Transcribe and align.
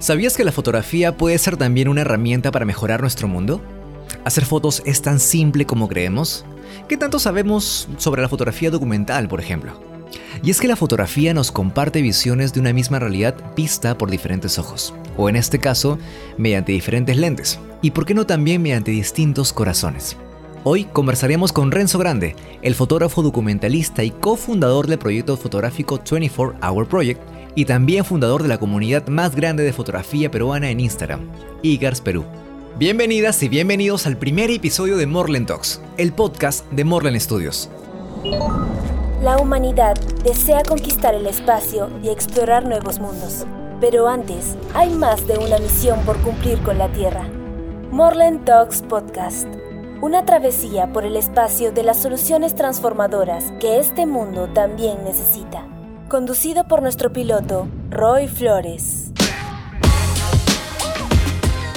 ¿Sabías 0.00 0.34
que 0.34 0.44
la 0.44 0.52
fotografía 0.52 1.18
puede 1.18 1.36
ser 1.36 1.58
también 1.58 1.86
una 1.86 2.00
herramienta 2.00 2.50
para 2.50 2.64
mejorar 2.64 3.02
nuestro 3.02 3.28
mundo? 3.28 3.60
¿Hacer 4.24 4.46
fotos 4.46 4.82
es 4.86 5.02
tan 5.02 5.20
simple 5.20 5.66
como 5.66 5.88
creemos? 5.88 6.46
¿Qué 6.88 6.96
tanto 6.96 7.18
sabemos 7.18 7.86
sobre 7.98 8.22
la 8.22 8.30
fotografía 8.30 8.70
documental, 8.70 9.28
por 9.28 9.40
ejemplo? 9.40 9.78
Y 10.42 10.50
es 10.50 10.58
que 10.58 10.68
la 10.68 10.76
fotografía 10.76 11.34
nos 11.34 11.52
comparte 11.52 12.00
visiones 12.00 12.54
de 12.54 12.60
una 12.60 12.72
misma 12.72 12.98
realidad 12.98 13.34
vista 13.54 13.98
por 13.98 14.10
diferentes 14.10 14.58
ojos, 14.58 14.94
o 15.18 15.28
en 15.28 15.36
este 15.36 15.58
caso, 15.58 15.98
mediante 16.38 16.72
diferentes 16.72 17.18
lentes, 17.18 17.58
y 17.82 17.90
por 17.90 18.06
qué 18.06 18.14
no 18.14 18.24
también 18.24 18.62
mediante 18.62 18.92
distintos 18.92 19.52
corazones. 19.52 20.16
Hoy 20.64 20.84
conversaremos 20.84 21.52
con 21.52 21.70
Renzo 21.70 21.98
Grande, 21.98 22.36
el 22.62 22.74
fotógrafo 22.74 23.20
documentalista 23.20 24.02
y 24.02 24.12
cofundador 24.12 24.86
del 24.86 24.98
proyecto 24.98 25.36
fotográfico 25.36 26.00
24 26.10 26.58
Hour 26.66 26.88
Project 26.88 27.20
y 27.54 27.64
también 27.64 28.04
fundador 28.04 28.42
de 28.42 28.48
la 28.48 28.58
comunidad 28.58 29.06
más 29.08 29.34
grande 29.34 29.62
de 29.62 29.72
fotografía 29.72 30.30
peruana 30.30 30.70
en 30.70 30.80
Instagram, 30.80 31.30
Igars 31.62 32.00
Perú. 32.00 32.24
Bienvenidas 32.78 33.42
y 33.42 33.48
bienvenidos 33.48 34.06
al 34.06 34.16
primer 34.16 34.50
episodio 34.50 34.96
de 34.96 35.06
Morlen 35.06 35.44
Talks, 35.44 35.82
el 35.98 36.12
podcast 36.12 36.70
de 36.70 36.84
Morlen 36.84 37.20
Studios. 37.20 37.68
La 39.22 39.36
humanidad 39.36 39.96
desea 40.24 40.62
conquistar 40.62 41.14
el 41.14 41.26
espacio 41.26 41.90
y 42.02 42.08
explorar 42.08 42.64
nuevos 42.64 43.00
mundos. 43.00 43.44
Pero 43.80 44.08
antes, 44.08 44.56
hay 44.72 44.90
más 44.90 45.26
de 45.26 45.36
una 45.36 45.58
misión 45.58 46.00
por 46.06 46.18
cumplir 46.22 46.58
con 46.62 46.78
la 46.78 46.90
Tierra. 46.92 47.28
Morland 47.90 48.44
Talks 48.44 48.82
Podcast. 48.82 49.46
Una 50.00 50.24
travesía 50.24 50.92
por 50.92 51.04
el 51.04 51.16
espacio 51.16 51.72
de 51.72 51.82
las 51.82 52.00
soluciones 52.00 52.54
transformadoras 52.54 53.52
que 53.60 53.78
este 53.78 54.06
mundo 54.06 54.48
también 54.54 55.04
necesita. 55.04 55.66
Conducido 56.10 56.64
por 56.64 56.82
nuestro 56.82 57.12
piloto, 57.12 57.68
Roy 57.88 58.26
Flores. 58.26 59.12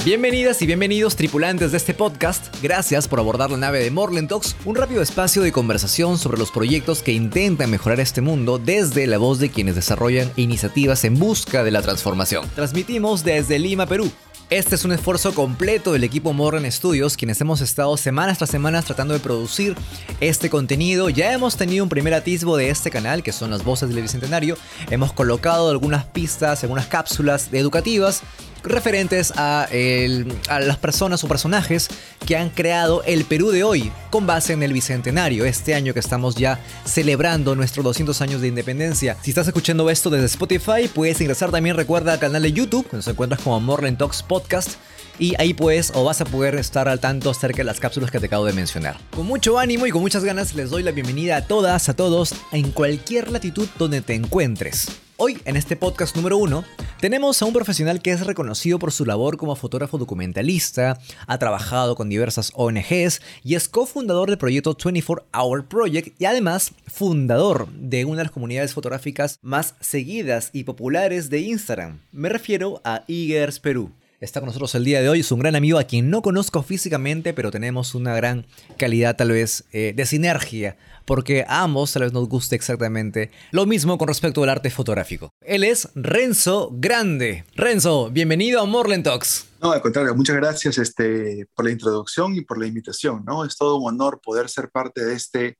Bienvenidas 0.04 0.60
y 0.64 0.66
bienvenidos 0.66 1.16
tripulantes 1.16 1.70
de 1.72 1.78
este 1.78 1.94
podcast. 1.94 2.48
Gracias 2.60 3.08
por 3.08 3.20
abordar 3.20 3.52
la 3.52 3.58
nave 3.58 3.84
de 3.84 3.92
Morland 3.92 4.32
un 4.66 4.76
rápido 4.76 5.04
espacio 5.04 5.44
de 5.44 5.52
conversación 5.52 6.18
sobre 6.18 6.40
los 6.40 6.50
proyectos 6.50 7.04
que 7.04 7.12
intentan 7.12 7.70
mejorar 7.70 8.00
este 8.00 8.22
mundo 8.22 8.58
desde 8.58 9.06
la 9.06 9.20
voz 9.20 9.38
de 9.38 9.52
quienes 9.52 9.76
desarrollan 9.76 10.32
iniciativas 10.36 11.04
en 11.04 11.20
busca 11.20 11.64
de 11.64 11.70
la 11.70 11.84
transformación. 11.84 12.50
Transmitimos 12.56 13.24
desde 13.24 13.60
Lima, 13.60 13.86
Perú. 13.86 14.12
Este 14.50 14.76
es 14.76 14.86
un 14.86 14.92
esfuerzo 14.92 15.34
completo 15.34 15.94
del 15.94 16.04
equipo 16.04 16.32
Morgan 16.34 16.70
Studios, 16.72 17.18
quienes 17.18 17.42
hemos 17.42 17.62
estado 17.62 17.96
semanas 17.98 18.38
tras 18.38 18.52
semanas 18.52 18.86
tratando 18.86 19.14
de 19.14 19.20
producir 19.20 19.76
este 20.20 20.50
contenido. 20.50 21.10
Ya 21.10 21.34
hemos 21.34 21.56
tenido 21.58 21.84
un 21.84 21.90
primer 21.90 22.14
atisbo 22.14 22.56
de 22.58 22.70
este 22.70 22.92
canal, 22.92 23.24
que 23.24 23.32
son 23.32 23.50
las 23.50 23.64
voces 23.64 23.90
del 23.90 24.02
Bicentenario. 24.02 24.58
Hemos 24.92 25.12
colocado 25.14 25.70
algunas 25.70 26.06
pistas, 26.06 26.64
algunas 26.64 26.86
cápsulas 26.88 27.50
educativas 27.52 28.22
referentes 28.64 29.34
a, 29.36 29.68
las 29.70 30.78
personas 30.78 31.24
o 31.24 31.28
personajes 31.28 31.90
que 32.26 32.38
han 32.38 32.50
creado 32.50 33.04
el 33.04 33.26
Perú 33.26 33.52
de 33.52 33.64
hoy 33.64 33.92
con 34.10 34.26
base 34.26 34.54
en 34.54 34.64
el 34.64 34.74
Bicentenario, 34.74 35.46
este 35.46 35.76
año 35.76 35.94
que 35.94 36.00
estamos 36.00 36.36
ya 36.36 36.60
celebrando 36.86 37.56
nuestros 37.56 37.84
200 37.84 38.22
años 38.22 38.42
de 38.42 38.48
independencia. 38.48 39.18
Si 39.22 39.32
estás 39.32 39.48
escuchando 39.48 39.90
esto 39.90 40.10
desde 40.10 40.26
Spotify, 40.26 40.88
puedes 40.94 41.20
ingresar 41.22 41.52
también, 41.52 41.76
recuerda, 41.76 42.14
al 42.14 42.20
canal 42.20 42.42
de 42.42 42.54
YouTube, 42.54 42.88
donde 42.90 43.04
se 43.04 43.12
encuentras 43.12 43.42
como 43.42 43.60
Morland 43.60 43.98
Talks 43.98 44.24
Podcast. 44.24 44.72
Y 45.20 45.36
ahí 45.40 45.54
puedes 45.54 45.92
o 45.94 46.04
vas 46.04 46.22
a 46.22 46.26
poder 46.26 46.56
estar 46.56 46.88
al 46.88 47.00
tanto 47.00 47.30
acerca 47.30 47.58
de 47.58 47.66
las 47.66 47.80
cápsulas 47.80 48.10
que 48.10 48.20
te 48.20 48.26
acabo 48.26 48.46
de 48.46 48.54
mencionar. 48.54 48.98
Con 49.16 49.28
mucho 49.28 49.60
ánimo 49.60 49.86
y 49.86 49.92
con 49.92 50.02
muchas 50.02 50.24
ganas 50.24 50.56
les 50.56 50.72
doy 50.72 50.82
la 50.82 50.92
bienvenida 50.92 51.38
a 51.38 51.46
todas, 51.46 51.88
a 51.88 51.96
todos, 51.96 52.34
en 52.52 52.72
cualquier 52.72 53.32
latitud 53.32 53.68
donde 53.78 54.02
te 54.02 54.16
encuentres. 54.16 55.03
Hoy, 55.16 55.38
en 55.46 55.56
este 55.56 55.76
podcast 55.76 56.16
número 56.16 56.38
uno, 56.38 56.66
tenemos 57.00 57.40
a 57.40 57.46
un 57.46 57.54
profesional 57.54 58.02
que 58.02 58.10
es 58.10 58.26
reconocido 58.26 58.80
por 58.80 58.92
su 58.92 59.06
labor 59.06 59.38
como 59.38 59.56
fotógrafo 59.56 60.00
documentalista, 60.00 61.00
ha 61.28 61.38
trabajado 61.38 61.96
con 61.96 62.10
diversas 62.10 62.52
ONGs 62.56 63.22
y 63.44 63.54
es 63.54 63.70
cofundador 63.70 64.30
del 64.30 64.40
proyecto 64.40 64.76
24 64.84 65.28
Hour 65.32 65.68
Project 65.68 66.20
y 66.20 66.26
además 66.26 66.72
fundador 66.88 67.68
de 67.74 68.06
una 68.06 68.18
de 68.18 68.24
las 68.24 68.32
comunidades 68.32 68.74
fotográficas 68.74 69.38
más 69.44 69.76
seguidas 69.82 70.50
y 70.52 70.64
populares 70.64 71.30
de 71.30 71.42
Instagram. 71.42 72.00
Me 72.12 72.30
refiero 72.30 72.82
a 72.84 73.04
Igers 73.06 73.60
Perú 73.60 73.92
está 74.24 74.40
con 74.40 74.48
nosotros 74.48 74.74
el 74.76 74.86
día 74.86 75.02
de 75.02 75.10
hoy. 75.10 75.20
Es 75.20 75.32
un 75.34 75.40
gran 75.40 75.56
amigo 75.56 75.78
a 75.78 75.84
quien 75.84 76.10
no 76.10 76.22
conozco 76.22 76.64
físicamente, 76.64 77.34
pero 77.34 77.52
tenemos 77.52 77.94
una 77.94 78.16
gran 78.16 78.46
calidad 78.78 79.18
tal 79.18 79.32
vez 79.32 79.66
eh, 79.74 79.92
de 79.96 80.06
sinergia 80.06 80.78
porque 81.06 81.46
a 81.48 81.64
ambos 81.64 81.94
tal 81.94 82.04
vez 82.04 82.14
nos 82.14 82.28
guste 82.28 82.56
exactamente 82.56 83.32
lo 83.52 83.66
mismo 83.66 83.98
con 83.98 84.08
respecto 84.08 84.44
al 84.44 84.50
arte 84.50 84.70
fotográfico. 84.70 85.32
Él 85.42 85.64
es 85.64 85.90
Renzo 85.96 86.70
Grande. 86.74 87.46
Renzo, 87.56 88.10
bienvenido 88.12 88.62
a 88.62 88.66
Morland 88.66 89.04
Talks. 89.04 89.48
No, 89.62 89.72
al 89.72 89.82
contrario, 89.82 90.16
muchas 90.16 90.36
gracias 90.36 90.78
este, 90.78 91.48
por 91.56 91.66
la 91.66 91.72
introducción 91.72 92.36
y 92.36 92.42
por 92.42 92.58
la 92.60 92.68
invitación. 92.68 93.24
¿no? 93.26 93.46
Es 93.46 93.56
todo 93.56 93.78
un 93.78 93.94
honor 93.94 94.20
poder 94.22 94.50
ser 94.50 94.70
parte 94.70 95.04
de 95.06 95.14
este, 95.14 95.58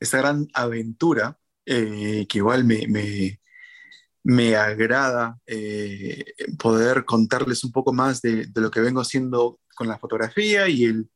esta 0.00 0.18
gran 0.18 0.48
aventura 0.54 1.38
eh, 1.66 2.26
que 2.28 2.38
igual 2.38 2.64
me, 2.64 2.86
me, 2.88 3.40
me 4.24 4.56
agrada 4.56 5.38
eh, 5.46 6.24
poder 6.58 7.04
contarles 7.04 7.62
un 7.64 7.72
poco 7.72 7.92
más 7.92 8.20
de, 8.22 8.46
de, 8.46 8.60
lo 8.60 8.70
que 8.70 8.80
vengo 8.80 9.00
haciendo 9.00 9.60
con 9.74 9.86
la 9.86 9.98
fotografía 9.98 10.68
y 10.68 10.84
el, 10.84 11.10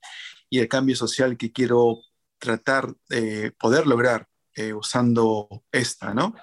y 0.48 0.58
el 0.60 0.68
cambio 0.68 0.94
social 0.94 1.36
que 1.36 1.50
quiero 1.50 2.02
tratar 2.42 2.92
de 3.08 3.52
poder 3.52 3.86
lograr 3.86 4.26
eh, 4.56 4.72
usando 4.72 5.48
esta, 5.70 6.12
¿no? 6.12 6.34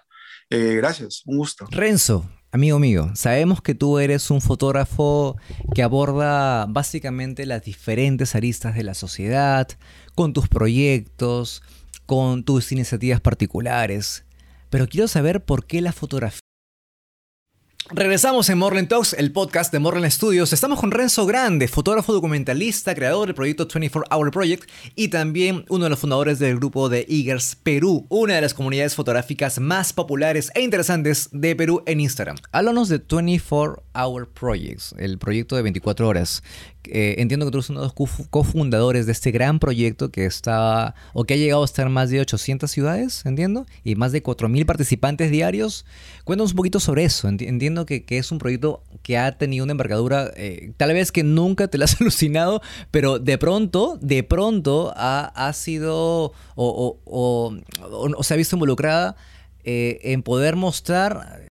Eh, 0.49 0.75
gracias, 0.75 1.23
un 1.25 1.37
gusto. 1.37 1.67
Renzo, 1.69 2.27
amigo 2.51 2.79
mío, 2.79 3.11
sabemos 3.15 3.61
que 3.61 3.75
tú 3.75 3.99
eres 3.99 4.31
un 4.31 4.39
fotógrafo 4.39 5.35
que 5.75 5.83
aborda 5.83 6.65
básicamente 6.67 7.45
las 7.45 7.63
diferentes 7.63 8.33
aristas 8.33 8.75
de 8.75 8.83
la 8.83 8.93
sociedad, 8.93 9.67
con 10.15 10.31
tus 10.31 10.47
proyectos, 10.47 11.61
con 12.05 12.45
tus 12.45 12.71
iniciativas 12.71 13.19
particulares, 13.19 14.23
pero 14.69 14.87
quiero 14.87 15.09
saber 15.09 15.43
por 15.43 15.65
qué 15.65 15.81
la 15.81 15.91
fotografía 15.91 16.48
Regresamos 17.87 18.47
en 18.49 18.59
Morland 18.59 18.87
Talks, 18.87 19.13
el 19.13 19.31
podcast 19.31 19.71
de 19.71 19.79
Morland 19.79 20.11
Studios. 20.11 20.53
Estamos 20.53 20.79
con 20.79 20.91
Renzo 20.91 21.25
Grande, 21.25 21.67
fotógrafo 21.67 22.13
documentalista, 22.13 22.93
creador 22.93 23.27
del 23.27 23.35
proyecto 23.35 23.67
24 23.67 24.15
Hour 24.15 24.29
Project 24.31 24.69
y 24.95 25.07
también 25.07 25.65
uno 25.69 25.85
de 25.85 25.89
los 25.89 25.97
fundadores 25.97 26.37
del 26.37 26.57
grupo 26.57 26.87
de 26.89 27.03
Igers 27.09 27.55
Perú, 27.55 28.05
una 28.09 28.35
de 28.35 28.41
las 28.41 28.53
comunidades 28.53 28.93
fotográficas 28.93 29.59
más 29.59 29.91
populares 29.91 30.51
e 30.53 30.61
interesantes 30.61 31.29
de 31.31 31.55
Perú 31.55 31.81
en 31.87 32.01
Instagram. 32.01 32.35
Háblanos 32.51 32.89
de 32.89 32.99
24 32.99 33.81
Hour 33.95 34.29
Projects, 34.29 34.93
el 34.99 35.17
proyecto 35.17 35.55
de 35.55 35.63
24 35.63 36.07
horas, 36.07 36.43
eh, 36.85 37.15
entiendo 37.19 37.45
que 37.45 37.51
tú 37.51 37.57
eres 37.57 37.69
uno 37.69 37.81
de 37.81 37.87
los 37.87 38.27
cofundadores 38.29 39.05
de 39.05 39.11
este 39.11 39.31
gran 39.31 39.59
proyecto 39.59 40.11
que 40.11 40.25
está, 40.25 40.95
o 41.13 41.25
que 41.25 41.33
ha 41.33 41.37
llegado 41.37 41.61
a 41.61 41.65
estar 41.65 41.87
en 41.87 41.93
más 41.93 42.09
de 42.09 42.19
800 42.21 42.71
ciudades, 42.71 43.25
entiendo, 43.25 43.65
y 43.83 43.95
más 43.95 44.11
de 44.11 44.23
4.000 44.23 44.65
participantes 44.65 45.29
diarios. 45.29 45.85
Cuéntanos 46.23 46.51
un 46.51 46.57
poquito 46.57 46.79
sobre 46.79 47.03
eso. 47.03 47.27
Entiendo 47.27 47.85
que, 47.85 48.05
es 48.09 48.31
un 48.31 48.39
proyecto 48.39 48.83
que 49.03 49.17
ha 49.17 49.37
tenido 49.37 49.63
una 49.63 49.71
envergadura, 49.71 50.31
eh, 50.35 50.71
tal 50.77 50.93
vez 50.93 51.11
que 51.11 51.23
nunca 51.23 51.67
te 51.67 51.77
la 51.77 51.85
has 51.85 51.99
alucinado, 52.01 52.61
pero 52.91 53.19
de 53.19 53.37
pronto, 53.37 53.97
de 54.01 54.23
pronto 54.23 54.93
ha, 54.95 55.51
sido 55.53 56.33
o, 56.55 57.57
se 58.21 58.33
ha 58.33 58.37
visto 58.37 58.55
involucrada 58.55 59.15
eh, 59.63 59.99
en 60.03 60.23
poder 60.23 60.55
mostrar 60.55 61.48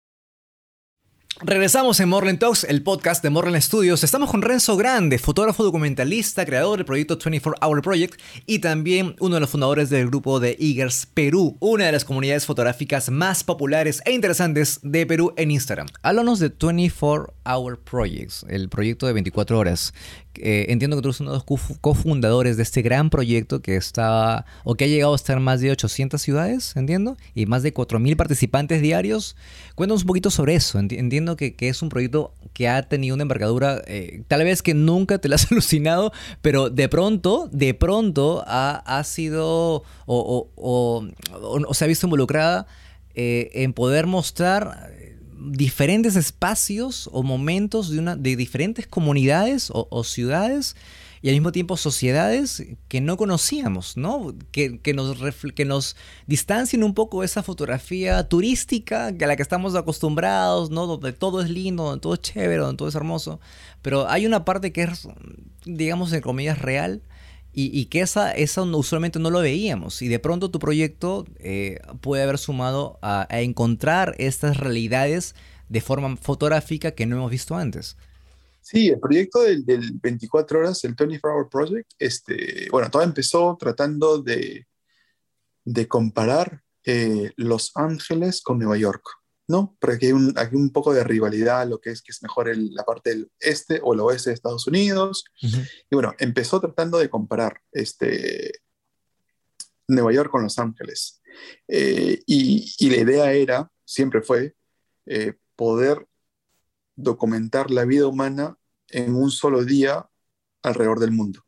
Regresamos 1.44 2.00
en 2.00 2.07
Morland 2.07 2.38
Talks, 2.38 2.66
el 2.66 2.84
podcast 2.84 3.24
de 3.24 3.31
Morland 3.31 3.59
Studios. 3.62 4.03
Estamos 4.03 4.29
con 4.29 4.44
Renzo 4.44 4.78
Grande, 4.78 5.18
fotógrafo 5.18 5.63
documentalista, 5.63 6.46
creador 6.46 6.78
del 6.78 6.85
proyecto 6.85 7.18
24 7.18 7.68
Hour 7.68 7.81
Project 7.81 8.22
y 8.46 8.59
también 8.59 9.16
uno 9.19 9.35
de 9.35 9.41
los 9.41 9.50
fundadores 9.50 9.90
del 9.90 10.06
grupo 10.06 10.40
de 10.40 10.56
Igers 10.59 11.07
Perú, 11.07 11.57
una 11.59 11.88
de 11.88 11.94
las 11.94 12.06
comunidades 12.06 12.46
fotográficas 12.46 13.09
más 13.09 13.44
populares 13.44 14.03
e 14.06 14.12
interesantes 14.12 14.80
de 14.84 15.07
Perú 15.07 15.34
en 15.35 15.50
Instagram. 15.50 15.88
Háblanos 16.03 16.38
de 16.38 16.50
24 16.50 17.33
Hour 17.44 17.80
Projects, 17.80 18.45
el 18.48 18.69
proyecto 18.69 19.07
de 19.07 19.13
24 19.13 19.57
horas. 19.57 19.95
Eh, 20.36 20.68
entiendo 20.69 20.95
que 20.95 21.01
tú 21.01 21.10
eres 21.10 21.19
uno 21.19 21.31
de 21.31 21.38
los 21.38 21.78
cofundadores 21.81 22.56
de 22.57 22.63
este 22.63 22.81
gran 22.81 23.10
proyecto 23.10 23.62
que 23.62 23.75
está, 23.75 24.45
o 24.63 24.75
que 24.75 24.86
ha 24.86 24.88
llegado 24.88 25.13
a 25.13 25.16
estar 25.16 25.38
en 25.38 25.44
más 25.44 25.60
de 25.60 25.72
800 25.72 26.22
ciudades, 26.22 26.75
entiendo, 26.75 27.18
y 27.36 27.45
más 27.45 27.63
de 27.63 27.74
4.000 27.74 28.16
participantes 28.16 28.81
diarios. 28.81 29.36
Cuéntanos 29.75 30.04
un 30.04 30.07
poquito 30.07 30.30
sobre 30.30 30.56
eso. 30.56 30.80
Entiendo 30.80 31.36
que, 31.36 31.56
es 31.60 31.81
un 31.81 31.89
proyecto 31.89 32.33
que 32.54 32.68
ha 32.69 32.81
tenido 32.83 33.16
una 33.16 33.24
envergadura, 33.24 33.81
eh, 33.88 34.24
tal 34.28 34.44
vez 34.44 34.62
que 34.62 34.74
nunca 34.74 35.18
te 35.18 35.28
la 35.28 35.36
has 35.36 35.51
alucinado, 35.51 36.12
pero 36.42 36.69
de 36.69 36.88
pronto, 36.88 37.50
de 37.51 37.74
pronto 37.74 38.44
ha, 38.48 39.04
sido 39.04 39.83
o, 40.06 41.07
se 41.74 41.83
ha 41.83 41.88
visto 41.88 42.07
involucrada 42.07 42.68
eh, 43.16 43.50
en 43.54 43.74
poder 43.74 44.07
mostrar 44.07 44.92
diferentes 45.50 46.16
espacios 46.16 47.10
o 47.12 47.24
momentos 47.24 47.90
de, 47.90 48.00
una, 48.00 48.16
de 48.16 48.36
diferentes 48.36 48.86
comunidades 48.86 49.72
o, 49.74 50.04
ciudades 50.04 50.76
y 51.24 51.30
al 51.30 51.36
mismo 51.36 51.52
tiempo 51.52 51.78
sociedades 51.78 52.64
que 52.88 53.02
no 53.02 53.16
conocíamos, 53.16 53.96
¿no? 53.96 54.34
Que, 54.52 54.80
nos, 54.94 55.18
que 55.54 55.66
nos 55.66 55.96
distancien 56.26 56.84
un 56.84 56.94
poco 56.94 57.24
esa 57.24 57.44
fotografía 57.44 58.28
turística 58.28 59.08
a 59.08 59.12
la 59.28 59.36
que 59.36 59.44
estamos 59.44 59.76
acostumbrados, 59.76 60.72
¿no? 60.72 60.88
Donde 60.88 61.14
todo 61.14 61.42
es 61.42 61.50
lindo, 61.50 61.84
donde 61.84 62.02
todo 62.02 62.16
es 62.16 62.22
chévere, 62.22 62.58
donde 62.58 62.78
todo 62.78 62.90
es 62.90 62.96
hermoso. 62.96 63.40
Pero 63.82 64.10
hay 64.10 64.26
una 64.26 64.46
parte 64.46 64.72
que 64.72 64.84
es, 64.84 65.08
digamos, 65.66 66.12
en 66.14 66.22
comillas, 66.22 66.60
real. 66.60 67.02
Y, 67.53 67.86
que 67.86 68.00
esa, 68.00 68.31
esa 68.31 68.62
usualmente 68.62 69.19
no 69.19 69.30
lo 69.30 69.42
veíamos. 69.42 70.01
Y 70.01 70.07
de 70.07 70.19
pronto 70.19 70.51
tu 70.51 70.59
proyecto 70.59 71.25
eh, 71.39 71.80
puede 72.00 72.24
haber 72.24 72.38
sumado 72.38 72.98
a, 73.01 73.27
encontrar 73.30 74.15
estas 74.19 74.57
realidades 74.57 75.36
de 75.68 75.81
forma 75.81 76.15
fotográfica 76.15 76.92
que 76.92 77.06
no 77.06 77.18
hemos 77.18 77.31
visto 77.31 77.56
antes. 77.56 77.98
Sí, 78.62 78.88
el 78.88 79.00
proyecto 79.00 79.42
del, 79.42 79.65
24 80.01 80.59
horas, 80.59 80.83
el 80.86 80.94
24 80.94 81.36
Hour 81.36 81.50
Project, 81.50 81.92
este, 82.00 82.68
bueno, 82.71 82.89
todo 82.89 83.01
empezó 83.01 83.57
tratando 83.59 84.21
de, 84.21 84.68
de 85.65 85.88
comparar 85.88 86.62
eh, 86.86 87.31
Los 87.36 87.71
Ángeles 87.75 88.42
con 88.42 88.59
Nueva 88.59 88.77
York, 88.77 89.04
¿no? 89.51 89.75
Porque 89.80 90.07
hay 90.07 90.12
un, 90.13 90.33
hay 90.38 90.48
un 90.53 90.71
poco 90.71 90.94
de 90.94 91.03
rivalidad, 91.03 91.68
lo 91.68 91.80
que 91.80 91.92
es 91.92 92.01
que 92.01 92.12
es 92.12 92.24
mejor 92.24 92.50
la 92.56 92.83
parte 92.83 93.12
del 93.12 93.31
este 93.39 93.81
o 93.83 93.94
el 93.94 94.00
oeste 94.00 94.30
de 94.30 94.36
Estados 94.36 94.65
Unidos. 94.65 95.25
Y 95.42 95.94
bueno, 95.95 96.13
empezó 96.18 96.59
tratando 96.62 96.98
de 96.98 97.09
comparar 97.09 97.62
este, 97.74 98.62
Nueva 99.88 100.13
York 100.13 100.31
con 100.31 100.44
Los 100.44 100.57
Ángeles. 100.57 101.21
Eh, 101.68 102.21
y, 102.25 102.74
y, 102.80 102.89
la 102.89 102.98
idea 102.98 103.33
era, 103.33 103.71
siempre 103.86 104.21
fue, 104.21 104.56
eh, 105.06 105.33
poder 105.56 106.07
documentar 106.95 107.71
la 107.71 107.86
vida 107.86 108.07
humana 108.07 108.57
en 108.88 109.15
un 109.15 109.31
solo 109.31 109.65
día 109.65 110.09
alrededor 110.63 111.00
del 111.00 111.12
mundo. 111.12 111.42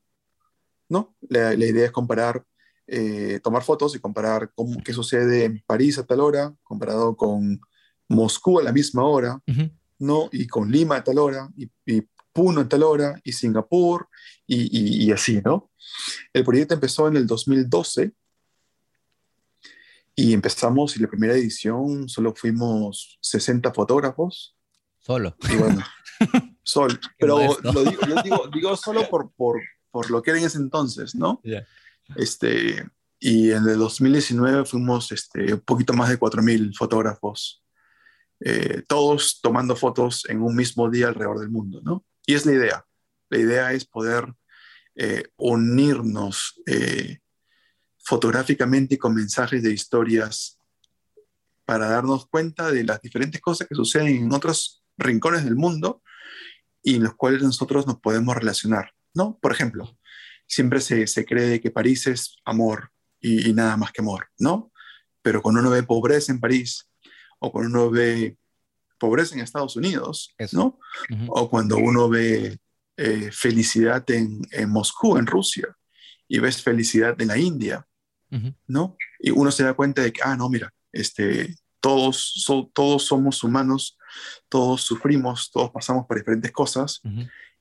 ¿no? 0.90 1.16
La, 1.22 1.54
idea 1.54 1.86
es 1.86 1.92
comparar, 1.92 2.46
eh, 2.88 3.40
tomar 3.44 3.64
fotos 3.64 3.96
y 3.96 4.00
comparar 4.00 4.52
cómo, 4.56 4.82
qué 4.84 4.94
sucede 4.94 5.46
en 5.46 5.64
París 5.66 5.98
a 5.98 6.06
tal 6.06 6.20
hora, 6.20 6.54
comparado 6.64 7.16
con 7.16 7.62
Moscú 8.14 8.60
a 8.60 8.64
la 8.64 8.72
misma 8.72 9.04
hora, 9.04 9.40
¿no? 10.00 10.30
y 10.32 10.48
con 10.48 10.72
Lima 10.72 10.98
a 10.98 11.04
tal 11.04 11.20
hora, 11.20 11.50
y, 11.58 11.70
Puno 12.32 12.62
a 12.62 12.68
tal 12.68 12.82
hora, 12.82 13.22
y 13.24 13.32
Singapur, 13.32 14.10
y, 14.48 15.06
y, 15.06 15.12
así, 15.12 15.40
¿no? 15.46 15.70
El 16.34 16.44
proyecto 16.44 16.74
empezó 16.74 17.08
en 17.08 17.16
el 17.16 17.28
2012 17.28 18.12
y 20.16 20.34
empezamos, 20.34 20.96
y 20.98 21.00
la 21.00 21.08
primera 21.08 21.36
edición 21.36 22.10
solo 22.10 22.34
fuimos 22.36 23.20
60 23.22 23.72
fotógrafos, 23.72 24.56
Solo. 25.06 25.36
Y 25.52 25.56
bueno, 25.58 25.84
sol. 26.64 27.00
Pero 27.20 27.38
lo 27.62 27.84
digo, 27.84 28.02
digo, 28.24 28.50
digo, 28.54 28.78
solo 28.78 29.10
por, 29.10 29.32
por, 29.34 29.62
por, 29.92 30.10
lo 30.10 30.22
que 30.22 30.32
era 30.32 30.40
en 30.40 30.46
ese 30.46 30.60
entonces, 30.60 31.14
¿no? 31.14 31.42
Este, 32.16 32.90
y 33.20 33.52
en 33.52 33.68
el 33.68 33.78
2019 33.78 34.66
fuimos 34.66 35.12
este, 35.12 35.54
un 35.54 35.60
poquito 35.60 35.94
más 35.94 36.10
de 36.10 36.18
4.000 36.18 36.76
fotógrafos, 36.78 37.63
eh, 38.46 38.84
todos 38.88 39.40
tomando 39.42 39.76
fotos 39.76 40.26
en 40.28 40.42
un 40.42 40.56
mismo 40.56 40.90
día 40.90 41.08
alrededor 41.08 41.40
del 41.40 41.50
mundo, 41.50 41.82
¿no? 41.84 42.06
Y 42.26 42.34
es 42.34 42.46
la 42.46 42.54
idea. 42.54 42.86
La 43.30 43.38
idea 43.38 43.74
es 43.74 43.86
poder 43.86 44.34
eh, 44.96 45.24
unirnos 45.38 46.62
eh, 46.66 47.20
fotográficamente 48.04 48.96
y 48.96 48.98
con 48.98 49.16
mensajes 49.16 49.64
de 49.64 49.72
historias 49.72 50.60
para 51.66 51.88
darnos 51.88 52.28
cuenta 52.28 52.72
de 52.72 52.84
las 52.84 53.02
diferentes 53.02 53.40
cosas 53.40 53.68
que 53.68 53.76
suceden 53.76 54.08
en 54.08 54.34
otros 54.34 54.84
rincones 54.98 55.46
del 55.46 55.56
mundo 55.56 56.04
y 56.84 56.98
en 56.98 57.04
los 57.04 57.16
cuales 57.16 57.42
nosotros 57.42 57.88
nos 57.88 58.02
podemos 58.02 58.36
relacionar, 58.36 58.92
¿no? 59.14 59.40
Por 59.42 59.54
ejemplo, 59.54 59.98
siempre 60.46 60.82
se, 60.82 61.08
se 61.08 61.26
cree 61.26 61.62
que 61.62 61.72
París 61.72 62.08
es 62.08 62.36
amor 62.44 62.92
y, 63.22 63.54
nada 63.54 63.78
más 63.78 63.94
que 63.94 64.02
amor, 64.02 64.28
¿no? 64.38 64.74
Pero 65.22 65.42
cuando 65.42 65.62
uno 65.62 65.70
ve 65.70 65.84
pobreza 65.84 66.34
en 66.34 66.42
París 66.42 66.90
o 67.44 67.52
cuando 67.52 67.70
uno 67.70 67.92
ve 67.92 68.38
pobreza 68.98 69.36
en 69.36 69.42
Estados 69.42 69.76
Unidos, 69.76 70.34
¿no? 70.54 70.80
O 71.28 71.50
cuando 71.50 71.78
uno 71.78 72.08
ve 72.08 72.58
eh, 72.96 73.30
felicidad 73.32 74.10
en, 74.12 74.42
en, 74.52 74.70
Moscú, 74.70 75.18
en 75.18 75.28
Rusia, 75.28 75.76
y 76.28 76.40
ves 76.40 76.62
felicidad 76.62 77.22
en 77.22 77.28
la 77.28 77.38
India, 77.38 77.86
¿no? 78.68 78.96
Y 79.20 79.32
uno 79.32 79.52
se 79.52 79.64
da 79.64 79.74
cuenta 79.74 80.02
de 80.02 80.14
que, 80.14 80.22
ah, 80.24 80.36
no, 80.36 80.50
mira, 80.50 80.74
este, 80.92 81.56
todos, 81.82 82.46
todos 82.74 83.04
somos 83.04 83.44
humanos 83.44 83.98
todos 84.50 84.82
sufrimos, 84.82 85.52
todos 85.52 85.72
pasamos 85.72 86.06
por 86.06 86.18
diferentes 86.18 86.52
cosas 86.52 87.02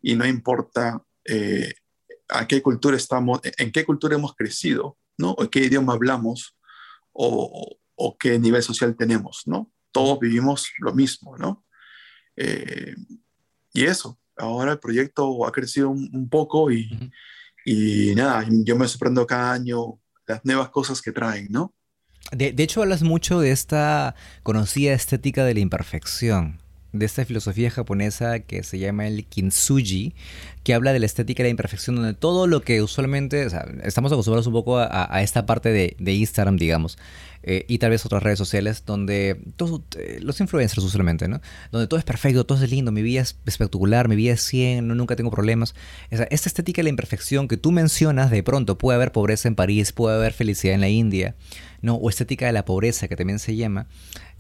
y 0.01 0.15
no 0.15 0.27
importa 0.27 1.03
eh, 1.25 1.75
a 2.29 2.47
qué 2.47 2.63
cultura 2.63 2.97
estamos, 2.97 3.41
en 3.43 3.73
qué 3.73 3.85
cultura 3.85 4.17
hemos 4.17 4.35
crecido, 4.35 4.99
¿no? 5.19 5.33
O 5.33 5.49
qué 5.51 5.61
idioma 5.61 5.95
hablamos 5.95 6.57
o, 7.13 7.79
o, 7.95 8.17
qué 8.17 8.39
nivel 8.39 8.63
social 8.63 8.97
tenemos, 8.97 9.43
¿no? 9.47 9.71
Todos 9.91 10.19
vivimos 10.19 10.73
lo 10.79 10.95
mismo, 10.95 11.37
¿no? 11.37 11.65
Eh, 12.37 12.95
y 13.73 13.85
eso, 13.85 14.19
ahora 14.37 14.73
el 14.73 14.79
proyecto 14.79 15.47
ha 15.47 15.53
crecido 15.53 15.91
un, 15.91 16.29
poco 16.29 16.71
y, 16.71 17.13
y 17.65 18.15
nada, 18.15 18.47
yo 18.49 18.77
me 18.77 18.89
sorprendo 18.89 19.27
cada 19.27 19.53
año 19.53 20.01
las 20.27 20.45
nuevas 20.45 20.71
cosas 20.71 21.01
que 21.03 21.13
traen, 21.13 21.49
¿no? 21.51 21.75
De, 22.31 22.55
hecho, 22.63 22.81
hablas 22.81 23.03
mucho 23.03 23.41
de 23.41 23.51
esta 23.51 24.15
conocida 24.43 24.93
estética 24.93 25.45
de 25.45 25.55
la 25.55 25.61
imperfección, 25.61 26.62
de 26.93 27.07
esta 27.07 27.25
filosofía 27.25 27.71
japonesa 27.71 28.41
que 28.41 28.63
se 28.63 28.79
llama 28.79 29.07
el 29.07 29.25
kintsugi, 29.25 30.15
que 30.63 30.75
habla 30.75 30.93
de 30.93 31.01
la 31.01 31.07
estética 31.07 31.43
de 31.43 31.49
la 31.49 31.53
imperfección, 31.53 31.97
donde 31.97 32.15
todo 32.15 32.47
lo 32.47 32.61
que 32.61 32.83
usualmente, 32.83 33.49
estamos 33.83 34.13
acostumbrados 34.13 34.47
un 34.47 34.53
poco 34.53 34.79
a, 34.79 35.23
esta 35.23 35.47
parte 35.47 35.71
de, 35.71 36.13
Instagram, 36.13 36.57
digamos, 36.57 36.99
eh, 37.45 37.65
y 37.67 37.79
tal 37.79 37.91
vez 37.91 38.07
otras 38.07 38.23
redes 38.23 38.39
sociales, 38.39 38.85
donde 38.87 39.41
todos, 39.57 39.81
eh, 39.99 40.21
los 40.23 40.41
influencers 40.41 40.85
usualmente, 40.85 41.27
¿no? 41.27 41.41
Donde 41.73 41.89
todo 41.89 41.99
es 41.99 42.05
perfecto, 42.05 42.47
todo 42.47 42.63
es 42.63 42.71
lindo, 42.71 42.93
mi 42.93 43.03
vida 43.03 43.23
es 43.23 43.37
espectacular, 43.47 44.07
mi 44.07 44.15
vida 44.15 44.35
es 44.35 44.43
100, 44.43 44.87
no, 44.87 44.95
nunca 44.95 45.17
tengo 45.17 45.31
problemas. 45.31 45.75
esta 46.11 46.49
estética 46.49 46.81
de 46.81 46.85
la 46.85 46.91
imperfección 46.91 47.49
que 47.49 47.57
tú 47.57 47.73
mencionas, 47.73 48.31
de 48.31 48.45
pronto 48.45 48.79
puede 48.79 48.97
haber 48.97 49.11
pobreza 49.11 49.49
en 49.49 49.57
París, 49.57 49.93
puede 49.93 50.17
haber 50.17 50.33
felicidad 50.33 50.75
en 50.75 50.83
la 50.83 50.89
India, 50.89 51.35
¿no? 51.81 51.97
O 51.97 52.11
estética 52.11 52.47
de 52.47 52.53
la 52.53 52.65
pobreza, 52.65 53.09
que 53.09 53.17
también 53.17 53.41
se 53.41 53.57
llama, 53.57 53.89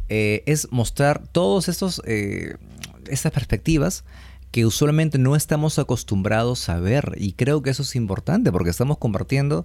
eh, 0.08 0.42
es 0.46 0.68
mostrar 0.70 1.22
todos 1.28 1.68
estos, 1.68 2.02
eh, 2.06 2.56
estas 3.08 3.32
perspectivas 3.32 4.04
que 4.50 4.66
usualmente 4.66 5.18
no 5.18 5.34
estamos 5.36 5.78
acostumbrados 5.78 6.68
a 6.68 6.78
ver. 6.78 7.14
Y 7.16 7.32
creo 7.32 7.62
que 7.62 7.70
eso 7.70 7.82
es 7.82 7.96
importante 7.96 8.52
porque 8.52 8.70
estamos 8.70 8.98
compartiendo 8.98 9.64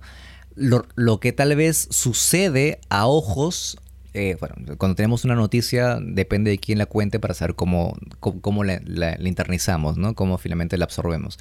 lo, 0.56 1.19
que 1.19 1.34
tal 1.34 1.56
vez 1.56 1.88
sucede 1.92 2.80
a 2.89 3.07
ojos 3.07 3.78
eh, 4.13 4.36
bueno, 4.39 4.56
cuando 4.80 4.95
tenemos 4.95 5.25
una 5.25 5.36
noticia 5.36 6.00
depende 6.01 6.50
de 6.50 6.57
quién 6.57 6.80
la 6.80 6.88
cuente 6.88 7.19
para 7.19 7.36
saber 7.36 7.54
cómo, 7.54 7.95
cómo, 8.19 8.63
la, 8.63 9.16
internizamos, 9.19 9.97
¿no? 9.97 10.16
Cómo 10.16 10.40
finalmente 10.40 10.76
la 10.78 10.85
absorbemos. 10.85 11.38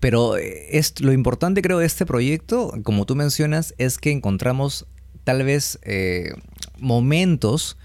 Pero 0.00 0.36
es, 0.36 1.00
lo 1.00 1.12
importante 1.12 1.62
creo 1.62 1.78
de 1.78 1.86
este 1.86 2.06
proyecto, 2.06 2.72
como 2.82 3.06
tú 3.06 3.16
mencionas, 3.16 3.74
es 3.78 3.98
que 3.98 4.10
encontramos 4.10 4.86
tal 5.28 5.44
vez 5.44 5.78
eh, 5.82 6.32
momentos 6.78 7.76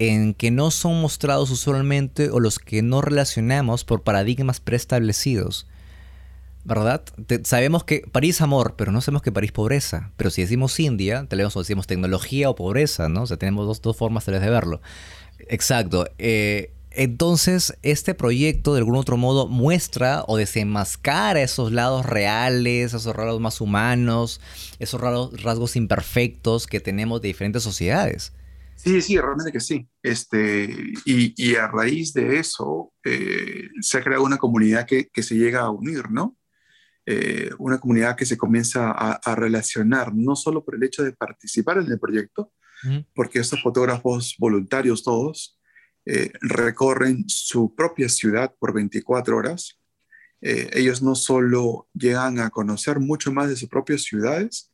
en 0.00 0.34
que 0.34 0.50
no 0.50 0.72
son 0.72 1.00
mostrados 1.00 1.52
usualmente 1.52 2.30
o 2.30 2.40
los 2.40 2.58
que 2.58 2.82
no 2.82 3.00
relacionamos 3.00 3.84
por 3.84 4.02
paradigmas 4.02 4.58
preestablecidos. 4.58 5.68
¿Verdad? 6.64 7.04
sabemos 7.44 7.84
que 7.84 8.00
París 8.10 8.40
amor, 8.40 8.74
pero 8.76 8.90
no 8.90 9.00
sabemos 9.02 9.22
que 9.22 9.30
París 9.30 9.52
pobreza. 9.52 10.10
Pero 10.16 10.30
si 10.30 10.42
decimos 10.42 10.80
India, 10.80 11.26
tal 11.28 11.38
vez 11.38 11.54
decimos 11.54 11.86
tecnología 11.86 12.50
o 12.50 12.56
pobreza, 12.56 13.08
¿no? 13.08 13.22
O 13.22 13.26
sea, 13.28 13.36
tenemos 13.36 13.68
dos, 13.68 13.80
dos 13.80 13.96
formas 13.96 14.24
tal 14.24 14.34
vez 14.34 14.42
de 14.42 14.50
verlo. 14.50 14.80
Exacto. 15.46 16.08
Eh, 16.18 16.72
entonces, 16.96 17.76
este 17.82 18.14
proyecto 18.14 18.74
de 18.74 18.78
algún 18.78 18.96
otro 18.96 19.16
modo 19.16 19.48
muestra 19.48 20.24
o 20.26 20.36
desenmascara 20.36 21.42
esos 21.42 21.72
lados 21.72 22.06
reales, 22.06 22.94
esos 22.94 23.14
rasgos 23.14 23.40
más 23.40 23.60
humanos, 23.60 24.40
esos 24.78 25.00
rasgos 25.00 25.76
imperfectos 25.76 26.66
que 26.66 26.80
tenemos 26.80 27.20
de 27.20 27.28
diferentes 27.28 27.62
sociedades. 27.62 28.32
Sí, 28.76 29.00
sí, 29.00 29.16
realmente 29.18 29.52
que 29.52 29.60
sí. 29.60 29.88
Este, 30.02 30.92
y, 31.04 31.54
a 31.54 31.68
raíz 31.68 32.12
de 32.12 32.38
eso 32.38 32.92
eh, 33.04 33.68
se 33.80 33.98
ha 33.98 34.02
creado 34.02 34.24
una 34.24 34.36
comunidad 34.36 34.86
que, 34.86 35.08
se 35.22 35.36
llega 35.36 35.60
a 35.60 35.70
unir, 35.70 36.10
¿no? 36.10 36.36
Eh, 37.06 37.50
una 37.58 37.78
comunidad 37.78 38.16
que 38.16 38.26
se 38.26 38.36
comienza 38.36 38.90
a, 38.90 39.34
relacionar, 39.34 40.14
no 40.14 40.36
solo 40.36 40.64
por 40.64 40.74
el 40.74 40.84
hecho 40.84 41.02
de 41.02 41.12
participar 41.12 41.78
en 41.78 41.90
el 41.90 41.98
proyecto, 41.98 42.52
porque 43.14 43.38
estos 43.38 43.62
fotógrafos 43.62 44.36
voluntarios 44.38 45.02
todos, 45.02 45.58
eh, 46.06 46.32
recorren 46.40 47.24
su 47.28 47.74
propia 47.74 48.08
ciudad 48.08 48.54
por 48.58 48.72
24 48.72 49.36
horas. 49.36 49.78
Eh, 50.40 50.70
ellos 50.74 51.02
no 51.02 51.14
solo 51.14 51.88
llegan 51.94 52.38
a 52.38 52.50
conocer 52.50 53.00
mucho 53.00 53.32
más 53.32 53.48
de 53.48 53.56
sus 53.56 53.68
propias 53.68 54.02
ciudades, 54.02 54.72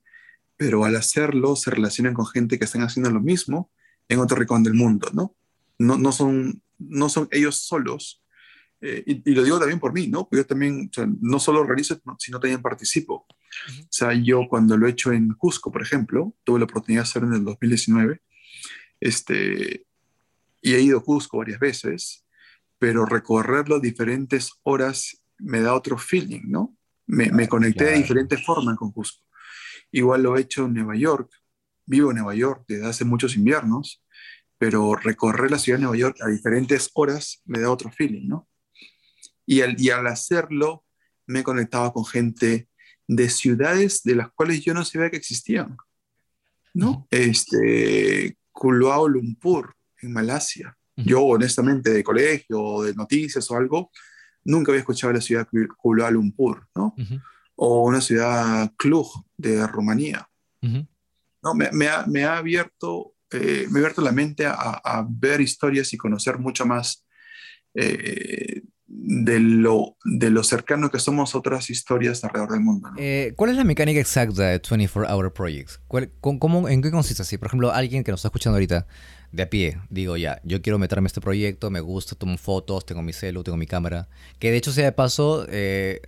pero 0.56 0.84
al 0.84 0.96
hacerlo 0.96 1.56
se 1.56 1.70
relacionan 1.70 2.14
con 2.14 2.26
gente 2.26 2.58
que 2.58 2.64
están 2.64 2.82
haciendo 2.82 3.10
lo 3.10 3.20
mismo 3.20 3.70
en 4.08 4.18
otro 4.18 4.36
rincón 4.36 4.62
del 4.62 4.74
mundo, 4.74 5.08
¿no? 5.12 5.36
No, 5.78 5.96
no, 5.96 6.12
son, 6.12 6.62
no 6.78 7.08
son 7.08 7.28
ellos 7.30 7.56
solos 7.56 8.20
eh, 8.80 9.02
y, 9.06 9.34
lo 9.34 9.44
digo 9.44 9.58
también 9.58 9.78
por 9.78 9.92
mí, 9.92 10.06
¿no? 10.06 10.28
Yo 10.30 10.46
también, 10.46 10.90
no 11.20 11.38
solo 11.38 11.64
realizo, 11.64 12.00
sino 12.18 12.40
también 12.40 12.62
participo. 12.62 13.26
O 13.26 13.86
sea, 13.90 14.14
yo 14.14 14.46
cuando 14.48 14.76
lo 14.76 14.86
he 14.86 14.90
hecho 14.90 15.12
en 15.12 15.34
Cusco, 15.34 15.70
por 15.70 15.82
ejemplo, 15.82 16.34
tuve 16.44 16.60
la 16.60 16.64
oportunidad 16.64 17.02
de 17.02 17.08
hacerlo 17.08 17.28
en 17.28 17.34
el 17.34 17.44
2019, 17.44 18.20
este, 19.00 19.86
y 20.60 20.74
he 20.74 20.80
ido 20.80 20.98
a 20.98 21.04
Cusco 21.04 21.38
varias 21.38 21.60
veces, 21.60 22.24
pero 22.78 23.04
recorrerlo 23.06 23.80
diferentes 23.80 24.52
horas 24.62 25.22
me 25.38 25.60
da 25.60 25.74
otro 25.74 25.98
feeling, 25.98 26.42
¿no? 26.46 26.76
Me, 27.06 27.30
me 27.30 27.48
conecté 27.48 27.84
de 27.84 27.98
diferentes 27.98 28.44
formas 28.44 28.76
con 28.76 28.92
Cusco. 28.92 29.24
Igual 29.90 30.22
lo 30.22 30.36
he 30.36 30.42
hecho 30.42 30.66
en 30.66 30.74
Nueva 30.74 30.96
York, 30.96 31.30
vivo 31.86 32.10
en 32.10 32.18
Nueva 32.18 32.34
York 32.34 32.64
desde 32.68 32.86
hace 32.86 33.04
muchos 33.04 33.36
inviernos, 33.36 34.02
pero 34.58 34.94
recorrer 34.94 35.50
la 35.50 35.58
ciudad 35.58 35.78
de 35.78 35.84
Nueva 35.84 35.96
York 35.96 36.18
a 36.20 36.28
diferentes 36.28 36.90
horas 36.94 37.42
me 37.44 37.60
da 37.60 37.70
otro 37.70 37.90
feeling, 37.90 38.28
¿no? 38.28 38.48
Y 39.46 39.62
al, 39.62 39.80
y 39.80 39.90
al 39.90 40.06
hacerlo 40.06 40.84
me 41.26 41.42
conectaba 41.42 41.92
con 41.92 42.04
gente 42.04 42.68
de 43.08 43.28
ciudades 43.28 44.02
de 44.04 44.14
las 44.14 44.30
cuales 44.30 44.62
yo 44.62 44.74
no 44.74 44.84
sabía 44.84 45.10
que 45.10 45.16
existían, 45.16 45.76
¿no? 46.74 47.08
Este, 47.10 48.36
Kuala 48.52 48.98
Lumpur, 49.08 49.74
en 50.02 50.12
Malasia. 50.12 50.76
Yo, 50.96 51.22
honestamente, 51.22 51.90
de 51.90 52.04
colegio, 52.04 52.82
de 52.82 52.94
noticias 52.94 53.50
o 53.50 53.56
algo, 53.56 53.90
nunca 54.44 54.70
había 54.70 54.80
escuchado 54.80 55.12
la 55.14 55.20
ciudad 55.20 55.48
Kuala 55.78 56.10
Lumpur, 56.10 56.68
¿no? 56.74 56.94
O 57.56 57.84
una 57.84 58.02
ciudad 58.02 58.70
Cluj 58.76 59.24
de 59.36 59.66
Rumanía. 59.66 60.28
¿no? 60.60 61.54
Me, 61.54 61.70
me, 61.72 61.88
ha, 61.88 62.04
me, 62.06 62.24
ha, 62.24 62.36
abierto, 62.36 63.14
eh, 63.30 63.66
me 63.70 63.78
ha 63.78 63.82
abierto 63.82 64.02
la 64.02 64.12
mente 64.12 64.44
a, 64.44 64.52
a, 64.52 65.06
ver 65.08 65.40
historias 65.40 65.90
y 65.94 65.96
conocer 65.96 66.38
mucho 66.38 66.66
más 66.66 67.06
eh, 67.74 68.62
de 68.92 69.38
lo, 69.38 69.96
de 70.04 70.30
lo 70.30 70.42
cercano 70.42 70.90
que 70.90 70.98
somos 70.98 71.34
otras 71.34 71.70
historias 71.70 72.24
alrededor 72.24 72.52
del 72.52 72.60
mundo. 72.60 72.90
Eh, 72.98 73.32
¿Cuál 73.36 73.50
es 73.50 73.56
la 73.56 73.64
mecánica 73.64 74.00
exacta 74.00 74.42
de 74.42 74.60
24 74.68 75.14
Hour 75.14 75.32
Projects? 75.32 75.80
cómo, 76.20 76.68
¿En 76.68 76.82
qué 76.82 76.90
consiste 76.90 77.22
así? 77.22 77.38
Por 77.38 77.46
ejemplo, 77.46 77.72
alguien 77.72 78.02
que 78.02 78.10
nos 78.10 78.20
está 78.20 78.28
escuchando 78.28 78.56
ahorita 78.56 78.86
de 79.32 79.42
a 79.42 79.50
pie, 79.50 79.78
digo 79.90 80.16
ya, 80.16 80.40
yo 80.44 80.60
quiero 80.60 80.78
meterme 80.78 81.06
a 81.06 81.08
este 81.08 81.20
proyecto, 81.20 81.70
me 81.70 81.80
gusta, 81.80 82.16
tomo 82.16 82.36
fotos, 82.36 82.84
tengo 82.84 83.02
mi 83.02 83.12
celu, 83.12 83.42
tengo 83.42 83.56
mi 83.56 83.66
cámara. 83.66 84.08
Que 84.38 84.50
de 84.50 84.56
hecho, 84.56 84.72
sea 84.72 84.84
de 84.86 84.92
paso, 84.92 85.46
eh, 85.48 86.00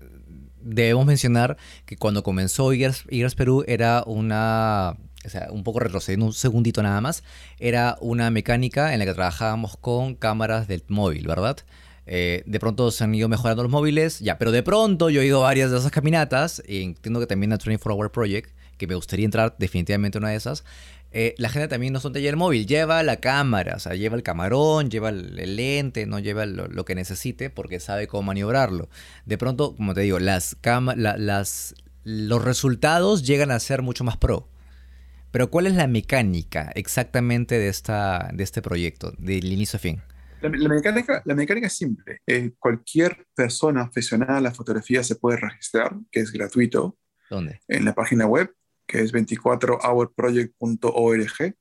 debemos 0.61 1.07
mencionar 1.07 1.57
que 1.87 1.97
cuando 1.97 2.23
comenzó 2.23 2.73
IGAS 2.73 3.35
Perú 3.37 3.65
era 3.67 4.03
una 4.07 4.97
o 5.25 5.29
sea, 5.29 5.49
un 5.51 5.63
poco 5.63 5.79
retrocediendo 5.79 6.27
un 6.27 6.33
segundito 6.33 6.83
nada 6.83 7.01
más, 7.01 7.23
era 7.59 7.97
una 8.01 8.31
mecánica 8.31 8.93
en 8.93 8.99
la 8.99 9.05
que 9.05 9.15
trabajábamos 9.15 9.77
con 9.77 10.15
cámaras 10.15 10.67
del 10.67 10.83
móvil, 10.89 11.27
¿verdad? 11.27 11.59
Eh, 12.07 12.43
de 12.47 12.59
pronto 12.59 12.91
se 12.91 13.05
han 13.05 13.15
ido 13.15 13.29
mejorando 13.29 13.63
los 13.63 13.71
móviles, 13.71 14.19
ya, 14.19 14.39
pero 14.39 14.51
de 14.51 14.63
pronto 14.63 15.11
yo 15.11 15.23
he 15.23 15.27
ido 15.27 15.39
a 15.41 15.45
varias 15.45 15.71
de 15.71 15.79
esas 15.79 15.93
caminatas, 15.93 16.63
y 16.67 16.83
entiendo 16.83 17.21
que 17.21 17.27
también 17.27 17.53
a 17.53 17.57
24 17.57 17.95
Hour 17.95 18.11
Project, 18.11 18.51
que 18.77 18.87
me 18.89 18.97
gustaría 18.97 19.25
entrar 19.25 19.55
definitivamente 19.59 20.19
una 20.19 20.31
de 20.31 20.37
esas. 20.37 20.65
Eh, 21.15 21.35
la 21.37 21.51
gente 21.51 21.69
también 21.69 21.93
no 21.93 22.01
son 22.01 22.13
taller 22.13 22.37
móvil, 22.37 22.67
lleva 22.67 23.03
la 23.03 23.17
cámara, 23.17 23.75
o 23.77 23.79
sea, 23.79 23.95
lleva 23.95 24.17
el 24.17 24.23
camarón, 24.23 24.91
lleva 24.91 25.11
el, 25.11 25.57
lente, 25.57 26.07
no 26.07 26.19
lleva 26.19 26.47
lo, 26.47 26.85
que 26.85 26.95
necesite 26.95 27.51
porque 27.51 27.81
sabe 27.81 28.07
cómo 28.07 28.23
maniobrarlo. 28.23 28.89
De 29.27 29.37
pronto, 29.37 29.77
como 29.77 29.93
te 29.93 30.01
digo, 30.01 30.19
las, 30.19 30.57
las 30.65 31.75
los 32.05 32.45
resultados 32.45 33.27
llegan 33.27 33.51
a 33.51 33.61
ser 33.61 33.83
mucho 33.83 34.05
más 34.05 34.17
pro. 34.17 34.49
Pero 35.31 35.51
¿cuál 35.51 35.67
es 35.67 35.75
la 35.75 35.87
mecánica 35.87 36.71
exactamente 36.75 37.59
de, 37.59 37.69
esta, 37.69 38.31
de 38.35 38.45
este 38.45 38.61
proyecto, 38.61 39.13
del 39.19 39.51
inicio 39.53 39.79
a 39.79 39.81
fin? 39.81 40.03
La, 40.43 40.51
mecánica, 40.51 41.23
la 41.25 41.35
mecánica 41.35 41.69
es 41.69 41.75
simple. 41.75 42.21
Eh, 42.27 42.53
cualquier 42.59 43.27
persona 43.35 43.83
aficionada 43.83 44.39
a 44.39 44.41
la 44.41 44.53
fotografía 44.53 45.03
se 45.05 45.17
puede 45.17 45.39
registrar, 45.39 45.95
que 46.11 46.21
es 46.21 46.33
gratuito. 46.33 46.99
¿Dónde? 47.31 47.61
En 47.69 47.85
la 47.85 47.95
página 47.95 48.27
web, 48.27 48.53
que 48.93 49.01
es 49.01 49.13
24hourproject.org. 49.15 51.57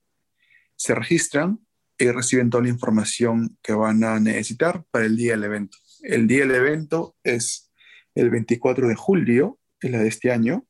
Se 0.75 0.93
registran 0.93 1.65
y 1.97 2.11
reciben 2.11 2.49
toda 2.49 2.63
la 2.63 2.69
información 2.69 3.57
que 3.61 3.71
van 3.71 4.03
a 4.03 4.19
necesitar 4.19 4.83
para 4.91 5.05
el 5.05 5.15
día 5.15 5.31
del 5.31 5.45
evento. 5.45 5.77
El 6.01 6.27
día 6.27 6.41
del 6.41 6.55
evento 6.55 7.15
es 7.23 7.71
el 8.15 8.31
24 8.31 8.89
de 8.89 8.95
julio, 8.95 9.57
es 9.79 9.91
la 9.91 9.99
de 9.99 10.09
este 10.09 10.29
año. 10.29 10.67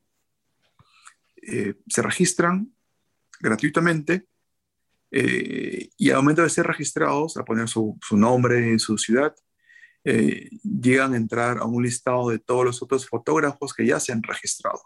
Eh, 1.42 1.74
se 1.88 2.04
registran 2.04 2.72
gratuitamente 3.40 4.28
eh, 5.10 5.90
y 5.98 6.12
al 6.12 6.18
momento 6.18 6.44
de 6.44 6.50
ser 6.52 6.68
registrados, 6.68 7.38
a 7.38 7.44
poner 7.44 7.68
su, 7.68 7.98
nombre 8.12 8.70
en 8.70 8.78
su 8.78 9.00
ciudad, 9.00 9.34
eh, 10.04 10.48
llegan 10.62 11.16
a 11.16 11.18
entrar 11.18 11.58
a 11.58 11.66
un 11.66 11.82
listado 11.82 12.30
de 12.30 12.38
todos 12.38 12.66
los 12.66 12.84
otros 12.84 13.08
fotógrafos 13.08 13.74
que 13.74 13.88
ya 13.88 14.00
se 14.00 14.12
han 14.12 14.22
registrado. 14.22 14.80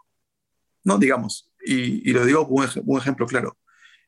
No, 0.86 1.00
digamos, 1.00 1.52
y, 1.66 2.10
y 2.10 2.14
lo 2.14 2.26
digo 2.26 2.48
como 2.48 2.64
un, 2.86 2.98
ejemplo 2.98 3.26
claro. 3.26 3.58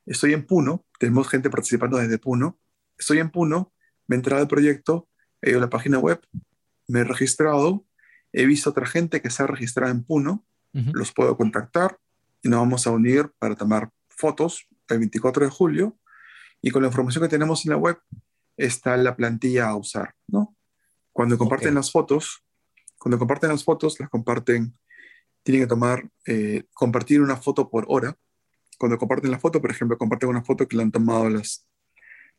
Estoy 0.05 0.33
en 0.33 0.45
Puno, 0.45 0.85
tenemos 0.99 1.27
gente 1.27 1.49
participando 1.49 1.97
desde 1.97 2.17
Puno. 2.17 2.59
Estoy 2.97 3.19
en 3.19 3.29
Puno, 3.29 3.73
me 4.07 4.15
he 4.15 4.17
entrado 4.17 4.41
al 4.41 4.47
proyecto, 4.47 5.09
he 5.41 5.49
ido 5.49 5.59
a 5.59 5.61
la 5.61 5.69
página 5.69 5.99
web, 5.99 6.21
me 6.87 7.01
he 7.01 7.03
registrado, 7.03 7.85
he 8.31 8.45
visto 8.45 8.69
otra 8.69 8.85
gente 8.85 9.21
que 9.21 9.29
se 9.29 9.43
ha 9.43 9.47
registrado 9.47 9.91
en 9.91 10.03
Puno, 10.03 10.45
los 10.93 11.11
puedo 11.11 11.35
contactar 11.35 11.97
y 12.43 12.49
nos 12.49 12.59
vamos 12.59 12.85
a 12.85 12.91
unir 12.91 13.31
para 13.39 13.55
tomar 13.55 13.89
fotos 14.09 14.67
el 14.89 14.99
24 14.99 15.45
de 15.45 15.51
julio 15.51 15.97
y 16.61 16.69
con 16.71 16.81
la 16.81 16.89
información 16.89 17.23
que 17.23 17.29
tenemos 17.29 17.65
en 17.65 17.71
la 17.71 17.77
web 17.77 17.97
está 18.57 18.97
la 18.97 19.15
plantilla 19.15 19.69
a 19.69 19.75
usar, 19.75 20.15
¿no? 20.27 20.55
Cuando 21.11 21.37
comparten 21.37 21.75
las 21.75 21.91
fotos, 21.91 22.43
cuando 22.97 23.17
comparten 23.17 23.49
las 23.49 23.63
fotos, 23.63 23.99
las 23.99 24.09
comparten, 24.09 24.77
tienen 25.43 25.63
que 25.63 25.67
tomar, 25.67 26.09
eh, 26.25 26.63
compartir 26.73 27.21
una 27.21 27.37
foto 27.37 27.69
por 27.69 27.85
hora. 27.87 28.17
Cuando 28.77 28.97
comparten 28.97 29.31
la 29.31 29.39
foto, 29.39 29.61
por 29.61 29.71
ejemplo, 29.71 29.97
comparten 29.97 30.29
una 30.29 30.43
foto 30.43 30.67
que 30.67 30.75
la 30.75 30.83
han 30.83 30.91
tomado 30.91 31.25
a 31.25 31.29
las 31.29 31.67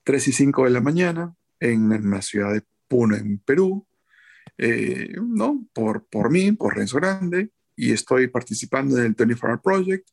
3 0.05 0.29
y 0.29 0.33
5 0.33 0.65
de 0.65 0.71
la 0.71 0.81
mañana 0.81 1.35
en, 1.61 2.11
la 2.11 2.23
ciudad 2.23 2.53
de 2.53 2.63
Puno, 2.87 3.17
en 3.17 3.39
Perú, 3.39 3.87
eh, 4.57 5.15
¿no? 5.21 5.67
Por, 5.73 6.07
por 6.07 6.31
mí, 6.31 6.53
por 6.53 6.77
Renzo 6.77 6.97
Grande, 6.97 7.51
y 7.77 7.93
estoy 7.93 8.29
participando 8.29 8.99
en 8.99 9.05
el 9.05 9.15
24 9.15 9.61
Project, 9.63 10.09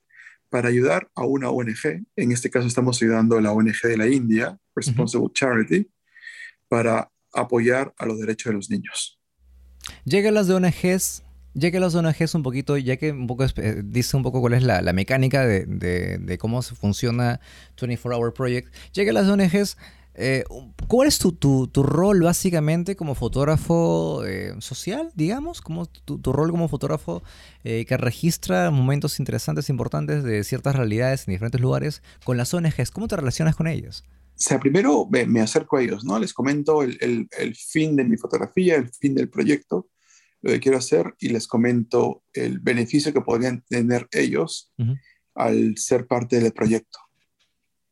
para 0.55 0.69
ayudar 0.69 1.09
a 1.15 1.25
una 1.25 1.49
ONG. 1.49 2.05
En 2.15 2.31
este 2.31 2.49
caso 2.49 2.65
estamos 2.65 3.01
ayudando 3.01 3.37
a 3.37 3.41
la 3.41 3.51
ONG 3.51 3.81
de 3.83 3.97
la 3.97 4.07
India, 4.07 4.57
Responsible 4.73 5.27
Charity, 5.33 5.91
para 6.69 7.11
apoyar 7.33 7.93
a 7.97 8.05
los 8.05 8.17
derechos 8.19 8.51
de 8.51 8.55
los 8.55 8.69
niños. 8.69 9.19
Llega 10.05 10.29
a 10.29 10.31
las 10.31 10.47
de 10.47 10.53
ONGs, 10.53 11.24
llega 11.55 11.79
a 11.79 11.81
las 11.81 11.95
ONGs 11.95 12.35
un 12.35 12.43
poquito, 12.43 12.77
ya 12.77 12.97
que 12.97 13.11
un 13.11 13.25
poco 13.25 13.43
eh, 13.43 13.81
dice 13.83 14.15
un 14.15 14.23
poco 14.23 14.41
cuál 14.41 14.53
es 14.53 14.63
la, 14.63 14.81
mecánica 14.93 15.45
de, 15.45 15.65
de, 15.65 16.37
cómo 16.37 16.61
funciona 16.61 17.39
24 17.81 18.17
Hour 18.17 18.33
Project, 18.33 18.73
llega 18.93 19.11
a 19.11 19.13
las 19.13 19.27
ONGs 19.27 19.77
eh, 20.17 20.45
¿Cuál 20.87 21.09
es 21.09 21.19
tu, 21.19 21.33
tu, 21.33 21.83
rol 21.83 22.21
básicamente 22.21 22.95
como 22.95 23.15
fotógrafo 23.15 24.23
eh, 24.25 24.53
social, 24.59 25.11
digamos? 25.13 25.59
como 25.61 25.87
tu, 25.87 26.31
rol 26.31 26.51
como 26.51 26.69
fotógrafo 26.69 27.21
eh, 27.65 27.85
que 27.85 27.97
registra 27.97 28.71
momentos 28.71 29.19
interesantes, 29.19 29.69
importantes 29.69 30.23
de 30.23 30.45
ciertas 30.45 30.75
realidades 30.75 31.27
en 31.27 31.33
diferentes 31.33 31.59
lugares 31.59 32.01
con 32.23 32.37
las 32.37 32.53
ONGs? 32.53 32.91
¿Cómo 32.91 33.09
te 33.09 33.17
relacionas 33.17 33.57
con 33.57 33.67
ellas? 33.67 34.05
O 34.07 34.37
sea, 34.37 34.59
primero 34.59 35.07
me, 35.09 35.41
acerco 35.41 35.77
a 35.77 35.81
ellos, 35.81 36.05
¿no? 36.05 36.17
Les 36.17 36.33
comento 36.33 36.81
el, 36.81 36.97
el, 37.01 37.27
el, 37.37 37.55
fin 37.55 37.95
de 37.95 38.05
mi 38.05 38.17
fotografía, 38.17 38.75
el 38.75 38.89
fin 38.89 39.15
del 39.15 39.29
proyecto, 39.29 39.87
lo 40.45 40.51
que 40.51 40.59
quiero 40.59 40.77
hacer 40.77 41.15
y 41.17 41.29
les 41.29 41.47
comento 41.47 42.21
el 42.31 42.59
beneficio 42.59 43.11
que 43.11 43.21
podrían 43.21 43.63
tener 43.67 44.07
ellos 44.11 44.71
al 45.33 45.75
ser 45.75 46.05
parte 46.05 46.39
del 46.39 46.53
proyecto, 46.53 46.99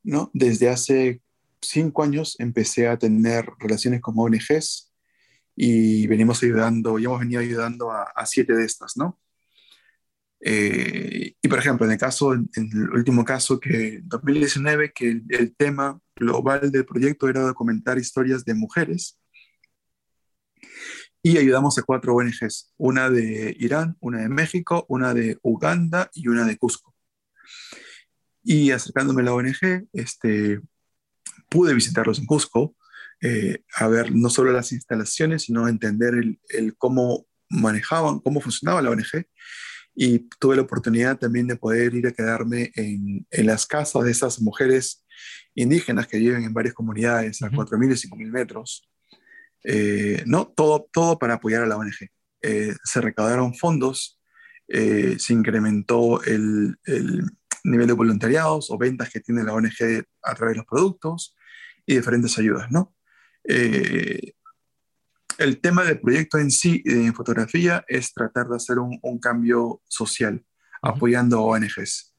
¿no? 0.04 0.30
Desde 0.36 0.70
hace 0.70 1.24
cinco 1.62 2.04
años 2.04 2.36
empecé 2.38 2.88
a 2.88 3.00
tener 3.00 3.50
relaciones 3.58 4.02
con 4.02 4.14
ONGs 4.16 4.94
y 5.56 6.06
venimos 6.06 6.44
ayudando, 6.44 7.00
y 7.00 7.06
hemos 7.06 7.22
venido 7.22 7.42
ayudando 7.42 7.92
a, 7.92 8.26
siete 8.28 8.54
de 8.54 8.66
estas, 8.66 8.98
¿no? 8.98 9.20
Eh, 10.40 11.34
y 11.42 11.48
por 11.48 11.58
ejemplo, 11.58 11.88
en 11.88 11.94
el 11.94 11.98
caso, 11.98 12.34
en 12.34 12.50
el 12.56 12.92
último 12.92 13.26
caso, 13.26 13.60
que 13.60 13.96
en 13.96 14.08
2019, 14.10 14.92
que 14.94 15.22
el, 15.28 15.56
tema 15.56 16.00
global 16.16 16.72
del 16.72 16.86
proyecto 16.86 17.28
era 17.30 17.42
documentar 17.42 17.98
historias 17.98 18.46
de 18.46 18.54
mujeres, 18.54 19.18
y 21.26 21.38
ayudamos 21.38 21.78
a 21.78 21.84
cuatro 21.84 22.16
ONGs, 22.16 22.74
una 22.76 23.10
de 23.10 23.56
Irán, 23.58 23.96
una 24.02 24.20
de 24.20 24.28
México, 24.28 24.86
una 24.90 25.14
de 25.14 25.40
Uganda 25.42 26.12
y 26.14 26.28
una 26.28 26.46
de 26.46 26.58
Cusco. 26.58 26.94
Y 28.44 28.72
acercándome 28.72 29.22
a 29.22 29.26
la 29.26 29.34
ONG, 29.34 29.88
este, 29.94 30.60
pude 31.48 31.74
visitarlos 31.74 32.20
en 32.20 32.26
Cusco, 32.26 32.76
eh, 33.22 33.64
a 33.78 33.88
ver 33.88 34.14
no 34.14 34.30
solo 34.30 34.52
las 34.52 34.74
instalaciones, 34.74 35.44
sino 35.44 35.70
entender 35.70 36.14
el, 36.50 36.76
cómo 36.78 37.26
manejaban, 37.50 38.20
cómo 38.20 38.42
funcionaba 38.42 38.82
la 38.82 38.90
ONG. 38.90 39.26
Y 39.96 40.28
tuve 40.42 40.58
la 40.58 40.64
oportunidad 40.64 41.18
también 41.18 41.48
de 41.48 41.56
poder 41.56 41.94
ir 41.94 42.08
a 42.08 42.12
quedarme 42.12 42.74
en, 42.76 43.26
en 43.32 43.46
las 43.46 43.66
casas 43.66 44.04
de 44.04 44.12
esas 44.12 44.42
mujeres 44.42 45.06
indígenas 45.56 46.08
que 46.08 46.18
viven 46.18 46.44
en 46.44 46.54
varias 46.54 46.74
comunidades 46.74 47.42
a 47.44 47.50
4.000 47.50 47.92
y 47.94 48.10
5.000 48.10 48.30
metros. 48.30 48.90
¿No? 50.26 50.48
Todo, 50.48 50.90
todo 50.92 51.20
para 51.20 51.36
apoyar 51.36 51.64
a 51.64 51.68
la 51.68 51.78
ONG. 51.78 52.10
se 52.42 53.02
recaudaron 53.02 53.54
fondos, 53.54 54.20
se 54.68 55.34
incrementó 55.34 56.24
el, 56.24 56.78
el, 56.86 57.26
nivel 57.66 57.88
de 57.88 57.94
voluntariados 57.94 58.70
o 58.72 58.78
ventas 58.78 59.10
que 59.10 59.22
tiene 59.22 59.44
la 59.44 59.54
ONG 59.54 60.04
a 60.24 60.36
través 60.36 60.54
de 60.54 60.58
los 60.58 60.66
productos 60.66 61.34
y 61.86 61.96
diferentes 61.96 62.38
ayudas, 62.38 62.70
¿no? 62.70 62.94
el 65.38 65.60
tema 65.60 65.84
del 65.84 66.00
proyecto 66.00 66.38
en 66.38 66.52
sí, 66.52 66.82
en 66.86 67.14
fotografía, 67.14 67.84
es 67.88 68.14
tratar 68.14 68.48
de 68.48 68.56
hacer 68.56 68.78
un, 68.80 69.20
cambio 69.20 69.82
social, 69.88 70.44
apoyando 70.82 71.38
a 71.38 71.42
ONGs. 71.42 72.13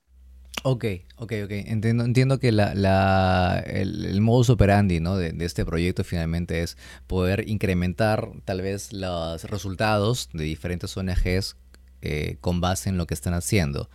Ok, 0.62 0.84
ok, 1.16 1.32
ok. 1.44 1.50
Entiendo, 1.50 2.04
entiendo 2.04 2.38
que 2.38 2.52
la, 2.52 3.62
el, 3.66 4.20
modus 4.20 4.50
operandi 4.50 5.00
¿no? 5.00 5.16
de, 5.16 5.34
este 5.44 5.64
proyecto 5.64 6.04
finalmente 6.04 6.62
es 6.62 6.78
poder 7.06 7.48
incrementar 7.48 8.30
tal 8.44 8.62
vez 8.62 8.92
los 8.92 9.44
resultados 9.44 10.30
de 10.32 10.44
diferentes 10.44 10.96
ONGs 10.96 11.56
eh, 12.02 12.36
con 12.40 12.60
base 12.60 12.88
en 12.88 12.96
lo 12.96 13.06
que 13.06 13.14
están 13.14 13.34
haciendo, 13.34 13.90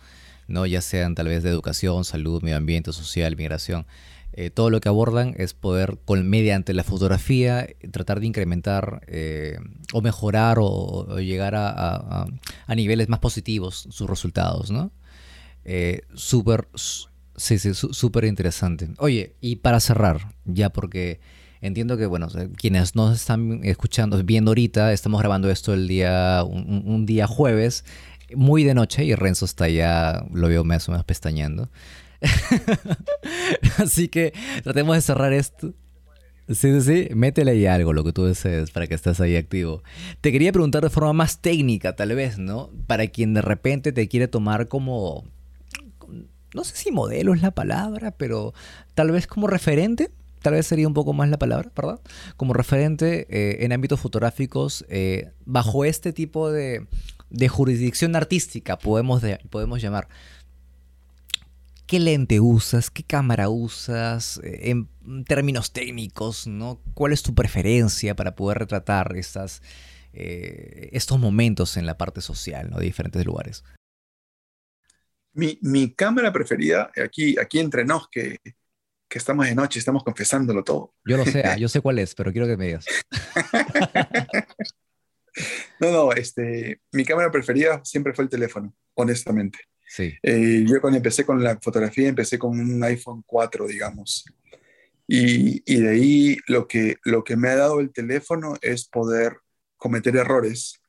¿no? 0.46 0.66
ya 0.66 0.80
sean 0.80 1.14
tal 1.14 1.28
vez 1.28 1.42
de 1.42 1.50
educación, 1.50 2.04
salud, 2.04 2.42
medio 2.42 2.56
ambiente, 2.56 2.92
social, 2.92 3.36
migración. 3.36 3.86
Eh, 4.32 4.50
todo 4.50 4.70
lo 4.70 4.80
que 4.80 4.88
abordan 4.88 5.34
es 5.38 5.54
poder, 5.54 5.98
con, 6.04 6.28
mediante 6.28 6.72
la 6.72 6.84
fotografía, 6.84 7.66
tratar 7.90 8.20
de 8.20 8.26
incrementar 8.26 9.02
eh, 9.08 9.58
o 9.92 10.02
mejorar 10.02 10.58
o, 10.60 11.18
llegar 11.18 11.54
a, 11.56 12.26
niveles 12.68 13.08
más 13.08 13.18
positivos 13.18 13.88
sus 13.90 14.08
resultados, 14.08 14.70
¿no? 14.70 14.92
Eh, 15.64 16.02
súper, 16.14 16.68
sí, 17.36 17.58
sí, 17.58 17.74
súper 17.74 18.24
interesante. 18.24 18.90
Oye, 18.98 19.36
y 19.40 19.56
para 19.56 19.80
cerrar, 19.80 20.34
ya 20.44 20.70
porque 20.70 21.20
entiendo 21.60 21.96
que, 21.96 22.06
bueno, 22.06 22.28
quienes 22.56 22.94
nos 22.94 23.16
están 23.16 23.60
escuchando, 23.64 24.22
viendo 24.24 24.50
ahorita, 24.50 24.92
estamos 24.92 25.20
grabando 25.20 25.50
esto 25.50 25.74
el 25.74 25.88
día, 25.88 26.42
un, 26.44 27.06
día 27.06 27.26
jueves, 27.26 27.84
muy 28.34 28.64
de 28.64 28.74
noche, 28.74 29.04
y 29.04 29.14
Renzo 29.14 29.44
está 29.44 29.68
ya, 29.68 30.24
lo 30.32 30.48
veo 30.48 30.64
más 30.64 30.88
o 30.88 30.92
menos 30.92 31.04
pestañeando. 31.04 31.70
Así 33.78 34.08
que 34.08 34.32
tratemos 34.62 34.96
de 34.96 35.02
cerrar 35.02 35.32
esto. 35.32 35.74
Sí, 36.48 36.80
sí, 36.80 36.80
sí, 36.80 37.14
métele 37.14 37.52
ahí 37.52 37.66
algo, 37.66 37.92
lo 37.92 38.02
que 38.02 38.12
tú 38.12 38.24
desees, 38.24 38.72
para 38.72 38.88
que 38.88 38.94
estés 38.94 39.20
ahí 39.20 39.36
activo. 39.36 39.84
Te 40.20 40.32
quería 40.32 40.50
preguntar 40.50 40.82
de 40.82 40.90
forma 40.90 41.12
más 41.12 41.40
técnica, 41.40 41.94
tal 41.94 42.12
vez, 42.16 42.38
¿no? 42.38 42.70
Para 42.88 43.06
quien 43.06 43.34
de 43.34 43.42
repente 43.42 43.92
te 43.92 44.08
quiere 44.08 44.26
tomar 44.26 44.66
como, 44.66 45.24
no 46.54 46.64
sé 46.64 46.76
si 46.76 46.90
modelo 46.90 47.34
es 47.34 47.42
la 47.42 47.50
palabra, 47.50 48.10
pero 48.12 48.54
tal 48.94 49.10
vez 49.10 49.26
como 49.26 49.46
referente, 49.46 50.10
tal 50.40 50.54
vez 50.54 50.66
sería 50.66 50.88
un 50.88 50.94
poco 50.94 51.12
más 51.12 51.28
la 51.28 51.38
palabra, 51.38 51.70
¿verdad? 51.74 52.00
Como 52.36 52.52
referente 52.52 53.26
eh, 53.30 53.64
en 53.64 53.72
ámbitos 53.72 54.00
fotográficos, 54.00 54.84
eh, 54.88 55.30
bajo 55.44 55.84
este 55.84 56.12
tipo 56.12 56.50
de, 56.50 56.86
jurisdicción 57.48 58.16
artística, 58.16 58.78
podemos, 58.78 59.22
podemos 59.50 59.80
llamar 59.80 60.08
qué 61.86 62.00
lente 62.00 62.40
usas, 62.40 62.90
qué 62.90 63.02
cámara 63.02 63.48
usas, 63.48 64.40
eh, 64.42 64.70
en 64.70 65.24
términos 65.24 65.72
técnicos, 65.72 66.46
¿no? 66.46 66.80
¿Cuál 66.94 67.12
es 67.12 67.22
tu 67.22 67.34
preferencia 67.34 68.14
para 68.16 68.34
poder 68.34 68.58
retratar 68.58 69.16
estas, 69.16 69.62
estos 70.12 71.20
momentos 71.20 71.76
en 71.76 71.86
la 71.86 71.96
parte 71.96 72.20
social, 72.20 72.70
¿no? 72.70 72.78
De 72.78 72.84
diferentes 72.84 73.24
lugares. 73.24 73.62
Mi, 75.32 75.94
cámara 75.94 76.32
preferida, 76.32 76.90
aquí, 77.02 77.38
aquí 77.38 77.60
entre 77.60 77.84
nos, 77.84 78.08
que, 78.08 78.38
que 79.08 79.18
estamos 79.18 79.46
de 79.46 79.54
noche, 79.54 79.78
estamos 79.78 80.02
confesándolo 80.02 80.64
todo. 80.64 80.94
Yo 81.04 81.16
lo 81.16 81.24
sé, 81.24 81.42
ah, 81.44 81.56
yo 81.56 81.68
sé 81.68 81.80
cuál 81.80 81.98
es, 81.98 82.14
pero 82.14 82.32
quiero 82.32 82.46
que 82.46 82.56
me 82.56 82.66
digas. 82.66 82.86
no, 85.80 85.90
no, 85.90 86.12
este, 86.12 86.80
mi 86.92 87.04
cámara 87.04 87.30
preferida 87.30 87.80
siempre 87.84 88.12
fue 88.12 88.24
el 88.24 88.30
teléfono, 88.30 88.74
honestamente. 88.94 89.58
Sí. 89.86 90.14
Eh, 90.22 90.64
yo 90.66 90.80
cuando 90.80 90.98
empecé 90.98 91.24
con 91.24 91.42
la 91.42 91.58
fotografía, 91.60 92.08
empecé 92.08 92.38
con 92.38 92.58
un 92.58 92.82
iPhone 92.84 93.22
4, 93.26 93.66
digamos. 93.66 94.24
Y, 95.06 95.62
y, 95.66 95.80
de 95.80 95.88
ahí 95.88 96.38
lo 96.46 96.68
que, 96.68 96.98
lo 97.04 97.24
que 97.24 97.36
me 97.36 97.48
ha 97.48 97.56
dado 97.56 97.80
el 97.80 97.92
teléfono 97.92 98.54
es 98.62 98.86
poder 98.86 99.38
cometer 99.76 100.14
errores, 100.14 100.80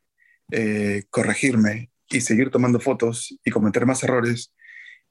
eh, 0.52 1.04
corregirme 1.10 1.91
y 2.12 2.22
seguir 2.22 2.50
tomando 2.50 2.80
fotos 2.80 3.38
y 3.44 3.52
cometer 3.52 3.86
más 3.86 4.04
errores 4.04 4.54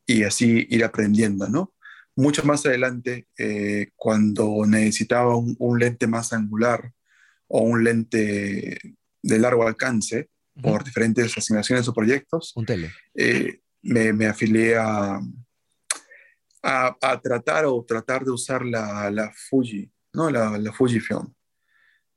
y 0.07 0.25
así 0.25 0.67
ir 0.71 0.85
aprendiendo, 0.85 1.49
¿no? 1.49 1.75
Mucho 2.17 2.45
más 2.45 2.67
adelante, 2.67 3.27
eh, 3.39 3.91
cuando 3.97 4.67
necesitaba 4.67 5.37
un, 5.37 5.57
un, 5.59 5.79
lente 5.79 6.07
más 6.07 6.33
angular 6.33 6.93
o 7.49 7.63
un 7.63 7.85
lente 7.85 8.79
de 9.23 9.39
largo 9.39 9.67
alcance, 9.67 10.29
por 10.61 10.85
diferentes 10.85 11.39
asignaciones 11.39 11.89
o 11.89 11.95
proyectos, 11.95 12.53
un 12.55 12.67
tele 12.67 12.91
me, 13.83 14.27
afilié 14.27 14.77
a, 14.77 15.21
a, 16.63 17.21
tratar 17.23 17.65
o 17.67 17.85
tratar 17.87 18.25
de 18.25 18.31
usar 18.31 18.65
la, 18.65 19.11
la 19.11 19.33
Fuji, 19.35 19.91
¿no? 20.13 20.31
La, 20.31 20.59
la, 20.59 20.73
Fujifilm. 20.73 21.33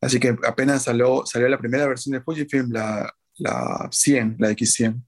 Así 0.01 0.19
que 0.19 0.35
apenas 0.45 0.83
salió, 0.83 1.25
salió 1.25 1.47
la 1.47 1.57
primera 1.57 1.87
versión 1.87 2.13
de 2.13 2.21
Fujifilm, 2.21 2.71
la, 2.71 3.13
la 3.37 3.89
100, 3.91 4.37
la 4.39 4.51
X100. 4.51 5.03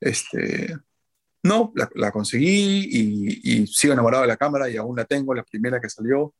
este, 0.00 0.76
no, 1.42 1.72
la, 1.74 2.10
conseguí 2.10 2.88
y, 2.90 3.40
y, 3.42 3.66
sigo 3.66 3.92
enamorado 3.92 4.22
de 4.22 4.28
la 4.28 4.36
cámara 4.36 4.68
y 4.68 4.76
aún 4.76 4.96
la 4.96 5.04
tengo, 5.04 5.34
la 5.34 5.44
primera 5.44 5.80
que 5.80 5.88
salió. 5.88 6.34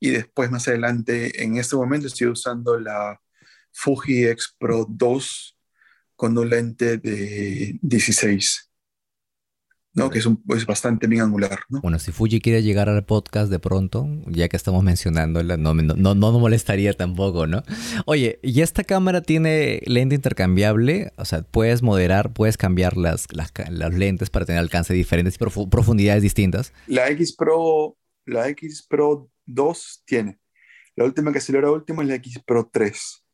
Y 0.00 0.10
después, 0.10 0.50
más 0.50 0.66
adelante, 0.66 1.42
en 1.42 1.56
este 1.56 1.76
momento 1.76 2.08
estoy 2.08 2.26
usando 2.26 2.78
la 2.78 3.20
Fuji 3.70 4.26
X 4.26 4.56
Pro 4.58 4.84
2 4.88 5.58
con 6.16 6.36
un 6.36 6.50
lente 6.50 6.98
de 6.98 7.78
16. 7.80 8.71
¿No? 9.94 10.10
Que 10.10 10.18
es, 10.18 10.26
un, 10.26 10.42
bastante 10.66 11.06
bien 11.06 11.22
angular, 11.22 11.60
¿no? 11.68 11.80
Bueno, 11.80 11.98
si 11.98 12.12
Fuji 12.12 12.40
quiere 12.40 12.62
llegar 12.62 12.88
al 12.88 13.04
podcast 13.04 13.50
de 13.50 13.58
pronto, 13.58 14.08
ya 14.26 14.48
que 14.48 14.56
estamos 14.56 14.82
mencionándola, 14.82 15.56
no, 15.56 15.74
no, 15.74 15.94
no, 15.94 16.14
no 16.14 16.38
molestaría 16.38 16.92
tampoco, 16.94 17.46
¿no? 17.46 17.62
Oye, 18.06 18.38
¿y 18.42 18.62
esta 18.62 18.84
cámara 18.84 19.20
tiene 19.22 19.80
lente 19.84 20.14
intercambiable? 20.14 21.12
O 21.16 21.24
sea, 21.24 21.42
puedes 21.42 21.82
moderar, 21.82 22.32
puedes 22.32 22.56
cambiar 22.56 22.96
las, 22.96 23.26
las, 23.32 23.52
lentes 23.94 24.30
para 24.30 24.46
tener 24.46 24.60
alcance 24.60 24.94
diferentes 24.94 25.34
y 25.34 25.66
profundidades 25.66 26.22
distintas. 26.22 26.72
La 26.86 27.08
X 27.08 27.34
Pro, 27.36 27.96
la 28.24 28.48
X 28.48 28.86
Pro 28.88 29.30
2 29.46 30.02
tiene. 30.06 30.38
La 30.96 31.04
última 31.04 31.32
que 31.32 31.40
salió 31.40 31.60
ahora 31.60 31.72
último 31.72 32.02
es 32.02 32.08
la 32.08 32.14
X 32.16 32.40
Pro 32.46 32.68
3. 32.72 33.24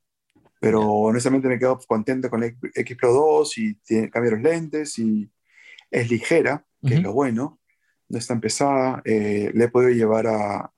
Pero 0.60 0.82
honestamente 0.82 1.46
me 1.46 1.58
quedo 1.58 1.78
contento 1.86 2.28
con 2.28 2.40
la 2.40 2.52
X 2.74 2.96
Pro 2.96 3.12
2 3.12 3.58
y 3.58 3.74
tiene, 3.76 4.10
cambia 4.10 4.32
los 4.32 4.40
lentes 4.40 4.98
y 4.98 5.30
es 5.90 6.10
ligera, 6.10 6.64
que 6.86 6.94
es 6.94 7.02
lo 7.02 7.12
bueno, 7.12 7.60
no 8.08 8.18
es 8.18 8.26
tan 8.26 8.40
pesada, 8.40 9.02
eh, 9.04 9.50
le 9.54 9.64
he 9.64 9.68
podido 9.68 9.90
llevar 9.90 10.26
a, 10.26 10.72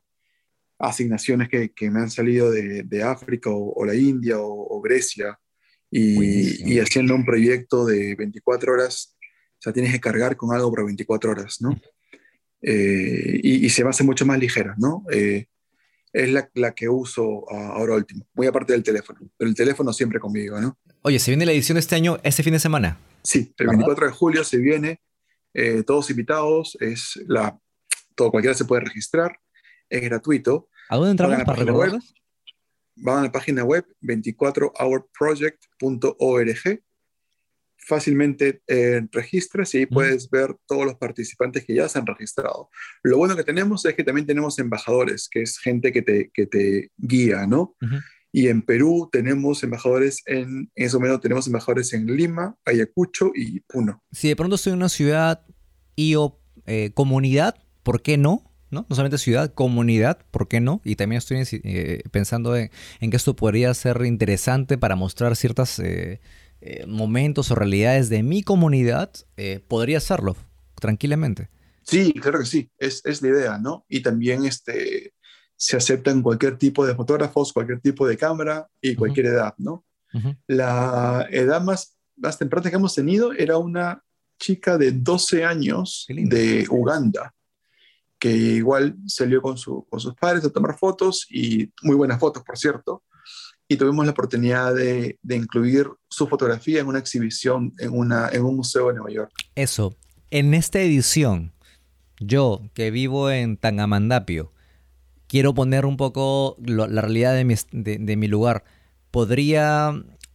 asignaciones 0.79 1.49
que, 1.49 1.73
que, 1.73 1.91
me 1.91 2.01
han 2.01 2.11
salido 2.11 2.51
de, 2.51 2.83
de 2.85 3.03
África 3.03 3.51
o, 3.53 3.85
la 3.85 3.95
India 3.95 4.37
o, 4.39 4.81
Grecia 4.81 5.39
y, 5.91 6.73
y, 6.73 6.79
haciendo 6.79 7.15
un 7.15 7.25
proyecto 7.25 7.85
de 7.85 8.15
24 8.15 8.73
horas, 8.73 9.15
o 9.21 9.63
sea, 9.63 9.73
tienes 9.73 9.93
que 9.93 10.01
cargar 10.01 10.37
con 10.37 10.55
algo 10.55 10.71
por 10.71 10.87
24 10.87 11.33
horas, 11.33 11.59
¿no? 11.61 11.79
Eh, 12.63 13.41
y, 13.43 13.69
se 13.71 13.85
me 13.85 13.91
hace 13.91 14.05
mucho 14.05 14.25
más 14.25 14.39
ligera, 14.39 14.75
¿no? 14.79 15.05
Eh, 15.13 15.47
es 16.13 16.31
la, 16.31 16.49
la, 16.55 16.73
que 16.73 16.89
uso 16.89 17.49
ahora 17.51 17.95
último, 17.95 18.27
muy 18.35 18.47
aparte 18.47 18.73
del 18.73 18.83
teléfono, 18.83 19.21
pero 19.37 19.49
el 19.49 19.55
teléfono 19.55 19.93
siempre 19.93 20.19
conmigo, 20.19 20.61
¿no? 20.61 20.79
Oye, 21.03 21.19
¿se 21.19 21.31
viene 21.31 21.47
la 21.47 21.53
edición 21.53 21.77
de 21.77 21.81
este 21.81 21.95
año, 21.95 22.19
este 22.23 22.43
fin 22.43 22.53
de 22.53 22.59
semana? 22.59 22.99
Sí, 23.23 23.55
el 23.57 23.69
24 23.69 24.09
de 24.09 24.13
julio 24.13 24.45
se 24.45 24.59
viene, 24.59 25.01
eh, 25.55 25.83
todos 25.83 26.11
invitados, 26.11 26.77
es 26.79 27.19
la, 27.27 27.59
todo 28.15 28.31
cualquiera 28.31 28.53
se 28.55 28.67
puede 28.67 28.83
registrar, 28.83 29.41
es 29.89 30.03
gratuito. 30.03 30.69
¿A 30.91 30.97
dónde 30.97 31.13
entramos 31.13 31.43
para 31.45 31.59
recordarlos? 31.59 32.15
Van 32.97 33.21
a 33.21 33.23
la 33.23 33.33
página 33.33 33.65
web 33.65 33.87
24hourproject.org. 34.03 36.83
Fácilmente 37.79 38.61
eh, 38.67 39.01
registras 39.11 39.75
y 39.75 39.79
ahí 39.79 39.87
puedes 39.87 40.29
ver 40.29 40.55
todos 40.67 40.85
los 40.85 40.97
participantes 40.97 41.65
que 41.65 41.77
ya 41.77 41.89
se 41.89 41.99
han 41.99 42.05
registrado. 42.05 42.69
Lo 43.03 43.17
bueno 43.17 43.37
que 43.37 43.45
tenemos 43.45 43.87
es 43.87 43.95
que 43.95 44.05
también 44.05 44.27
tenemos 44.27 44.59
embajadores, 44.59 45.31
que 45.31 45.41
es 45.41 45.59
gente 45.59 45.93
que 45.93 46.03
te, 46.03 46.31
que 46.33 46.45
te 46.45 46.91
guía, 46.99 47.47
¿no? 47.47 47.75
Y 48.33 48.49
en 48.49 48.63
Perú 48.63 49.09
tenemos 49.11 49.63
embajadores 49.63 50.23
en, 50.27 50.71
en 50.75 50.87
ese 50.87 50.97
momento 50.97 51.21
tenemos 51.21 51.47
embajadores 51.47 51.93
en 51.93 52.07
Lima, 52.07 52.57
Ayacucho 52.65 53.33
y 53.35 53.61
Puno. 53.61 54.03
Si 54.13 54.29
de 54.29 54.37
pronto 54.37 54.57
estoy 54.57 54.73
en 54.73 54.79
una 54.79 54.89
ciudad 54.89 55.45
y 55.97 56.15
o 56.15 56.41
eh, 56.67 56.93
comunidad, 56.95 57.57
¿por 57.83 58.03
qué 58.03 58.17
no? 58.17 58.45
¿no? 58.71 58.87
No 58.89 58.95
solamente 58.95 59.19
ciudad, 59.19 59.53
comunidad, 59.53 60.25
¿por 60.31 60.47
qué 60.47 60.61
no? 60.61 60.81
Y 60.85 60.95
también 60.95 61.19
estoy 61.19 61.45
eh, 61.65 62.03
pensando 62.13 62.57
en, 62.57 62.71
que 63.01 63.17
esto 63.17 63.35
podría 63.35 63.75
ser 63.75 64.05
interesante 64.05 64.79
para 64.79 64.95
mostrar 64.95 65.35
ciertos 65.35 65.81
eh, 65.81 66.21
momentos 66.87 67.51
o 67.51 67.57
realidades 67.57 68.09
de 68.09 68.23
mi 68.23 68.43
comunidad. 68.43 69.11
podría 69.67 69.99
hacerlo 69.99 70.37
tranquilamente. 70.77 71.49
Sí, 71.83 72.13
claro 72.13 72.39
que 72.39 72.47
sí, 72.47 72.71
es, 72.79 73.03
es, 73.05 73.21
la 73.23 73.29
idea, 73.29 73.59
¿no? 73.59 73.85
Y 73.89 74.03
también 74.03 74.45
este, 74.45 75.15
se 75.61 75.77
aceptan 75.77 76.23
cualquier 76.23 76.57
tipo 76.57 76.87
de 76.87 76.95
fotógrafos, 76.95 77.53
cualquier 77.53 77.81
tipo 77.81 78.09
de 78.09 78.17
cámara 78.17 78.67
y 78.81 78.95
cualquier 78.95 79.27
edad, 79.27 79.55
¿no? 79.59 79.85
La 80.47 81.29
edad 81.31 81.61
más, 81.61 81.99
más 82.17 82.39
temprana 82.39 82.71
que 82.71 82.77
hemos 82.77 82.95
tenido 82.95 83.35
era 83.35 83.59
una 83.59 84.03
chica 84.39 84.79
de 84.79 84.91
12 84.91 85.45
años 85.45 86.07
de 86.09 86.67
Uganda, 86.71 87.35
que 88.19 88.31
igual 88.31 88.97
salió 89.07 89.43
con, 89.43 89.59
su, 89.59 89.87
con 89.91 90.01
sus 90.01 90.15
padres 90.15 90.47
a 90.47 90.51
tomar 90.51 90.79
fotos 90.79 91.27
y 91.29 91.71
muy 91.83 91.95
buenas 91.95 92.19
fotos, 92.19 92.43
por 92.43 92.57
cierto. 92.57 93.03
Y 93.69 93.77
tuvimos 93.77 94.07
la 94.07 94.13
oportunidad 94.13 94.75
de, 94.75 95.19
de 95.21 95.37
incluir 95.37 95.91
su 96.09 96.27
fotografía 96.27 96.81
en 96.81 96.87
una 96.87 97.01
exhibición 97.01 97.75
en, 97.79 97.91
una, 97.91 98.31
en 98.31 98.47
un 98.47 98.57
museo 98.57 98.89
de 98.89 98.95
Nueva 98.95 99.11
York. 99.11 99.33
Eso, 99.55 99.95
en 100.31 100.55
esta 100.55 100.81
edición, 100.81 101.53
yo 102.19 102.63
que 102.73 102.91
vivo 102.91 103.31
en 103.31 103.59
Tangamandapio, 103.59 104.55
quiero 105.31 105.55
poner 105.55 105.87
un 105.87 105.97
poco 105.97 106.57
la 106.59 107.01
realidad 107.01 107.35
de 107.35 108.17
mi, 108.17 108.27
lugar. 108.27 108.65
¿Podría 109.13 109.93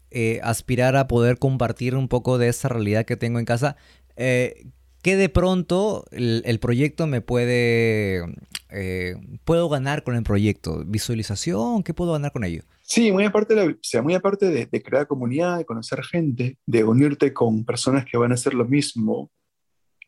eh, 0.09 0.39
aspirar 0.41 0.95
a 0.95 1.09
poder 1.09 1.37
compartir 1.37 1.95
un 1.95 2.07
poco 2.07 2.37
de 2.37 2.47
esa 2.47 2.69
realidad 2.69 3.05
que 3.05 3.17
tengo 3.17 3.37
en 3.37 3.45
casa? 3.45 3.75
Eh, 4.15 4.67
¿Qué 5.03 5.17
de 5.17 5.27
pronto 5.27 6.05
el, 6.11 6.59
proyecto 6.59 7.07
me 7.07 7.19
puede... 7.19 8.23
Eh, 8.69 9.15
¿Puedo 9.43 9.67
ganar 9.67 10.03
con 10.03 10.15
el 10.15 10.23
proyecto? 10.23 10.83
¿Visualización? 10.85 11.83
¿Qué 11.83 11.93
puedo 11.93 12.13
ganar 12.13 12.31
con 12.31 12.45
ello? 12.45 12.63
Sí, 12.81 13.11
muy 13.11 13.25
aparte, 13.25 13.53
de, 13.53 13.77
sea, 13.81 14.01
muy 14.01 14.13
aparte 14.13 14.49
de, 14.49 14.81
crear 14.81 15.07
comunidad, 15.07 15.57
de 15.57 15.65
conocer 15.65 16.03
gente, 16.03 16.57
de 16.65 16.83
unirte 16.85 17.33
con 17.33 17.65
personas 17.65 18.05
que 18.05 18.17
van 18.17 18.31
a 18.31 18.35
hacer 18.35 18.53
lo 18.53 18.65
mismo 18.65 19.29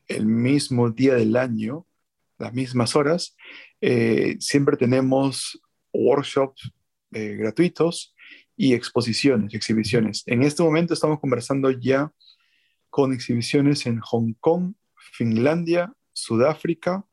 el 0.07 0.25
mismo 0.25 0.89
día 0.91 1.15
del 1.15 1.35
año, 1.35 1.85
las 2.37 2.53
mismas 2.53 2.95
horas, 2.95 3.35
eh, 3.81 4.37
siempre 4.39 4.77
tenemos 4.77 5.61
workshops 5.93 6.71
eh, 7.11 7.35
gratuitos 7.35 8.15
y 8.55 8.73
exposiciones, 8.73 9.53
exhibiciones. 9.53 10.23
En 10.25 10.43
este 10.43 10.63
momento 10.63 10.93
estamos 10.93 11.19
conversando 11.19 11.71
ya 11.71 12.11
con 12.89 13.13
exhibiciones 13.13 13.85
en 13.85 13.99
Hong 13.99 14.33
Kong, 14.39 14.73
Finlandia, 14.95 15.93
Sudáfrica, 16.13 17.05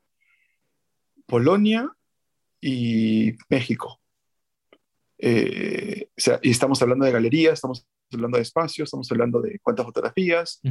Polonia 1.25 1.91
y 2.61 3.33
México. 3.49 4.01
Eh, 5.17 6.09
y 6.41 6.49
estamos 6.49 6.81
hablando 6.81 7.05
de 7.05 7.11
galerías, 7.11 7.53
estamos 7.53 7.87
hablando 8.15 8.37
de 8.37 8.43
espacios, 8.43 8.87
estamos 8.87 9.11
hablando 9.11 9.41
de 9.41 9.59
cuántas 9.59 9.85
fotografías 9.85 10.61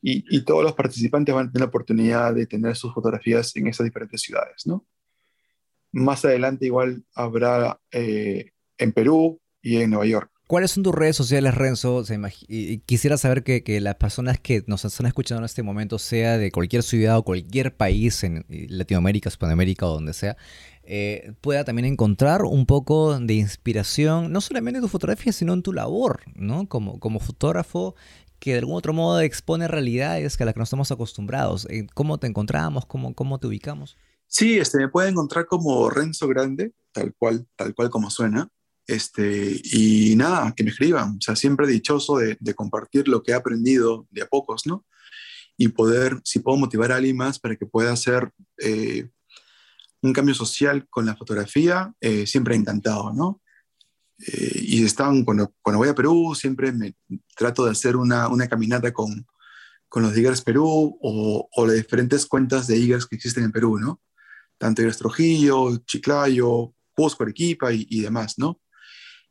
y, 0.00 0.44
todos 0.44 0.64
los 0.64 0.72
participantes 0.72 1.34
van 1.34 1.48
a 1.48 1.52
tener 1.52 1.60
la 1.60 1.68
oportunidad 1.68 2.34
de 2.34 2.46
tener 2.46 2.74
sus 2.74 2.92
fotografías 2.92 3.54
en 3.56 3.68
esas 3.68 3.84
diferentes 3.84 4.20
ciudades, 4.20 4.66
¿no? 4.66 4.86
Más 5.92 6.24
adelante 6.24 6.66
igual 6.66 7.04
habrá 7.14 7.78
eh, 7.90 8.50
en 8.78 8.92
Perú 8.92 9.40
y 9.60 9.76
en 9.76 9.90
Nueva 9.90 10.06
York. 10.06 10.31
¿Cuáles 10.52 10.72
son 10.72 10.82
tus 10.82 10.94
redes 10.94 11.16
sociales, 11.16 11.54
Renzo? 11.54 12.04
y 12.46 12.76
quisiera 12.80 13.16
saber 13.16 13.42
que, 13.42 13.80
las 13.80 13.94
personas 13.94 14.38
que 14.38 14.62
nos 14.66 14.84
están 14.84 15.06
escuchando 15.06 15.38
en 15.40 15.46
este 15.46 15.62
momento, 15.62 15.98
sea 15.98 16.36
de 16.36 16.52
cualquier 16.52 16.82
ciudad 16.82 17.16
o 17.16 17.22
cualquier 17.22 17.74
país 17.74 18.22
en 18.22 18.44
Latinoamérica, 18.50 19.30
Hispanoamérica 19.30 19.86
o 19.86 19.94
donde 19.94 20.12
sea, 20.12 20.36
eh, 20.82 21.32
pueda 21.40 21.64
también 21.64 21.86
encontrar 21.86 22.42
un 22.42 22.66
poco 22.66 23.18
de 23.18 23.32
inspiración, 23.32 24.30
no 24.30 24.42
solamente 24.42 24.76
en 24.76 24.82
tu 24.82 24.88
fotografía, 24.88 25.32
sino 25.32 25.54
en 25.54 25.62
tu 25.62 25.72
labor, 25.72 26.20
¿no? 26.34 26.68
Como, 26.68 27.00
como 27.00 27.18
fotógrafo 27.18 27.94
que 28.38 28.52
de 28.52 28.58
algún 28.58 28.76
otro 28.76 28.92
modo 28.92 29.22
expone 29.22 29.68
realidades 29.68 30.38
a 30.38 30.44
las 30.44 30.52
que 30.52 30.60
no 30.60 30.64
estamos 30.64 30.92
acostumbrados. 30.92 31.66
Eh, 31.70 31.86
¿Cómo 31.94 32.18
te 32.18 32.26
encontramos? 32.26 32.84
¿Cómo, 32.84 33.14
cómo 33.14 33.38
te 33.38 33.46
ubicamos? 33.46 33.96
Sí, 34.26 34.58
este, 34.58 34.76
me 34.76 34.90
puede 34.90 35.08
encontrar 35.08 35.46
como 35.46 35.88
Renzo 35.88 36.28
Grande, 36.28 36.74
tal 36.92 37.14
cual, 37.14 37.46
tal 37.56 37.74
cual 37.74 37.88
como 37.88 38.10
suena. 38.10 38.50
Este, 38.86 39.60
y 39.64 40.14
nada, 40.16 40.52
que 40.56 40.64
me 40.64 40.70
escriban. 40.70 41.16
O 41.16 41.20
sea, 41.20 41.36
siempre 41.36 41.66
dichoso 41.66 42.18
de, 42.18 42.54
compartir 42.54 43.08
lo 43.08 43.22
que 43.22 43.32
he 43.32 43.34
aprendido 43.34 44.06
de 44.10 44.22
a 44.22 44.26
pocos, 44.26 44.66
¿no? 44.66 44.84
Y 45.56 45.68
poder, 45.68 46.20
si 46.24 46.40
puedo 46.40 46.58
motivar 46.58 46.92
a 46.92 46.96
alguien 46.96 47.16
más 47.16 47.38
para 47.38 47.56
que 47.56 47.66
pueda 47.66 47.92
hacer 47.92 48.30
eh, 48.58 49.08
un 50.02 50.12
cambio 50.12 50.34
social 50.34 50.86
con 50.90 51.06
la 51.06 51.16
fotografía, 51.16 51.92
eh, 52.00 52.26
siempre 52.26 52.56
encantado, 52.56 53.12
¿no? 53.12 53.40
Eh, 54.18 54.60
y 54.62 54.84
están, 54.84 55.24
cuando, 55.24 55.52
cuando 55.62 55.78
voy 55.78 55.88
a 55.88 55.94
Perú, 55.94 56.34
siempre 56.34 56.72
me 56.72 56.94
trato 57.36 57.64
de 57.64 57.72
hacer 57.72 57.96
una, 57.96 58.28
una 58.28 58.48
caminata 58.48 58.92
con, 58.92 59.26
con 59.88 60.02
los 60.02 60.14
Diggers 60.14 60.42
Perú 60.42 60.98
o, 61.00 61.66
las 61.66 61.76
diferentes 61.76 62.26
cuentas 62.26 62.66
de 62.66 62.76
Diggers 62.76 63.06
que 63.06 63.16
existen 63.16 63.44
en 63.44 63.52
Perú, 63.52 63.78
¿no? 63.78 64.00
Tanto 64.58 64.82
Diggers 64.82 64.98
Trujillo, 64.98 65.76
Chiclayo, 65.86 66.74
Cusco, 66.94 67.22
Arequipa 67.22 67.72
y, 67.72 67.86
y 67.88 68.00
demás, 68.00 68.38
¿no? 68.38 68.61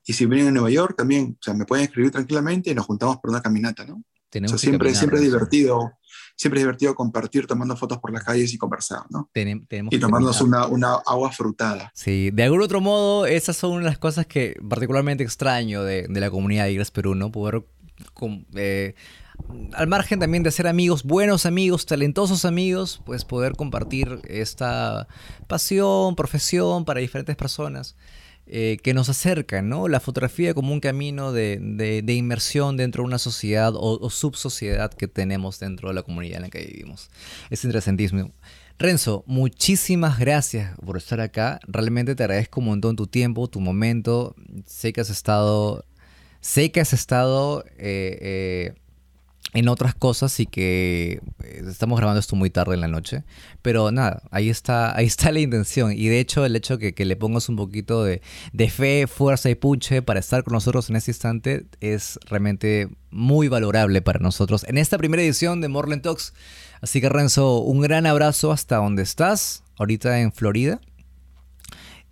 Y 0.06 0.14
si 0.14 0.26
vienen 0.26 0.50
a 0.50 0.52
Nueva 0.52 0.70
York 0.70 0.96
también, 0.98 1.38
o 1.40 1.44
sea, 1.44 1.54
me 1.54 1.66
pueden 1.66 1.86
escribir 1.86 2.12
tranquilamente 2.12 2.72
y 2.72 2.76
nos 2.76 2.86
juntamos 2.86 3.18
por 3.18 3.30
una 3.30 3.42
caminata, 3.42 3.86
¿no? 3.86 4.04
Tenemos 4.30 4.54
o 4.54 4.58
sea, 4.58 4.70
siempre, 4.70 4.96
siempre 4.96 5.20
es 5.20 5.26
divertido 5.26 5.94
siempre 6.42 6.60
es 6.60 6.64
divertido 6.64 6.96
compartir 6.96 7.46
tomando 7.46 7.76
fotos 7.78 8.00
por 8.00 8.12
las 8.12 8.24
calles 8.24 8.52
y 8.52 8.58
conversar, 8.58 9.04
¿no? 9.12 9.30
y 9.36 10.00
tomarnos 10.00 10.42
una, 10.42 10.66
una, 10.66 10.96
agua 11.06 11.32
frutada. 11.32 11.92
Sí, 11.94 12.32
de 12.32 12.44
algún 12.44 12.64
otro 12.64 12.82
modo, 12.82 13.28
esas 13.28 13.56
son 13.56 13.84
las 13.84 14.00
cosas 14.00 14.26
que 14.26 14.56
particularmente 14.68 15.24
extraño 15.24 15.84
de, 15.84 16.08
de 16.10 16.20
la 16.20 16.32
comunidad 16.32 16.66
de 16.66 16.72
Igres 16.72 16.90
Perú, 16.90 17.14
¿no? 17.14 17.32
Poder, 17.32 17.64
eh, 18.56 18.96
al 19.74 19.88
margen 19.88 20.20
también 20.20 20.42
de 20.42 20.50
ser 20.50 20.66
amigos, 20.66 21.04
buenos 21.04 21.46
amigos, 21.46 21.86
talentosos 21.86 22.44
amigos, 22.44 23.02
pues 23.06 23.24
poder 23.24 23.56
compartir 23.56 24.20
esta 24.28 25.08
pasión, 25.48 26.16
profesión 26.16 26.86
para 26.86 27.02
diferentes 27.02 27.36
personas. 27.36 27.96
Eh, 28.54 28.80
que 28.84 28.94
nos 28.94 29.08
acercan, 29.08 29.70
¿no? 29.70 29.88
La 29.88 30.02
fotografía 30.02 30.54
como 30.54 30.74
un 30.74 30.82
camino 30.82 31.32
de, 31.32 31.58
de, 32.04 32.14
inmersión 32.14 32.76
dentro 32.76 33.02
de 33.02 33.08
una 33.08 33.18
sociedad 33.18 33.72
o, 33.74 34.10
subsociedad 34.10 34.94
que 34.94 35.08
tenemos 35.08 35.58
dentro 35.58 35.88
de 35.88 35.96
la 35.96 36.04
comunidad 36.04 36.36
en 36.36 36.42
la 36.42 36.50
que 36.50 36.66
vivimos. 36.66 37.10
Es 37.50 37.64
interesantísimo. 37.64 38.34
Renzo, 38.78 39.24
muchísimas 39.26 40.20
gracias 40.20 40.78
por 40.86 40.98
estar 40.98 41.22
acá. 41.22 41.62
Realmente 41.66 42.14
te 42.14 42.24
agradezco 42.24 42.60
un 42.60 42.66
montón 42.66 42.98
tu 42.98 43.08
tiempo, 43.08 43.48
tu 43.48 43.62
momento. 43.62 44.36
Sé 44.66 44.92
que 44.92 45.00
has 45.00 45.10
estado, 45.10 45.86
sé 46.42 46.74
que 46.74 46.82
has 46.82 46.92
estado 46.92 47.64
eh, 47.78 48.18
eh, 48.20 48.74
en 49.54 49.68
otras 49.68 49.96
cosas 49.96 50.40
y 50.40 50.46
que 50.46 51.22
eh, 51.44 51.64
estamos 51.68 51.98
grabando 51.98 52.20
esto 52.20 52.36
muy 52.36 52.50
tarde 52.50 52.74
en 52.74 52.82
la 52.82 52.88
noche. 52.88 53.24
Pero 53.62 53.92
nada, 53.92 54.24
ahí 54.32 54.50
está, 54.50 54.96
ahí 54.98 55.06
está 55.06 55.32
la 55.32 55.40
intención. 55.40 55.92
Y 55.92 56.08
de 56.08 56.20
hecho, 56.20 56.46
el 56.46 56.56
hecho 56.56 56.78
que, 56.78 56.94
que 56.94 57.06
le 57.06 57.16
pongas 57.16 57.50
un 57.50 57.56
poquito 57.56 58.04
de, 58.04 58.22
de, 58.54 58.70
fe, 58.70 59.08
fuerza 59.08 59.50
y 59.50 59.56
punche 59.56 60.02
para 60.02 60.20
estar 60.20 60.44
con 60.44 60.54
nosotros 60.54 60.90
en 60.90 60.96
este 60.96 61.12
instante 61.12 61.66
es 61.82 62.20
realmente 62.26 62.90
muy 63.10 63.50
valorable 63.50 64.02
para 64.02 64.20
nosotros 64.20 64.64
en 64.70 64.78
esta 64.78 64.98
primera 64.98 65.22
edición 65.22 65.60
de 65.60 65.68
Morland 65.68 66.02
Talks. 66.02 66.34
Así 66.82 67.02
que 67.02 67.10
Renzo, 67.10 67.60
un 67.60 67.82
gran 67.82 68.06
abrazo 68.06 68.52
hasta 68.52 68.78
donde 68.78 69.04
estás, 69.04 69.64
ahorita 69.78 70.22
en 70.22 70.32
Florida. 70.32 70.80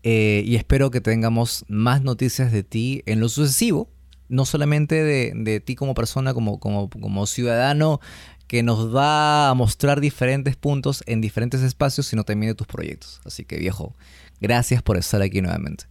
Eh, 0.04 0.44
y 0.46 0.56
espero 0.56 0.92
que 0.92 1.02
tengamos 1.02 1.66
más 1.68 2.02
noticias 2.02 2.52
de 2.52 2.64
ti 2.64 3.04
en 3.06 3.20
lo 3.20 3.28
sucesivo 3.28 3.90
no 4.30 4.46
solamente 4.46 5.04
de, 5.04 5.60
ti 5.60 5.76
como 5.76 5.94
persona, 5.94 6.34
como, 6.34 6.60
como, 6.60 6.90
como 6.90 7.26
ciudadano 7.26 8.00
que 8.48 8.64
nos 8.64 8.96
va 8.96 9.50
a 9.50 9.54
mostrar 9.54 10.02
diferentes 10.02 10.56
puntos 10.56 11.04
en 11.06 11.22
diferentes 11.22 11.62
espacios, 11.62 12.08
sino 12.08 12.24
también 12.24 12.52
de 12.52 12.56
tus 12.56 12.66
proyectos. 12.66 13.22
Así 13.24 13.46
que 13.46 13.58
viejo, 13.58 13.96
gracias 14.42 14.82
por 14.82 14.98
estar 14.98 15.22
aquí 15.22 15.40
nuevamente. 15.40 15.86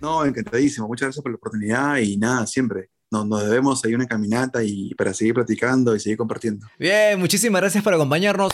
No, 0.00 0.24
encantadísimo. 0.24 0.86
Muchas 0.86 1.06
gracias 1.06 1.22
por 1.22 1.32
la 1.32 1.36
oportunidad 1.36 1.96
y 1.96 2.16
nada, 2.16 2.46
siempre. 2.46 2.90
Nos, 3.10 3.26
nos 3.26 3.44
debemos 3.44 3.84
ahí 3.84 3.94
una 3.94 4.06
caminata 4.06 4.62
y 4.62 4.94
para 4.94 5.12
seguir 5.12 5.34
platicando 5.34 5.96
y 5.96 6.00
seguir 6.00 6.18
compartiendo. 6.18 6.68
Bien, 6.78 7.18
muchísimas 7.18 7.60
gracias 7.60 7.82
por 7.82 7.94
acompañarnos. 7.94 8.52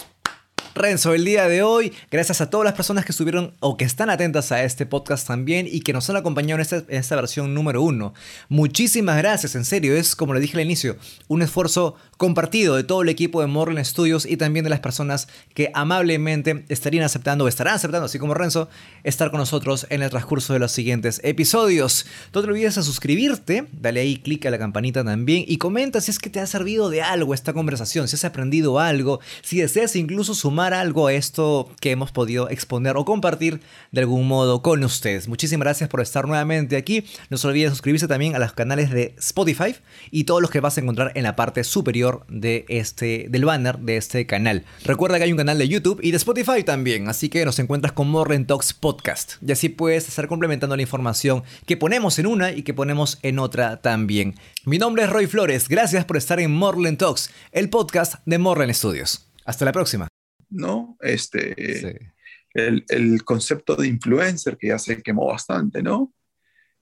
Renzo, 0.75 1.14
el 1.14 1.25
día 1.25 1.49
de 1.49 1.64
hoy, 1.64 1.92
gracias 2.12 2.40
a 2.40 2.49
todas 2.49 2.64
las 2.64 2.75
personas 2.75 3.05
que 3.05 3.11
estuvieron 3.11 3.55
o 3.59 3.77
que 3.77 3.85
están 3.85 4.09
atentas 4.09 4.53
a 4.53 4.62
este 4.62 4.87
podcast 4.87 5.27
también 5.27 5.66
y 5.70 5.81
que 5.81 5.92
nos 5.92 6.09
han 6.09 6.16
acompañado 6.16 6.62
en 6.62 6.85
esta, 6.88 7.16
versión 7.16 7.55
número 7.55 7.83
uno. 7.83 8.14
Muchísimas 8.49 9.16
gracias, 9.18 9.57
en 9.57 9.64
serio, 9.64 9.96
es 9.96 10.14
como 10.14 10.33
le 10.33 10.40
dije 10.40 10.57
al 10.57 10.64
inicio, 10.64 10.96
un 11.27 11.42
esfuerzo 11.42 11.96
compartido 12.16 12.77
de 12.77 12.85
todo 12.85 13.03
el 13.03 13.09
equipo 13.09 13.40
de 13.40 13.49
Morland 13.49 13.85
Studios 13.85 14.27
y 14.27 14.37
también 14.37 14.62
de 14.62 14.70
las 14.70 14.79
personas 14.79 15.27
que 15.55 15.73
amablemente 15.75 16.64
estarían 16.68 17.05
aceptando 17.05 17.46
o 17.46 17.49
estarán 17.49 17.75
aceptando, 17.75 18.07
así 18.07 18.20
como 18.20 18.35
Renzo, 18.35 18.68
estar 19.03 19.31
con 19.31 19.40
nosotros 19.40 19.87
en 19.90 20.03
el 20.03 20.11
transcurso 20.11 20.53
de 20.53 20.61
los 20.61 20.70
siguientes 20.70 21.20
episodios. 21.25 22.07
No 22.33 22.42
te 22.42 22.49
olvides 22.49 22.77
de 22.77 22.83
suscribirte, 22.85 23.66
dale 23.73 24.01
ahí 24.01 24.18
clic 24.18 24.46
a 24.46 24.51
la 24.51 24.59
campanita 24.59 25.03
también 25.03 25.44
y 25.49 25.57
comenta 25.57 26.01
si 26.01 26.12
es 26.12 26.18
que 26.18 26.31
te 26.31 26.38
ha 26.38 26.46
servido 26.46 26.90
de 26.90 27.03
algo 27.03 27.35
esta 27.35 27.53
conversación, 27.53 28.07
si 28.07 28.14
has 28.14 28.25
aprendido 28.25 28.79
algo, 28.79 29.20
si 29.42 29.59
deseas 29.59 29.96
incluso 29.96 30.35
sumar 30.35 30.50
sumar 30.51 30.75
algo 30.75 31.07
a 31.07 31.13
esto 31.13 31.71
que 31.81 31.93
hemos 31.93 32.11
podido 32.11 32.51
exponer 32.51 32.97
o 32.97 33.05
compartir 33.05 33.61
de 33.93 34.01
algún 34.01 34.27
modo 34.27 34.63
con 34.63 34.83
ustedes. 34.83 35.29
Muchísimas 35.29 35.65
gracias 35.65 35.89
por 35.89 36.01
estar 36.01 36.27
nuevamente 36.27 36.77
aquí. 36.77 37.05
No 37.29 37.37
se 37.37 37.47
olviden 37.47 37.71
suscribirse 37.71 38.09
también 38.09 38.35
a 38.35 38.41
los 38.41 38.53
canales 38.53 38.91
de 38.91 39.15
Spotify 39.17 39.77
y 40.11 40.25
todos 40.25 40.43
los 40.43 40.51
que 40.51 40.59
vas 40.59 40.77
a 40.77 40.81
encontrar 40.81 41.13
en 41.15 41.23
la 41.23 41.37
parte 41.37 41.63
superior 41.63 42.27
de 42.29 42.65
este, 42.69 43.27
del 43.31 43.45
banner 43.45 43.79
de 43.79 43.97
este 43.97 44.27
canal. 44.27 44.65
Recuerda 44.85 45.19
que 45.19 45.25
hay 45.25 45.31
un 45.31 45.39
canal 45.39 45.57
de 45.57 45.69
YouTube 45.69 46.01
y 46.03 46.11
de 46.11 46.17
Spotify 46.17 46.65
también, 46.65 47.09
así 47.09 47.29
que 47.29 47.45
nos 47.45 47.61
encuentras 47.61 47.93
con 47.93 48.11
Morren 48.11 48.45
Talks 48.45 48.73
Podcast. 48.73 49.35
Y 49.47 49.53
así 49.53 49.69
puedes 49.69 50.09
estar 50.09 50.27
complementando 50.27 50.75
la 50.75 50.83
información 50.83 51.45
que 51.65 51.77
ponemos 51.77 52.19
en 52.19 52.27
una 52.27 52.51
y 52.51 52.65
que 52.65 52.75
ponemos 52.75 53.21
en 53.23 53.39
otra 53.39 53.81
también. 53.83 54.35
Mi 54.65 54.79
nombre 54.79 55.05
es 55.05 55.11
Roy 55.11 55.29
Flores, 55.29 55.69
gracias 55.69 56.05
por 56.07 56.17
estar 56.17 56.41
en 56.41 56.51
Morlen 56.51 56.97
Talks, 56.97 57.31
el 57.53 57.71
podcast 57.71 58.15
de 58.27 58.39
Morlen 58.39 58.75
Studios. 58.75 59.29
Hasta 59.45 59.65
la 59.65 59.73
próxima. 59.73 60.11
¿No? 60.51 60.97
Este, 61.01 62.13
el, 62.55 63.25
concepto 63.25 63.77
de 63.77 63.89
influencer 63.89 64.57
que 64.57 64.69
ya 64.69 64.79
se 64.79 65.03
quemó 65.03 65.27
bastante, 65.27 65.83
¿no? 65.83 66.13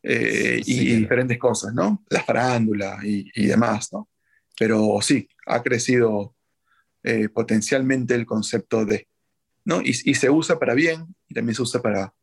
Eh, 0.02 0.62
y 0.64 0.96
diferentes 0.96 1.38
cosas, 1.38 1.74
¿no? 1.74 2.04
La 2.08 2.22
farándula 2.22 2.98
y, 3.02 3.46
demás, 3.46 3.92
¿no? 3.92 4.08
Pero 4.58 4.98
sí, 5.02 5.28
ha 5.46 5.62
crecido 5.62 6.34
eh, 7.02 7.28
potencialmente 7.28 8.14
el 8.14 8.26
concepto 8.26 8.84
de, 8.84 9.08
¿no? 9.64 9.80
Y, 9.82 9.90
y, 10.04 10.14
se 10.14 10.30
usa 10.30 10.58
para 10.58 10.74
bien 10.74 11.14
y 11.28 11.34
también 11.34 11.54
se 11.54 11.62
usa 11.62 11.82
para 11.82 12.14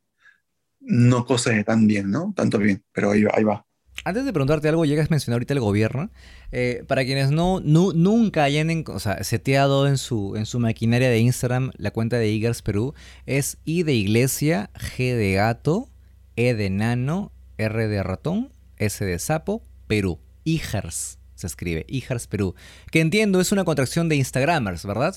no 0.79 1.25
cosas 1.25 1.55
de 1.55 1.63
tan 1.63 1.87
bien, 1.87 2.09
¿no? 2.09 2.33
Tanto 2.35 2.57
bien, 2.57 2.83
pero 2.91 3.11
ahí, 3.11 3.23
ahí 3.31 3.43
va. 3.43 3.64
Antes 4.03 4.25
de 4.25 4.33
preguntarte 4.33 4.67
algo, 4.69 4.85
llegas 4.85 5.07
a 5.07 5.09
mencionar 5.09 5.35
ahorita 5.35 5.53
el 5.53 5.59
gobierno. 5.59 6.11
Eh, 6.51 6.83
para 6.87 7.05
quienes 7.05 7.31
no, 7.31 7.59
nunca 7.61 8.43
hayan 8.43 8.83
o 8.87 8.99
sea, 8.99 9.23
seteado 9.23 9.87
en 9.87 9.97
su, 9.97 10.35
en 10.35 10.45
su 10.45 10.59
maquinaria 10.59 11.09
de 11.09 11.19
Instagram 11.19 11.71
la 11.77 11.91
cuenta 11.91 12.17
de 12.17 12.29
Igers 12.29 12.61
Perú, 12.61 12.93
es 13.25 13.57
I 13.65 13.83
de 13.83 13.93
iglesia, 13.93 14.69
G 14.75 15.15
de 15.15 15.33
gato, 15.33 15.89
E 16.35 16.53
de 16.53 16.69
nano, 16.69 17.31
R 17.57 17.87
de 17.87 18.03
ratón, 18.03 18.51
S 18.77 19.03
de 19.03 19.17
sapo, 19.17 19.63
Perú. 19.87 20.19
Igers 20.43 21.17
se 21.35 21.47
escribe, 21.47 21.85
Igers 21.87 22.27
Perú. 22.27 22.55
Que 22.91 22.99
entiendo 23.01 23.41
es 23.41 23.51
una 23.51 23.63
contracción 23.63 24.09
de 24.09 24.15
Instagramers, 24.15 24.85
¿verdad? 24.85 25.15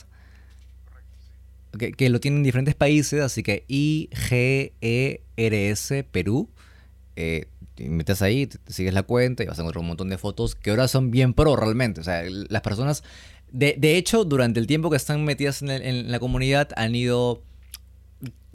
Que, 1.79 1.93
que 1.93 2.09
lo 2.09 2.21
tienen 2.21 2.38
en 2.38 2.45
diferentes 2.45 2.75
países, 2.75 3.21
así 3.21 3.43
que 3.43 3.64
I-G-E-R-S 3.69 4.14
Perú. 6.05 6.49
Eh, 7.17 7.47
te 7.79 7.88
metes 7.88 8.23
ahí, 8.23 8.47
te, 8.47 8.59
sigues 8.67 8.93
la 8.93 9.05
cuenta 9.05 9.45
y 9.45 9.47
vas 9.47 9.59
a 9.59 9.62
encontrar 9.62 9.83
un 9.83 9.88
montón 9.88 10.09
de 10.09 10.19
fotos 10.19 10.57
que 10.57 10.71
ahora 10.71 10.88
son 10.88 11.11
bien 11.11 11.33
pro 11.33 11.55
realmente. 11.55 12.01
O 12.01 12.05
sea, 12.05 12.25
las 12.29 12.62
personas, 12.62 13.05
de, 13.53 13.77
de 13.79 13.97
hecho, 13.97 14.25
durante 14.25 14.59
el 14.59 14.67
tiempo 14.67 14.91
que 14.91 14.97
están 14.97 15.25
metidas 15.25 15.62
en, 15.62 15.71
en 15.71 16.11
la 16.11 16.19
comunidad 16.19 16.71
han 16.77 16.95
ido 16.95 17.43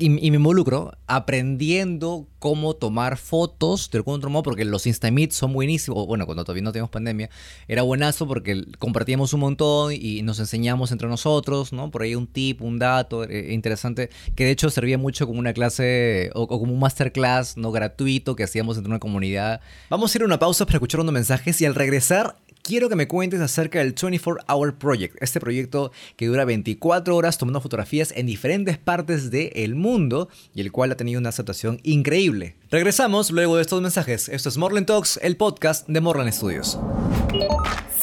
y, 0.03 0.09
me 0.09 0.37
involucro 0.37 0.97
aprendiendo 1.07 2.27
cómo 2.39 2.73
tomar 2.73 3.15
fotos 3.17 3.89
de 3.89 3.99
algún 3.99 4.15
otro 4.15 4.29
modo, 4.29 4.43
porque 4.43 4.65
los 4.65 4.85
Instamit 4.85 5.31
son 5.31 5.53
buenísimos. 5.53 6.05
Bueno, 6.07 6.25
cuando 6.25 6.43
todavía 6.43 6.63
no 6.63 6.73
teníamos 6.73 6.89
pandemia, 6.89 7.29
era 7.69 7.83
buenazo 7.83 8.27
porque 8.27 8.65
compartíamos 8.79 9.31
un 9.31 9.39
montón 9.39 9.93
y 9.93 10.21
nos 10.23 10.39
enseñamos 10.39 10.91
entre 10.91 11.07
nosotros, 11.07 11.71
¿no? 11.71 11.89
Por 11.89 12.01
ahí 12.01 12.15
un 12.15 12.27
tip, 12.27 12.61
un 12.61 12.79
dato 12.79 13.23
eh, 13.23 13.53
interesante, 13.53 14.09
que 14.35 14.43
de 14.43 14.51
hecho 14.51 14.69
servía 14.69 14.97
mucho 14.97 15.25
como 15.25 15.39
una 15.39 15.53
clase 15.53 16.31
o, 16.33 16.47
como 16.47 16.73
un 16.73 16.79
masterclass, 16.79 17.55
¿no? 17.55 17.71
Gratuito 17.71 18.35
que 18.35 18.43
hacíamos 18.43 18.75
entre 18.75 18.89
una 18.89 18.99
comunidad. 18.99 19.61
Vamos 19.89 20.13
a 20.13 20.17
ir 20.17 20.23
a 20.23 20.25
una 20.25 20.39
pausa 20.39 20.65
para 20.65 20.77
escuchar 20.77 20.99
unos 20.99 21.13
mensajes 21.13 21.61
y 21.61 21.65
al 21.65 21.75
regresar 21.75 22.35
quiero 22.63 22.89
que 22.89 22.95
me 22.95 23.07
cuentes 23.07 23.41
acerca 23.41 23.79
del 23.79 23.93
24 23.93 24.45
Hour 24.47 24.75
Project, 24.75 25.15
este 25.21 25.39
proyecto 25.39 25.91
que 26.15 26.27
dura 26.27 26.45
24 26.45 27.15
horas 27.15 27.37
tomando 27.37 27.61
fotografías 27.61 28.11
en 28.15 28.25
diferentes 28.25 28.77
partes 28.77 29.29
del 29.29 29.75
mundo 29.75 30.29
y 30.55 30.61
el 30.61 30.71
cual 30.71 30.91
ha 30.91 30.97
tenido 30.97 31.19
una 31.19 31.29
aceptación 31.29 31.79
increíble. 31.83 32.55
Regresamos 32.71 33.29
luego 33.29 33.57
de 33.57 33.61
estos 33.61 33.81
mensajes. 33.81 34.29
Esto 34.29 34.49
es 34.49 34.57
Morland 34.57 34.87
Talks, 34.87 35.19
el 35.21 35.37
podcast 35.37 35.87
de 35.87 36.01
Morland 36.01 36.31
Studios. 36.31 36.79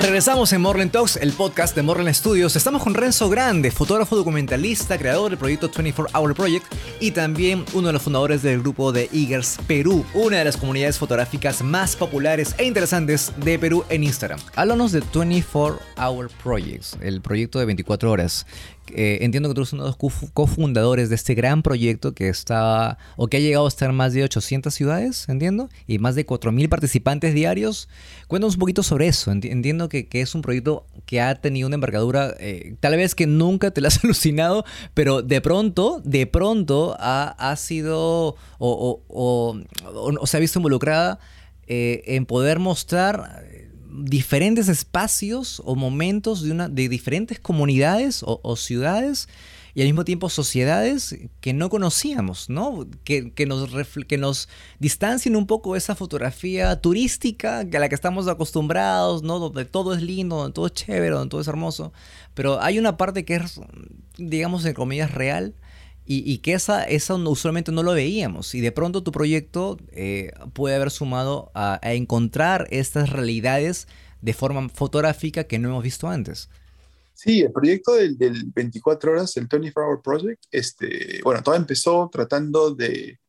Regresamos 0.02 0.52
en 0.52 0.60
Morland 0.60 0.90
Talks, 0.90 1.16
el 1.16 1.30
podcast 1.32 1.76
de 1.76 1.82
Morland 1.82 2.12
Studios. 2.12 2.56
Estamos 2.56 2.82
con 2.82 2.92
Renzo 2.92 3.30
Grande, 3.30 3.70
fotógrafo 3.70 4.16
documentalista, 4.16 4.98
creador 4.98 5.30
del 5.30 5.38
proyecto 5.38 5.70
24 5.70 6.18
Hour 6.18 6.34
Project 6.34 6.66
y 6.98 7.12
también 7.12 7.64
uno 7.72 7.86
de 7.86 7.92
los 7.92 8.02
fundadores 8.02 8.42
del 8.42 8.62
grupo 8.62 8.90
de 8.90 9.08
Eagers 9.12 9.58
Perú, 9.68 10.04
una 10.12 10.38
de 10.38 10.44
las 10.44 10.56
comunidades 10.56 10.98
fotográficas 10.98 11.62
más 11.62 11.94
populares 11.94 12.56
e 12.58 12.64
interesantes 12.64 13.32
de 13.36 13.60
Perú 13.60 13.84
en 13.90 14.02
Instagram. 14.02 14.40
Háblanos 14.56 14.90
de 14.90 15.04
24 15.14 15.78
Hour 15.96 16.30
Project, 16.42 17.00
el 17.00 17.20
proyecto 17.20 17.60
de 17.60 17.66
24 17.66 18.10
horas. 18.10 18.44
Eh, 18.88 19.18
entiendo 19.22 19.48
que 19.48 19.54
tú 19.54 19.60
eres 19.60 19.72
uno 19.72 19.84
de 19.84 19.90
los 19.90 20.30
cofundadores 20.32 21.08
de 21.08 21.14
este 21.14 21.34
gran 21.34 21.62
proyecto 21.62 22.14
que 22.14 22.28
está, 22.28 22.98
o 23.16 23.28
que 23.28 23.36
ha 23.36 23.40
llegado 23.40 23.64
a 23.64 23.68
estar 23.68 23.88
en 23.90 23.96
más 23.96 24.12
de 24.12 24.24
800 24.24 24.74
ciudades, 24.74 25.28
entiendo, 25.28 25.70
y 25.86 25.98
más 25.98 26.14
de 26.14 26.26
4.000 26.26 26.68
participantes 26.68 27.32
diarios. 27.32 27.88
Cuéntanos 28.26 28.54
un 28.54 28.60
poquito 28.60 28.82
sobre 28.82 29.06
eso. 29.06 29.30
Entiendo 29.30 29.88
que, 29.88 30.08
es 30.12 30.34
un 30.34 30.42
proyecto 30.42 30.86
que 31.06 31.20
ha 31.20 31.34
tenido 31.36 31.68
una 31.68 31.76
envergadura, 31.76 32.34
eh, 32.38 32.74
tal 32.80 32.96
vez 32.96 33.14
que 33.14 33.26
nunca 33.26 33.70
te 33.70 33.80
la 33.80 33.88
has 33.88 34.02
alucinado, 34.04 34.64
pero 34.94 35.22
de 35.22 35.40
pronto, 35.40 36.02
de 36.04 36.26
pronto 36.26 36.96
ha, 36.98 37.54
sido 37.56 38.36
o, 38.58 39.02
o, 39.08 40.26
se 40.26 40.36
ha 40.36 40.40
visto 40.40 40.58
involucrada 40.58 41.18
eh, 41.66 42.02
en 42.06 42.26
poder 42.26 42.58
mostrar 42.58 43.44
diferentes 43.92 44.68
espacios 44.68 45.62
o 45.64 45.76
momentos 45.76 46.42
de, 46.42 46.52
una, 46.52 46.68
de 46.68 46.88
diferentes 46.88 47.38
comunidades 47.38 48.24
o, 48.26 48.56
ciudades 48.56 49.28
y 49.74 49.80
al 49.80 49.86
mismo 49.86 50.04
tiempo 50.04 50.28
sociedades 50.28 51.16
que 51.40 51.52
no 51.52 51.70
conocíamos, 51.70 52.50
¿no? 52.50 52.86
Que, 53.04 53.32
nos, 53.46 53.70
que 54.06 54.18
nos 54.18 54.48
distancien 54.78 55.36
un 55.36 55.46
poco 55.46 55.76
esa 55.76 55.94
fotografía 55.94 56.80
turística 56.80 57.60
a 57.60 57.64
la 57.64 57.88
que 57.88 57.94
estamos 57.94 58.28
acostumbrados, 58.28 59.22
¿no? 59.22 59.38
Donde 59.38 59.64
todo 59.64 59.94
es 59.94 60.02
lindo, 60.02 60.36
donde 60.36 60.52
todo 60.52 60.66
es 60.66 60.72
chévere, 60.72 61.10
donde 61.10 61.30
todo 61.30 61.40
es 61.40 61.48
hermoso. 61.48 61.92
Pero 62.34 62.60
hay 62.60 62.78
una 62.78 62.96
parte 62.96 63.24
que 63.24 63.36
es, 63.36 63.60
digamos, 64.18 64.64
en 64.66 64.74
comillas, 64.74 65.12
real 65.12 65.54
y, 66.04 66.38
que 66.38 66.54
esa, 66.54 66.84
esa 66.84 67.14
usualmente 67.14 67.70
no 67.70 67.82
lo 67.82 67.92
veíamos. 67.92 68.54
Y 68.54 68.60
de 68.60 68.72
pronto 68.72 69.02
tu 69.02 69.12
proyecto 69.12 69.78
eh, 69.92 70.32
puede 70.52 70.74
haber 70.74 70.90
sumado 70.90 71.50
a, 71.54 71.78
encontrar 71.82 72.66
estas 72.70 73.10
realidades 73.10 73.86
de 74.20 74.32
forma 74.32 74.68
fotográfica 74.68 75.44
que 75.44 75.58
no 75.58 75.68
hemos 75.68 75.84
visto 75.84 76.08
antes. 76.08 76.48
Sí, 77.14 77.42
el 77.42 77.52
proyecto 77.52 77.94
del, 77.94 78.16
24 78.54 79.12
horas, 79.12 79.36
el 79.36 79.46
24 79.46 79.88
Hour 79.88 80.02
Project, 80.02 80.42
este, 80.50 81.20
bueno, 81.22 81.42
todo 81.42 81.54
empezó 81.54 82.08
tratando 82.12 82.74
de, 82.74 83.20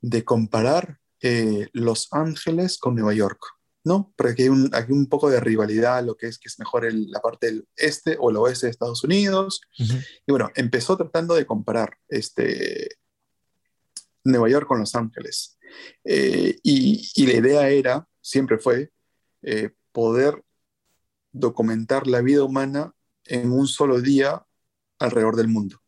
de 0.00 0.24
comparar 0.24 0.98
eh, 1.20 1.68
Los 1.72 2.08
Ángeles 2.10 2.78
con 2.78 2.94
Nueva 2.94 3.14
York. 3.14 3.38
¿No? 3.86 4.12
Porque 4.16 4.42
hay 4.42 4.48
un, 4.48 4.68
hay 4.72 4.86
un 4.88 5.06
poco 5.06 5.30
de 5.30 5.38
rivalidad, 5.38 6.04
lo 6.04 6.16
que 6.16 6.26
es 6.26 6.38
que 6.38 6.48
es 6.48 6.58
mejor 6.58 6.92
la 6.92 7.20
parte 7.20 7.46
del 7.46 7.68
este 7.76 8.16
o 8.18 8.30
el 8.30 8.36
oeste 8.36 8.66
de 8.66 8.72
Estados 8.72 9.04
Unidos. 9.04 9.60
Y 9.78 10.32
bueno, 10.32 10.50
empezó 10.56 10.96
tratando 10.96 11.36
de 11.36 11.46
comparar 11.46 11.96
este, 12.08 12.88
Nueva 14.24 14.48
York 14.48 14.66
con 14.66 14.80
Los 14.80 14.96
Ángeles. 14.96 15.56
Eh, 16.02 16.58
y, 16.64 17.26
la 17.26 17.34
idea 17.34 17.68
era, 17.68 18.08
siempre 18.20 18.58
fue, 18.58 18.90
eh, 19.42 19.70
poder 19.92 20.42
documentar 21.30 22.08
la 22.08 22.22
vida 22.22 22.42
humana 22.42 22.92
en 23.24 23.52
un 23.52 23.68
solo 23.68 24.00
día 24.00 24.44
alrededor 24.98 25.36
del 25.36 25.46
mundo. 25.46 25.80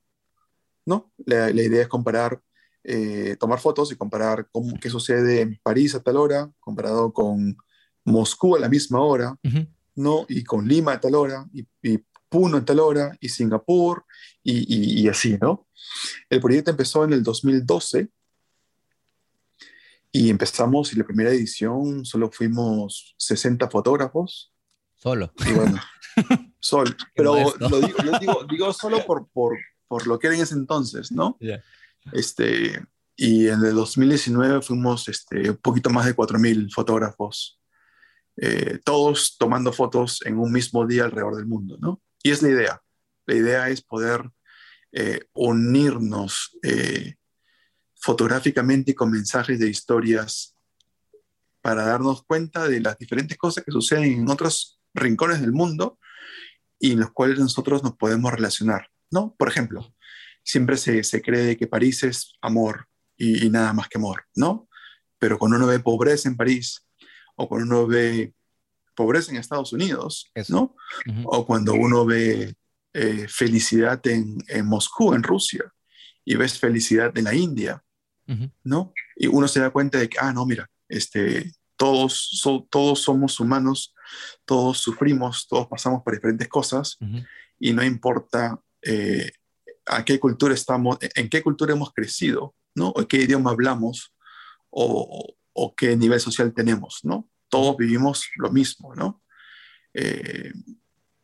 ¿no? 0.87 1.13
La, 1.17 1.51
idea 1.51 1.83
es 1.83 1.89
comparar, 1.89 2.41
eh, 2.85 3.37
tomar 3.41 3.59
fotos 3.59 3.91
y 3.91 3.97
comparar 3.97 4.49
cómo, 4.53 4.79
qué 4.81 4.89
sucede 4.89 5.41
en 5.41 5.59
París 5.65 5.97
a 5.97 6.01
tal 6.01 6.17
hora, 6.17 6.49
comparado 6.61 7.13
con 7.13 7.57
Moscú 8.09 8.57
a 8.57 8.61
la 8.61 8.69
misma 8.69 9.01
hora, 9.01 9.37
¿no? 9.95 10.27
Y 10.29 10.45
con 10.45 10.67
Lima 10.67 10.93
a 10.93 11.01
tal 11.01 11.15
hora, 11.15 11.47
y, 11.53 11.67
Puno 12.31 12.59
en 12.59 12.65
tal 12.67 12.81
hora 12.81 13.17
y 13.21 13.31
Singapur 13.31 14.05
y, 14.43 15.01
y, 15.03 15.09
así, 15.09 15.39
¿no? 15.41 15.67
El 16.29 16.41
proyecto 16.43 16.71
empezó 16.71 17.03
en 17.05 17.15
el 17.15 17.23
2012 17.23 18.11
y 20.13 20.29
empezamos 20.29 20.93
y 20.93 20.97
la 20.97 21.05
primera 21.05 21.31
edición 21.31 22.05
solo 22.05 22.31
fuimos 22.31 23.15
60 23.17 23.71
fotógrafos. 23.71 24.53
Solo. 24.97 25.33
Y 25.47 25.53
bueno, 25.53 25.81
solo. 26.61 26.91
Pero 27.15 27.55
lo 27.59 27.81
digo, 27.81 27.97
yo 28.05 28.19
digo, 28.19 28.47
digo 28.51 28.73
solo 28.75 29.07
por, 29.07 29.29
por, 29.29 29.57
por, 29.87 30.07
lo 30.07 30.19
que 30.19 30.27
era 30.27 30.37
en 30.37 30.43
ese 30.43 30.55
entonces, 30.55 31.11
¿no? 31.11 31.39
Este, 32.13 32.79
y 33.17 33.49
en 33.49 33.65
el 33.65 33.75
2019 33.75 34.63
fuimos 34.63 35.09
este, 35.09 35.51
un 35.51 35.57
poquito 35.57 35.91
más 35.91 36.07
de 36.07 36.15
4.000 36.15 36.73
fotógrafos, 36.73 37.59
eh, 38.41 38.79
todos 38.85 39.37
tomando 39.39 39.73
fotos 39.73 40.21
en 40.25 40.39
un 40.39 40.53
mismo 40.53 40.87
día 40.87 41.05
alrededor 41.05 41.37
del 41.37 41.47
mundo, 41.47 41.77
¿no? 41.81 42.01
Y 42.23 42.31
es 42.31 42.43
la 42.43 42.51
idea. 42.51 42.83
La 43.27 43.35
idea 43.35 43.69
es 43.69 43.83
poder 43.83 44.31
eh, 44.93 45.27
unirnos 45.35 46.57
eh, 46.63 47.17
fotográficamente 47.97 48.93
y 48.93 48.95
con 48.95 49.11
mensajes 49.11 49.59
de 49.59 49.69
historias 49.69 50.55
para 51.61 51.85
darnos 51.85 52.23
cuenta 52.23 52.69
de 52.69 52.81
las 52.81 52.97
diferentes 52.97 53.37
cosas 53.37 53.65
que 53.65 53.73
suceden 53.73 54.05
en 54.05 54.31
otros 54.31 54.81
rincones 54.95 55.41
del 55.41 55.53
mundo 55.53 55.99
y 56.79 56.93
en 56.93 57.01
los 57.01 57.11
cuales 57.11 57.39
nosotros 57.39 57.83
nos 57.83 57.97
podemos 57.97 58.33
relacionar, 58.33 58.89
¿no? 59.11 59.35
Por 59.37 59.49
ejemplo, 59.49 59.95
siempre 60.45 60.77
se, 60.77 61.03
se 61.03 61.21
cree 61.21 61.57
que 61.57 61.67
París 61.67 62.05
es 62.05 62.35
amor 62.41 62.89
y, 63.17 63.51
nada 63.51 63.73
más 63.73 63.89
que 63.89 63.99
amor, 63.99 64.25
¿no? 64.35 64.69
Pero 65.19 65.39
cuando 65.39 65.57
uno 65.57 65.67
ve 65.67 65.81
pobreza 65.81 66.29
en 66.29 66.37
París 66.37 66.87
o 67.39 67.49
cuando 67.49 67.67
uno 67.67 67.87
ve 67.87 68.35
pobreza 68.95 69.31
en 69.31 69.39
Estados 69.39 69.73
Unidos, 69.73 70.31
¿no? 70.49 70.75
O 71.25 71.47
cuando 71.47 71.73
uno 71.75 72.05
ve 72.05 72.57
eh, 72.93 73.27
felicidad 73.29 74.05
en, 74.09 74.39
en, 74.49 74.67
Moscú, 74.67 75.15
en 75.15 75.23
Rusia, 75.23 75.73
y 76.25 76.35
ves 76.35 76.59
felicidad 76.59 77.17
en 77.17 77.25
la 77.25 77.35
India, 77.35 77.83
¿no? 78.65 78.93
Y 79.17 79.29
uno 79.29 79.47
se 79.47 79.61
da 79.61 79.71
cuenta 79.71 79.99
de 79.99 80.09
que, 80.09 80.19
ah, 80.21 80.33
no, 80.33 80.45
mira, 80.45 80.69
este, 80.89 81.53
todos, 81.77 82.43
todos 82.71 83.01
somos 83.01 83.39
humanos, 83.39 83.95
todos 84.45 84.79
sufrimos, 84.79 85.47
todos 85.49 85.69
pasamos 85.69 86.03
por 86.03 86.15
diferentes 86.15 86.49
cosas, 86.49 86.99
y 87.59 87.73
no 87.73 87.85
importa 87.85 88.61
eh, 88.83 89.31
a 89.87 90.05
qué 90.05 90.19
cultura 90.19 90.55
estamos, 90.55 90.99
en 91.01 91.29
qué 91.29 91.41
cultura 91.43 91.73
hemos 91.73 91.93
crecido, 91.93 92.55
¿no? 92.75 92.89
O 92.89 93.07
qué 93.07 93.19
idioma 93.19 93.53
hablamos, 93.53 94.13
o, 94.71 95.35
o 95.61 95.75
qué 95.75 95.97
nivel 95.97 96.21
social 96.21 96.53
tenemos, 96.55 97.01
¿no? 97.03 97.29
Todos 97.49 97.77
vivimos 97.77 98.29
lo 98.37 98.51
mismo, 98.51 98.95
¿no? 98.95 99.23
Eh, 99.93 100.53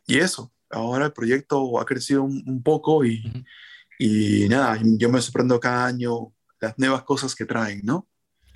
y 0.07 0.19
eso, 0.19 0.53
ahora 0.71 1.07
el 1.07 1.13
proyecto 1.13 1.79
ha 1.79 1.85
crecido 1.85 2.25
un, 2.25 2.63
poco 2.63 3.05
y, 3.05 3.23
y, 3.99 4.49
nada, 4.49 4.79
yo 4.83 5.09
me 5.09 5.21
sorprendo 5.21 5.61
cada 5.61 5.87
año 5.87 6.33
las 6.61 6.79
nuevas 6.79 7.05
cosas 7.05 7.35
que 7.35 7.45
traen, 7.45 7.83
¿no? 7.85 8.09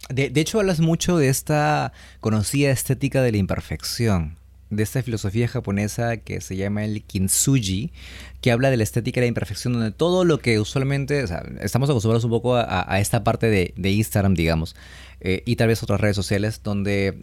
De, 0.09 0.31
de 0.31 0.41
hecho, 0.41 0.59
hablas 0.59 0.81
mucho 0.81 1.17
de 1.17 1.29
esta 1.29 1.93
conocida 2.21 2.71
estética 2.71 3.23
de 3.23 3.33
la 3.33 3.39
imperfección 3.39 4.39
de 4.71 4.83
esta 4.83 5.03
filosofía 5.03 5.49
japonesa 5.49 6.19
que 6.19 6.41
se 6.41 6.57
llama 6.57 6.85
el 6.85 7.03
kintsugi, 7.03 7.91
que 8.41 8.53
habla 8.53 8.71
de 8.71 8.77
la 8.77 8.83
estética 8.83 9.21
de 9.21 9.27
la 9.27 9.29
imperfección, 9.29 9.73
donde 9.73 9.91
todo 9.91 10.25
lo 10.25 10.39
que 10.39 10.61
usualmente, 10.61 11.25
o 11.25 11.27
sea, 11.27 11.43
estamos 11.61 11.89
acostumbrados 11.89 12.25
un 12.25 12.31
poco 12.31 12.57
a, 12.57 13.01
esta 13.01 13.25
parte 13.25 13.49
de, 13.49 13.91
Instagram, 13.91 14.35
digamos, 14.35 14.77
eh, 15.21 15.43
y 15.47 15.57
tal 15.57 15.69
vez 15.69 15.83
otras 15.83 16.01
redes 16.01 16.15
sociales, 16.15 16.61
donde 16.63 17.19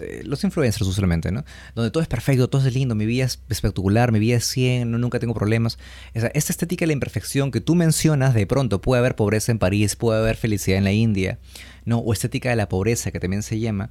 eh, 0.00 0.22
los 0.24 0.44
influencers 0.44 0.86
usualmente, 0.86 1.30
¿no? 1.30 1.44
Donde 1.74 1.90
todo 1.90 2.02
es 2.02 2.08
perfecto, 2.08 2.48
todo 2.48 2.66
es 2.66 2.72
lindo, 2.72 2.94
mi 2.94 3.04
vida 3.04 3.24
es 3.24 3.40
espectacular, 3.50 4.12
mi 4.12 4.18
vida 4.18 4.36
es 4.36 4.46
100, 4.46 4.90
no, 4.90 4.98
nunca 4.98 5.18
tengo 5.18 5.34
problemas. 5.34 5.78
O 6.14 6.18
esta 6.32 6.52
estética 6.52 6.84
de 6.84 6.86
la 6.88 6.92
imperfección 6.94 7.50
que 7.50 7.60
tú 7.60 7.74
mencionas, 7.74 8.32
de 8.32 8.46
pronto 8.46 8.80
puede 8.80 9.00
haber 9.00 9.16
pobreza 9.16 9.52
en 9.52 9.58
París, 9.58 9.96
puede 9.96 10.20
haber 10.20 10.36
felicidad 10.36 10.78
en 10.78 10.84
la 10.84 10.92
India, 10.92 11.38
¿no? 11.84 11.98
O 11.98 12.14
estética 12.14 12.48
de 12.48 12.56
la 12.56 12.68
pobreza, 12.70 13.10
que 13.10 13.20
también 13.20 13.42
se 13.42 13.58
llama. 13.58 13.90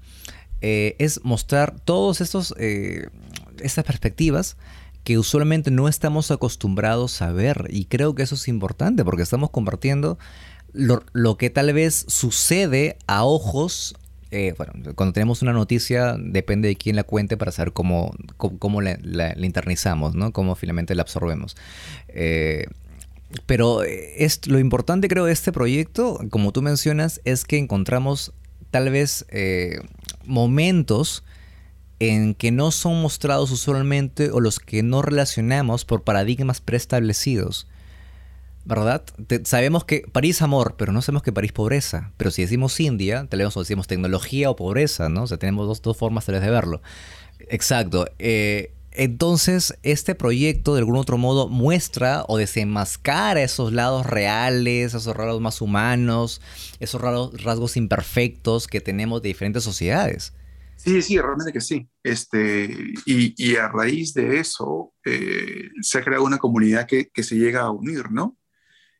Eh, 0.65 0.95
es 0.97 1.19
mostrar 1.25 1.77
todos 1.77 2.21
estos 2.21 2.55
eh, 2.57 3.07
estas 3.61 3.83
perspectivas 3.83 4.55
que 5.03 5.17
usualmente 5.17 5.71
no 5.71 5.89
estamos 5.89 6.31
acostumbrados 6.31 7.21
a 7.21 7.33
ver 7.33 7.67
y 7.69 7.83
creo 7.83 8.15
que 8.15 8.23
eso 8.23 8.35
es 8.35 8.47
importante 8.47 9.03
porque 9.03 9.23
estamos 9.23 9.49
compartiendo 9.49 10.17
lo, 10.71 11.37
que 11.37 11.49
tal 11.49 11.73
vez 11.73 12.05
sucede 12.07 12.95
a 13.07 13.25
ojos 13.25 13.95
eh, 14.31 14.55
bueno, 14.57 14.71
cuando 14.95 15.11
tenemos 15.11 15.41
una 15.41 15.51
noticia 15.51 16.15
depende 16.17 16.69
de 16.69 16.77
quién 16.77 16.95
la 16.95 17.03
cuente 17.03 17.35
para 17.35 17.51
saber 17.51 17.73
cómo, 17.73 18.13
cómo, 18.37 18.79
la, 18.79 19.35
internizamos, 19.37 20.15
¿no? 20.15 20.31
Cómo 20.31 20.55
finalmente 20.55 20.95
la 20.95 21.01
absorbemos. 21.01 21.57
pero 23.45 23.83
es, 23.83 24.47
lo 24.47 24.59
importante 24.59 25.09
creo 25.09 25.25
de 25.25 25.33
este 25.33 25.51
proyecto, 25.51 26.21
como 26.29 26.53
tú 26.53 26.61
mencionas, 26.61 27.19
es 27.25 27.43
que 27.43 27.57
encontramos 27.57 28.31
tal 28.71 28.89
vez 28.89 29.25
momentos 30.25 31.23
en 31.99 32.33
que 32.33 32.51
no 32.51 32.71
son 32.71 33.01
mostrados 33.01 33.51
usualmente 33.51 34.31
o 34.31 34.39
los 34.39 34.59
que 34.59 34.83
no 34.83 35.01
relacionamos 35.01 35.85
por 35.85 36.03
paradigmas 36.03 36.61
preestablecidos. 36.61 37.67
¿Verdad? 38.65 39.03
sabemos 39.43 39.83
que 39.83 40.05
París 40.09 40.41
amor, 40.41 40.75
pero 40.77 40.93
no 40.93 41.01
sabemos 41.01 41.23
que 41.23 41.33
París 41.33 41.51
pobreza. 41.51 42.11
Pero 42.15 42.31
si 42.31 42.43
decimos 42.43 42.79
India, 42.79 43.27
tenemos 43.29 43.59
decimos 43.59 43.87
tecnología 43.87 44.49
o 44.49 44.55
pobreza, 44.55 45.09
¿no? 45.09 45.23
O 45.23 45.27
sea, 45.27 45.37
tenemos 45.37 45.67
dos, 45.67 45.81
dos 45.81 45.97
formas 45.97 46.25
de 46.41 46.49
verlo. 46.49 46.81
Exacto. 47.39 48.07
Eh, 48.19 48.71
entonces, 48.95 49.77
este 49.83 50.15
proyecto 50.15 50.73
de 50.73 50.79
algún 50.79 50.97
otro 50.97 51.17
modo 51.17 51.47
muestra 51.47 52.23
o 52.27 52.37
desenmascara 52.37 53.41
esos 53.41 53.73
lados 53.73 54.05
reales, 54.05 54.93
esos 54.93 55.15
rasgos 55.15 55.41
más 55.41 55.61
humanos, 55.61 56.41
esos 56.79 57.01
rasgos 57.01 57.77
imperfectos 57.77 58.67
que 58.67 58.81
tenemos 58.81 59.21
de 59.21 59.29
diferentes 59.29 59.63
sociedades. 59.63 60.33
Sí, 60.75 61.01
sí, 61.01 61.17
realmente 61.17 61.53
que 61.53 61.61
sí. 61.61 61.87
Este, 62.03 62.93
y, 63.05 63.55
a 63.55 63.69
raíz 63.69 64.13
de 64.13 64.39
eso 64.39 64.93
eh, 65.05 65.69
se 65.81 65.97
ha 65.97 66.03
creado 66.03 66.25
una 66.25 66.37
comunidad 66.37 66.85
que, 66.87 67.09
se 67.23 67.35
llega 67.35 67.61
a 67.61 67.71
unir, 67.71 68.11
¿no? 68.11 68.37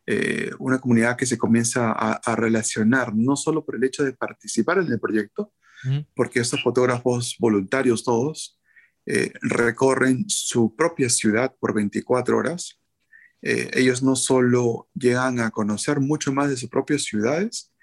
Eh, 0.06 0.52
una 0.60 0.80
comunidad 0.80 1.18
que 1.18 1.26
se 1.26 1.38
comienza 1.38 1.92
a, 1.92 2.36
relacionar, 2.36 3.14
no 3.16 3.36
solo 3.36 3.66
por 3.66 3.76
el 3.76 3.84
hecho 3.84 4.04
de 4.04 4.14
participar 4.14 4.78
en 4.80 4.92
el 4.92 5.00
proyecto, 5.00 5.54
porque 6.16 6.40
estos 6.40 6.64
fotógrafos 6.64 7.36
voluntarios 7.40 8.06
todos, 8.06 8.58
eh, 9.06 9.34
recorren 9.42 10.26
su 10.30 10.76
propia 10.76 11.10
ciudad 11.10 11.54
por 11.60 11.74
24 11.74 12.38
horas. 12.38 12.80
Eh, 13.42 13.72
ellos 13.74 14.02
no 14.02 14.16
solo 14.16 14.88
llegan 14.94 15.40
a 15.40 15.52
conocer 15.52 16.00
mucho 16.00 16.32
más 16.32 16.50
de 16.50 16.58
sus 16.58 16.70
propias 16.70 17.04
ciudades, 17.04 17.74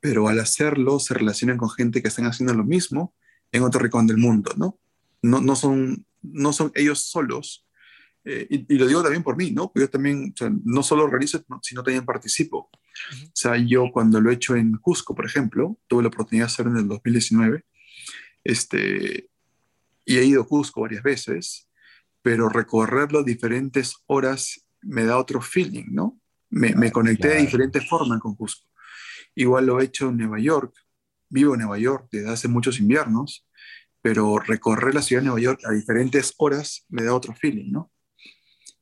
pero 0.00 0.28
al 0.28 0.40
hacerlo 0.40 0.98
se 0.98 1.14
relacionan 1.14 1.58
con 1.58 1.70
gente 1.70 2.00
que 2.00 2.08
están 2.08 2.26
haciendo 2.26 2.54
lo 2.54 2.64
mismo 2.64 3.14
en 3.52 3.62
otro 3.62 3.80
rincón 3.80 4.06
del 4.06 4.16
mundo, 4.16 4.52
¿no? 4.56 4.80
No, 5.20 5.40
no, 5.40 5.54
son, 5.54 6.06
no 6.22 6.52
son 6.52 6.72
ellos 6.74 7.00
solos. 7.10 7.66
Eh, 8.24 8.46
y, 8.48 8.78
lo 8.78 8.86
digo 8.86 9.02
también 9.02 9.22
por 9.22 9.36
mí, 9.36 9.50
¿no? 9.50 9.70
Yo 9.74 9.90
también, 9.90 10.34
no 10.64 10.82
solo 10.82 11.06
realizo, 11.06 11.44
sino 11.60 11.82
también 11.82 12.06
participo. 12.06 12.70
O 12.70 13.30
sea, 13.34 13.56
yo 13.56 13.90
cuando 13.92 14.20
lo 14.20 14.30
he 14.30 14.34
hecho 14.34 14.56
en 14.56 14.72
Cusco, 14.78 15.14
por 15.14 15.26
ejemplo, 15.26 15.78
tuve 15.86 16.02
la 16.02 16.08
oportunidad 16.08 16.46
de 16.46 16.52
hacerlo 16.52 16.72
en 16.72 16.78
el 16.78 16.88
2019, 16.88 17.64
este, 18.44 19.28
y 20.04 20.18
he 20.18 20.24
ido 20.24 20.42
a 20.42 20.46
Cusco 20.46 20.82
varias 20.82 21.02
veces, 21.02 21.68
pero 22.22 22.48
recorrerlo 22.48 23.22
diferentes 23.22 23.96
horas 24.06 24.66
me 24.80 25.04
da 25.04 25.18
otro 25.18 25.40
feeling, 25.40 25.86
¿no? 25.90 26.20
Me, 26.50 26.74
me 26.74 26.92
conecté 26.92 27.28
de 27.28 27.40
diferentes 27.40 27.88
formas 27.88 28.20
con 28.20 28.34
Cusco. 28.34 28.68
Igual 29.34 29.66
lo 29.66 29.80
he 29.80 29.84
hecho 29.84 30.08
en 30.08 30.18
Nueva 30.18 30.38
York, 30.38 30.74
vivo 31.28 31.54
en 31.54 31.60
Nueva 31.60 31.78
York 31.78 32.08
desde 32.10 32.30
hace 32.30 32.48
muchos 32.48 32.78
inviernos, 32.78 33.46
pero 34.02 34.38
recorrer 34.38 34.94
la 34.94 35.02
ciudad 35.02 35.22
de 35.22 35.26
Nueva 35.26 35.40
York 35.40 35.60
a 35.64 35.72
diferentes 35.72 36.34
horas 36.36 36.84
me 36.88 37.04
da 37.04 37.14
otro 37.14 37.34
feeling, 37.34 37.70
¿no? 37.70 37.90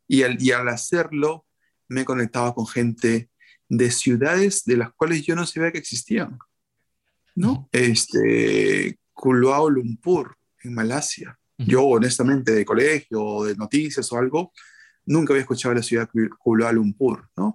Y 0.09 0.23
al, 0.23 0.43
y 0.43 0.51
al 0.51 0.69
hacerlo 0.69 1.47
me 1.89 2.05
conectaba 2.05 2.55
con 2.55 2.67
gente 2.67 3.31
de 3.69 3.91
ciudades 3.91 4.65
de 4.65 4.79
las 4.79 4.93
cuales 4.95 5.23
yo 5.25 5.37
no 5.37 5.47
sabía 5.47 5.71
que 5.71 5.79
existían, 5.79 6.39
¿no? 7.37 7.69
Este, 7.71 8.99
Kuala 9.13 9.71
Lumpur, 9.71 10.37
en 10.63 10.75
Malasia. 10.75 11.39
Yo, 11.59 11.85
honestamente, 11.85 12.53
de 12.53 12.65
colegio 12.65 13.23
o 13.23 13.45
de 13.45 13.55
noticias 13.55 14.11
o 14.13 14.17
algo, 14.17 14.51
nunca 15.05 15.35
había 15.35 15.43
escuchado 15.43 15.75
la 15.75 15.83
ciudad 15.83 16.09
Kuala 16.39 16.73
Lumpur, 16.73 17.29
¿no? 17.37 17.55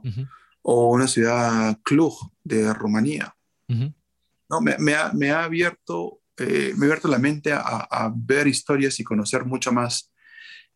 O 0.62 0.92
una 0.92 1.08
ciudad 1.08 1.76
Cluj 1.84 2.30
de 2.44 2.72
Rumanía. 2.72 3.36
¿no? 3.68 4.62
Me, 4.62 4.78
me, 4.78 4.94
ha, 4.94 5.12
me, 5.12 5.32
ha, 5.32 5.46
abierto, 5.46 6.22
eh, 6.38 6.74
me 6.78 6.86
ha 6.86 6.90
abierto 6.90 7.08
la 7.08 7.18
mente 7.18 7.52
a, 7.52 7.60
a, 7.60 8.14
ver 8.16 8.48
historias 8.48 9.00
y 9.00 9.04
conocer 9.04 9.44
mucho 9.44 9.72
más 9.72 10.12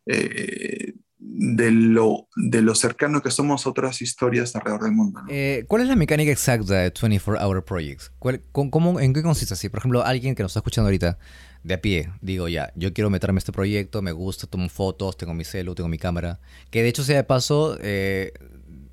eh, 0.06 0.94
de, 1.18 1.70
lo, 1.70 2.28
de 2.34 2.62
lo 2.62 2.74
cercano 2.74 3.22
que 3.22 3.30
somos 3.30 3.66
otras 3.66 4.00
historias 4.02 4.56
alrededor 4.56 4.84
del 4.84 4.92
mundo. 4.92 5.20
Eh, 5.28 5.64
¿Cuál 5.68 5.82
es 5.82 5.88
la 5.88 5.96
mecánica 5.96 6.32
exacta 6.32 6.74
de 6.74 6.92
24 7.00 7.46
Hour 7.46 7.64
Projects? 7.64 8.12
¿Cómo, 8.52 8.98
¿En 8.98 9.12
qué 9.12 9.22
consiste 9.22 9.54
así? 9.54 9.68
Por 9.68 9.78
ejemplo, 9.78 10.02
alguien 10.02 10.34
que 10.34 10.42
nos 10.42 10.52
está 10.52 10.60
escuchando 10.60 10.88
ahorita 10.88 11.18
de 11.62 11.74
a 11.74 11.80
pie, 11.80 12.10
digo 12.20 12.48
ya, 12.48 12.72
yo 12.74 12.92
quiero 12.92 13.10
meterme 13.10 13.38
a 13.38 13.40
este 13.40 13.52
proyecto, 13.52 14.02
me 14.02 14.12
gusta, 14.12 14.46
tomo 14.46 14.68
fotos, 14.68 15.16
tengo 15.16 15.34
mi 15.34 15.44
celu, 15.44 15.74
tengo 15.74 15.88
mi 15.88 15.98
cámara, 15.98 16.40
que 16.70 16.82
de 16.82 16.88
hecho 16.88 17.04
sea 17.04 17.16
de 17.16 17.24
paso, 17.24 17.76
eh, 17.82 18.32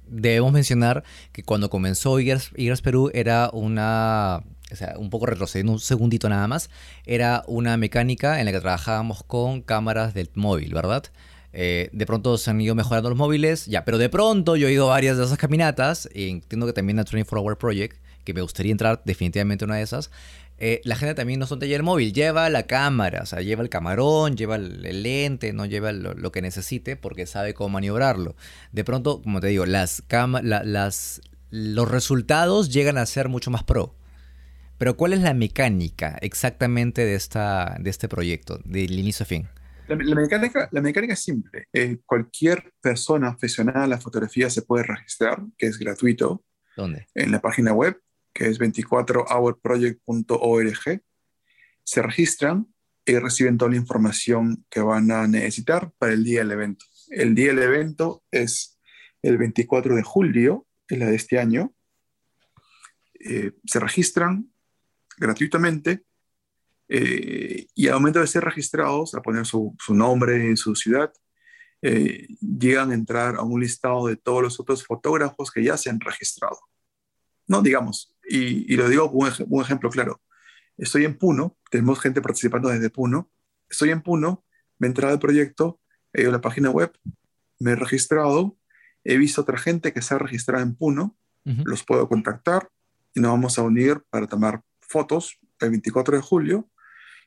debemos 0.08 0.52
mencionar 0.52 1.04
que 1.32 1.44
cuando 1.44 1.70
comenzó 1.70 2.20
IGRAS 2.20 2.82
Perú 2.82 3.10
era 3.14 3.50
una, 3.54 4.44
o 4.72 4.76
sea, 4.76 4.96
un 4.98 5.10
poco 5.10 5.26
retrocediendo 5.26 5.74
un 5.74 5.80
segundito 5.80 6.30
nada 6.30 6.48
más, 6.48 6.70
era 7.06 7.44
una 7.48 7.78
mecánica 7.78 8.40
en 8.40 8.46
la 8.46 8.52
que 8.52 8.60
trabajábamos 8.60 9.24
con 9.24 9.62
cámaras 9.62 10.14
del 10.14 10.30
móvil, 10.36 10.74
¿verdad? 10.74 11.04
Eh, 11.54 11.90
de 11.94 12.06
pronto 12.06 12.38
se 12.38 12.52
han 12.52 12.60
ido 12.60 12.76
mejorando 12.76 13.10
los 13.10 13.18
móviles, 13.18 13.66
ya, 13.66 13.86
pero 13.86 13.98
de 13.98 14.10
pronto 14.10 14.56
yo 14.58 14.68
he 14.68 14.74
ido 14.74 14.88
a 14.88 14.96
varias 14.96 15.18
de 15.18 15.24
esas 15.24 15.38
caminatas, 15.38 16.10
y 16.14 16.30
entiendo 16.30 16.66
que 16.66 16.74
también 16.74 17.00
a 17.00 17.04
24 17.04 17.42
Hour 17.42 17.58
Project, 17.58 17.98
que 18.24 18.34
me 18.34 18.42
gustaría 18.42 18.74
entrar 18.74 19.02
definitivamente 19.06 19.64
una 19.64 19.78
de 19.78 19.84
esas, 19.84 20.12
eh, 20.60 20.82
la 20.84 20.96
gente 20.96 21.14
también 21.14 21.40
no 21.40 21.46
es 21.46 21.52
un 21.52 21.60
taller 21.60 21.84
móvil, 21.84 22.14
lleva 22.14 22.50
la 22.50 22.64
cámara, 22.64 23.22
o 23.22 23.26
sea, 23.26 23.42
lleva 23.42 23.62
el 23.62 23.70
camarón, 23.70 24.36
lleva 24.36 24.56
el, 24.56 25.04
lente, 25.04 25.54
no 25.54 25.66
lleva 25.66 25.92
lo, 25.92 26.32
que 26.32 26.42
necesite 26.42 26.96
porque 26.96 27.28
sabe 27.28 27.54
cómo 27.54 27.70
maniobrarlo. 27.70 28.36
De 28.72 28.84
pronto, 28.84 29.22
como 29.22 29.40
te 29.40 29.48
digo, 29.48 29.66
las, 29.66 30.04
las 30.10 31.22
los 31.50 31.90
resultados 31.90 32.74
llegan 32.74 32.98
a 32.98 33.06
ser 33.06 33.30
mucho 33.30 33.52
más 33.52 33.64
pro. 33.64 33.96
Pero 34.78 34.96
¿cuál 34.96 35.14
es 35.14 35.22
la 35.22 35.34
mecánica 35.34 36.18
exactamente 36.22 37.04
de, 37.04 37.16
esta, 37.16 37.78
de 37.80 37.90
este 37.90 38.08
proyecto, 38.08 38.60
del 38.64 39.00
inicio 39.00 39.24
a 39.24 39.28
fin? 39.28 39.48
La, 39.88 39.96
mecánica, 39.96 40.68
la 40.72 40.82
mecánica 40.82 41.14
es 41.14 41.22
simple. 41.22 41.68
Eh, 41.74 42.00
cualquier 42.06 42.74
persona 42.82 43.30
aficionada 43.30 43.86
a 43.86 43.88
la 43.88 44.00
fotografía 44.00 44.50
se 44.50 44.62
puede 44.62 44.84
registrar, 44.84 45.42
que 45.58 45.68
es 45.68 45.80
gratuito. 45.80 46.44
¿Dónde? 46.76 47.08
En 47.16 47.32
la 47.32 47.42
página 47.42 47.74
web 47.74 48.00
que 48.38 48.48
es 48.48 48.60
24hourproject.org, 48.60 51.02
se 51.84 52.02
registran 52.04 52.72
y 53.04 53.18
reciben 53.18 53.58
toda 53.58 53.72
la 53.72 53.78
información 53.78 54.64
que 54.70 54.80
van 54.80 55.10
a 55.10 55.28
necesitar 55.28 55.92
para 55.98 56.14
el 56.14 56.24
día 56.24 56.42
del 56.42 56.52
evento. 56.52 56.86
El 57.10 57.34
día 57.34 57.48
del 57.48 57.64
evento 57.64 58.24
es 58.30 58.80
el 59.24 59.40
24 59.40 59.96
de 59.96 60.04
julio, 60.04 60.68
es 60.88 61.00
la 61.00 61.08
de 61.08 61.16
este 61.16 61.40
año. 61.40 61.74
Eh, 63.20 63.54
se 63.66 63.80
registran 63.80 64.54
gratuitamente 65.18 66.04
eh, 66.90 67.66
y 67.74 67.88
al 67.88 67.96
momento 67.96 68.20
de 68.20 68.28
ser 68.28 68.44
registrados, 68.44 69.16
a 69.16 69.24
poner 69.24 69.48
su, 69.48 69.76
nombre 69.90 70.48
en 70.48 70.58
su 70.58 70.76
ciudad, 70.76 71.12
eh, 71.82 72.28
llegan 72.40 72.92
a 72.92 72.94
entrar 72.94 73.38
a 73.38 73.42
un 73.42 73.60
listado 73.60 74.06
de 74.06 74.16
todos 74.16 74.44
los 74.44 74.60
otros 74.60 74.86
fotógrafos 74.86 75.50
que 75.50 75.64
ya 75.64 75.76
se 75.76 75.90
han 75.90 76.00
registrado. 76.00 76.60
No, 77.48 77.62
digamos, 77.62 78.17
y, 78.28 78.76
lo 78.76 78.90
digo 78.90 79.12
como 79.12 79.30
un, 79.48 79.62
ejemplo 79.62 79.90
claro. 79.90 80.22
Estoy 80.78 81.06
en 81.06 81.18
Puno, 81.18 81.58
tenemos 81.72 82.00
gente 82.00 82.22
participando 82.22 82.70
desde 82.70 82.90
Puno. 82.90 83.32
Estoy 83.70 83.92
en 83.92 84.02
Puno, 84.02 84.46
me 84.78 84.88
he 84.88 84.90
entrado 84.90 85.14
al 85.14 85.20
proyecto, 85.20 85.80
he 86.14 86.22
ido 86.22 86.30
a 86.30 86.34
la 86.34 86.42
página 86.42 86.70
web, 86.70 86.92
me 87.60 87.72
he 87.72 87.76
registrado, 87.76 88.58
he 89.04 89.18
visto 89.18 89.42
otra 89.42 89.58
gente 89.58 89.94
que 89.94 90.02
se 90.02 90.14
ha 90.14 90.18
registrado 90.18 90.64
en 90.64 90.76
Puno, 90.76 91.18
los 91.64 91.86
puedo 91.86 92.10
contactar 92.10 92.70
y 93.16 93.22
nos 93.22 93.32
vamos 93.32 93.58
a 93.58 93.62
unir 93.62 94.04
para 94.10 94.28
tomar 94.28 94.62
fotos 94.82 95.40
el 95.62 95.70
24 95.70 96.18
de 96.18 96.22
julio. 96.22 96.70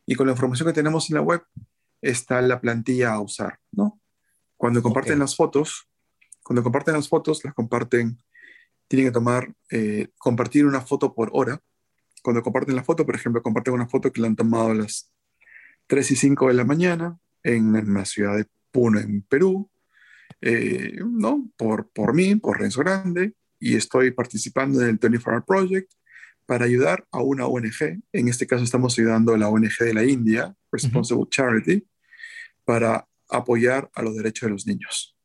Y 0.04 0.14
con 0.14 0.26
la 0.26 0.32
información 0.32 0.68
que 0.68 0.74
tenemos 0.74 1.08
en 1.08 1.14
la 1.14 1.22
web 1.22 1.42
está 2.02 2.42
la 2.42 2.60
plantilla 2.60 3.14
a 3.14 3.20
usar, 3.20 3.58
¿no? 3.72 3.98
Cuando 4.58 4.82
comparten 4.82 5.18
las 5.18 5.36
fotos, 5.36 5.88
cuando 6.42 6.62
comparten 6.62 6.94
las 6.94 7.08
fotos, 7.08 7.42
las 7.44 7.54
comparten 7.54 8.18
tienen 8.90 9.06
que 9.06 9.12
tomar, 9.12 9.54
eh, 9.70 10.08
compartir 10.18 10.66
una 10.66 10.80
foto 10.80 11.14
por 11.14 11.30
hora. 11.32 11.62
Cuando 12.24 12.42
comparten 12.42 12.74
la 12.74 12.82
foto, 12.82 13.06
por 13.06 13.14
ejemplo, 13.14 13.40
comparten 13.40 13.72
una 13.72 13.86
foto 13.86 14.12
que 14.12 14.20
la 14.20 14.26
han 14.26 14.34
tomado 14.34 14.72
a 14.72 14.74
las 14.74 15.12
3 15.86 16.10
y 16.10 16.16
5 16.16 16.48
de 16.48 16.54
la 16.54 16.64
mañana 16.64 17.16
en, 17.44 17.94
la 17.94 18.04
ciudad 18.04 18.36
de 18.36 18.46
Puno, 18.72 18.98
en 18.98 19.22
Perú, 19.22 19.70
eh, 20.40 20.98
¿no? 21.04 21.48
Por, 21.56 21.88
por 21.90 22.14
mí, 22.14 22.34
por 22.34 22.58
Renzo 22.58 22.80
Grande, 22.80 23.34
y 23.60 23.76
estoy 23.76 24.10
participando 24.10 24.80
en 24.80 24.88
el 24.88 24.96
24 24.96 25.34
Hour 25.34 25.44
Project 25.44 25.92
para 26.44 26.64
ayudar 26.64 27.06
a 27.12 27.22
una 27.22 27.46
ONG. 27.46 28.02
En 28.12 28.26
este 28.26 28.48
caso 28.48 28.64
estamos 28.64 28.98
ayudando 28.98 29.32
a 29.32 29.38
la 29.38 29.48
ONG 29.48 29.78
de 29.78 29.94
la 29.94 30.02
India, 30.02 30.52
Responsible 30.72 31.26
Charity, 31.30 31.86
para 32.64 33.06
apoyar 33.28 33.88
a 33.94 34.02
los 34.02 34.16
derechos 34.16 34.48
de 34.48 34.52
los 34.52 34.66
niños. 34.66 35.16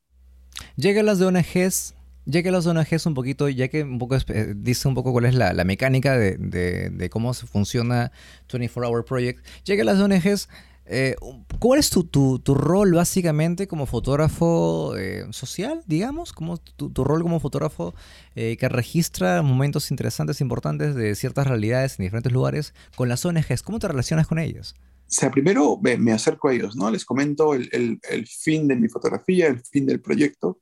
¿Llegan 0.76 1.08
las 1.08 1.18
de 1.18 1.26
ONGs 1.26 1.95
ya 2.26 2.44
que 2.44 2.52
los 2.52 2.66
ONGs 2.66 3.06
un 3.06 3.14
poquito, 3.14 3.48
ya 3.50 3.68
que 3.68 3.84
un 3.84 4.00
poco 4.00 4.16
eh, 4.16 4.54
dice 4.56 4.88
un 4.88 4.96
poco 4.96 5.12
cuál 5.12 5.26
es 5.26 5.36
la, 5.36 5.54
mecánica 5.64 6.18
de, 6.18 7.10
cómo 7.12 7.34
se 7.34 7.48
funciona 7.48 8.12
24 8.52 8.90
Hour 8.90 9.06
Project, 9.06 9.46
ya 9.64 9.76
que 9.76 9.84
las 9.84 10.00
ONGs, 10.00 10.50
eh, 10.88 11.16
¿cuál 11.60 11.80
es 11.80 11.90
tu, 11.90 12.42
rol 12.46 12.94
básicamente 12.94 13.68
como 13.68 13.86
fotógrafo 13.86 14.96
eh, 14.98 15.26
social, 15.32 15.82
digamos? 15.86 16.34
Como 16.34 16.58
tu, 16.58 17.04
rol 17.04 17.22
como 17.22 17.40
fotógrafo 17.40 17.94
que 18.34 18.70
registra 18.70 19.42
momentos 19.42 19.92
interesantes, 19.92 20.42
importantes 20.42 20.96
de 20.96 21.16
ciertas 21.16 21.48
realidades 21.48 22.00
en 22.00 22.06
diferentes 22.06 22.32
lugares 22.32 22.74
con 22.96 23.08
las 23.08 23.24
ONGs? 23.26 23.62
¿Cómo 23.62 23.80
te 23.80 23.88
relacionas 23.88 24.28
con 24.28 24.40
ellas? 24.40 24.76
O 25.08 25.18
sea, 25.18 25.30
primero 25.30 25.80
me, 25.82 26.12
acerco 26.12 26.50
a 26.50 26.54
ellos, 26.54 26.76
¿no? 26.76 26.90
Les 26.90 27.06
comento 27.06 27.54
el, 27.54 27.70
el 28.10 28.28
fin 28.28 28.68
de 28.68 28.76
mi 28.76 28.90
fotografía, 28.90 29.48
el 29.48 29.62
fin 29.62 29.86
del 29.86 30.02
proyecto 30.02 30.60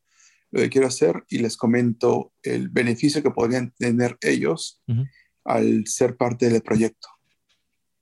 lo 0.53 0.61
que 0.61 0.69
quiero 0.69 0.87
hacer 0.87 1.23
y 1.29 1.39
les 1.39 1.57
comento 1.57 2.31
el 2.43 2.69
beneficio 2.69 3.23
que 3.23 3.31
podrían 3.31 3.71
tener 3.71 4.17
ellos 4.21 4.83
al 5.43 5.87
ser 5.87 6.15
parte 6.15 6.47
del 6.47 6.61
proyecto. 6.61 7.07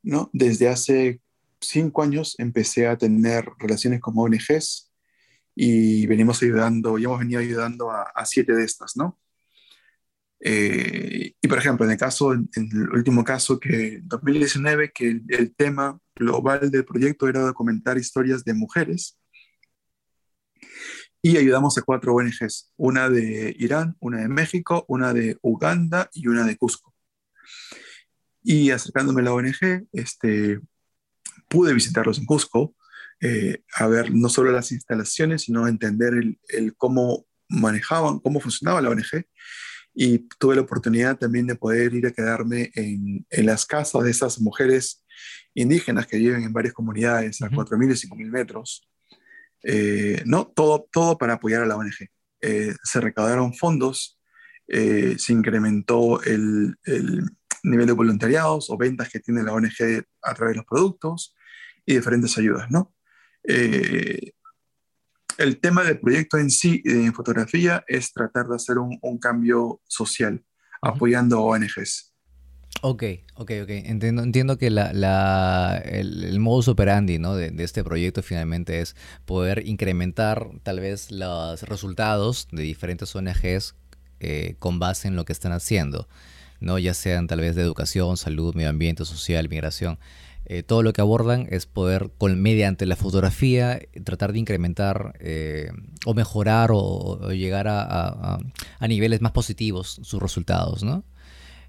¿no? 0.04 0.30
Desde 0.34 0.68
hace 0.68 1.22
cinco 1.62 2.04
años 2.04 2.36
empecé 2.40 2.88
a 2.88 2.98
tener 2.98 3.48
relaciones 3.58 4.02
con 4.02 4.16
ONGs 4.18 4.92
y 5.56 6.06
venimos 6.08 6.44
ayudando, 6.44 6.98
y 6.98 7.06
hemos 7.06 7.20
venido 7.20 7.40
ayudando 7.40 7.90
a, 7.90 8.26
siete 8.26 8.54
de 8.54 8.66
estas, 8.66 8.98
¿no? 8.98 9.18
Eh, 10.42 11.34
y 11.42 11.48
por 11.48 11.58
ejemplo, 11.58 11.86
en 11.86 11.92
el 11.92 11.98
caso, 11.98 12.34
en 12.34 12.50
el 12.56 12.90
último 12.90 13.24
caso, 13.24 13.60
que 13.60 13.96
en 13.96 14.08
2019, 14.08 14.92
que 14.92 15.08
el, 15.10 15.24
el, 15.30 15.54
tema 15.56 16.00
global 16.16 16.72
del 16.72 16.84
proyecto 16.84 17.30
era 17.30 17.42
documentar 17.42 17.98
historias 17.98 18.44
de 18.44 18.54
mujeres 18.56 19.21
y 21.22 21.38
ayudamos 21.38 21.78
a 21.78 21.84
cuatro 21.84 22.16
ONGs, 22.16 22.72
una 22.78 23.10
de 23.10 23.56
Irán, 23.60 23.96
una 24.00 24.22
de 24.22 24.28
México, 24.28 24.86
una 24.88 25.14
de 25.14 25.38
Uganda 25.42 26.10
y 26.14 26.28
una 26.28 26.46
de 26.46 26.58
Cusco. 26.58 26.96
Y 28.44 28.72
acercándome 28.72 29.22
a 29.22 29.26
la 29.26 29.34
ONG, 29.34 29.88
este, 29.92 30.60
pude 31.48 31.74
visitarlos 31.74 32.18
en 32.18 32.26
Cusco, 32.26 32.76
eh, 33.20 33.62
a 33.76 33.88
ver 33.88 34.12
no 34.12 34.30
solo 34.30 34.52
las 34.52 34.72
instalaciones, 34.72 35.44
sino 35.44 35.68
entender 35.68 36.14
el, 36.50 36.76
cómo 36.76 37.28
manejaban, 37.48 38.20
cómo 38.20 38.40
funcionaba 38.40 38.82
la 38.82 38.90
ONG. 38.90 39.26
Y 39.94 40.30
tuve 40.40 40.56
la 40.56 40.62
oportunidad 40.62 41.18
también 41.18 41.46
de 41.46 41.56
poder 41.56 41.94
ir 41.94 42.08
a 42.08 42.14
quedarme 42.14 42.72
en, 42.74 43.28
en 43.30 43.46
las 43.46 43.66
casas 43.66 44.04
de 44.04 44.10
esas 44.10 44.40
mujeres 44.40 45.06
indígenas 45.54 46.08
que 46.08 46.18
viven 46.18 46.44
en 46.44 46.54
varias 46.54 46.74
comunidades 46.74 47.42
a 47.42 47.50
4.000 47.50 47.92
y 47.92 48.08
5.000 48.08 48.32
metros 48.32 48.91
eh, 49.64 50.24
no, 50.26 50.48
todo, 50.48 50.88
todo 50.92 51.18
para 51.18 51.34
apoyar 51.34 51.64
a 51.64 51.66
la 51.66 51.76
ONG. 51.76 52.10
Eh, 52.42 52.74
se 52.84 53.02
recaudaron 53.02 53.54
fondos, 53.54 54.20
eh, 54.68 55.16
se 55.18 55.34
incrementó 55.34 56.22
el, 56.24 56.76
nivel 57.64 57.86
de 57.86 57.94
voluntariados 57.94 58.70
o 58.72 58.78
ventas 58.78 59.10
que 59.10 59.20
tiene 59.20 59.44
la 59.44 59.54
ONG 59.54 60.04
a 60.24 60.34
través 60.34 60.54
de 60.54 60.58
los 60.58 60.66
productos 60.66 61.36
y 61.86 61.96
diferentes 61.96 62.38
ayudas, 62.38 62.72
¿no? 62.72 62.94
el 65.38 65.60
tema 65.60 65.84
del 65.84 66.00
proyecto 66.00 66.38
en 66.38 66.52
sí, 66.52 66.82
en 66.86 67.14
fotografía, 67.14 67.84
es 67.88 68.14
tratar 68.14 68.48
de 68.48 68.56
hacer 68.56 68.78
un, 68.78 69.18
cambio 69.20 69.82
social, 69.88 70.44
apoyando 70.82 71.38
a 71.38 71.42
ONGs. 71.42 72.11
Ok, 72.80 73.04
ok, 73.36 73.52
ok. 73.64 73.70
Entiendo, 73.70 74.24
entiendo 74.24 74.58
que 74.58 74.72
la, 74.72 75.78
el, 75.86 76.40
modus 76.40 76.68
operandi 76.68 77.20
¿no? 77.20 77.36
de, 77.36 77.54
este 77.64 77.84
proyecto 77.84 78.24
finalmente 78.24 78.80
es 78.80 78.96
poder 79.26 79.68
incrementar 79.68 80.48
tal 80.64 80.80
vez 80.80 81.12
los 81.12 81.62
resultados 81.64 82.48
de 82.52 82.64
diferentes 82.64 83.16
ONGs 83.16 83.76
eh, 84.20 84.56
con 84.58 84.80
base 84.80 85.08
en 85.08 85.16
lo 85.16 85.26
que 85.26 85.34
están 85.34 85.52
haciendo, 85.52 86.08
¿no? 86.60 86.80
ya 86.80 86.94
sean 86.94 87.28
tal 87.28 87.42
vez 87.42 87.56
de 87.56 87.62
educación, 87.62 88.18
salud, 88.18 88.56
medio 88.56 88.70
ambiente, 88.70 89.06
social, 89.06 89.48
migración. 89.50 90.00
Eh, 90.46 90.64
todo 90.64 90.82
lo 90.82 90.92
que 90.92 91.02
abordan 91.02 91.48
es 91.52 91.68
poder, 91.68 92.10
con, 92.18 92.42
mediante 92.42 92.88
la 92.88 92.96
fotografía, 92.96 93.80
tratar 94.04 94.34
de 94.34 94.40
incrementar 94.40 95.14
eh, 95.20 95.72
o 96.06 96.16
mejorar 96.16 96.72
o, 96.74 97.32
llegar 97.32 97.68
a, 97.68 98.40
a, 98.80 98.88
niveles 98.88 99.22
más 99.22 99.34
positivos 99.34 100.00
sus 100.02 100.20
resultados, 100.20 100.84
¿no? 100.84 101.04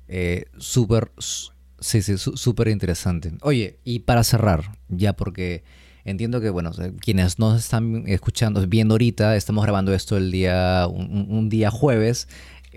Eh, 0.09 0.45
súper, 0.59 1.13
sí, 1.19 2.03
sí, 2.03 2.17
súper 2.19 2.69
interesante. 2.69 3.33
Oye, 3.43 3.79
y 3.85 4.01
para 4.01 4.25
cerrar, 4.25 4.77
ya 4.89 5.15
porque 5.15 5.65
entiendo 6.05 6.41
que, 6.41 6.51
bueno, 6.51 6.73
quienes 7.01 7.39
nos 7.39 7.59
están 7.59 8.05
escuchando, 8.07 8.67
viendo 8.67 8.95
ahorita, 8.95 9.37
estamos 9.37 9.63
grabando 9.65 9.95
esto 9.95 10.17
el 10.17 10.31
día, 10.31 10.87
un, 10.89 11.49
día 11.49 11.71
jueves. 11.71 12.29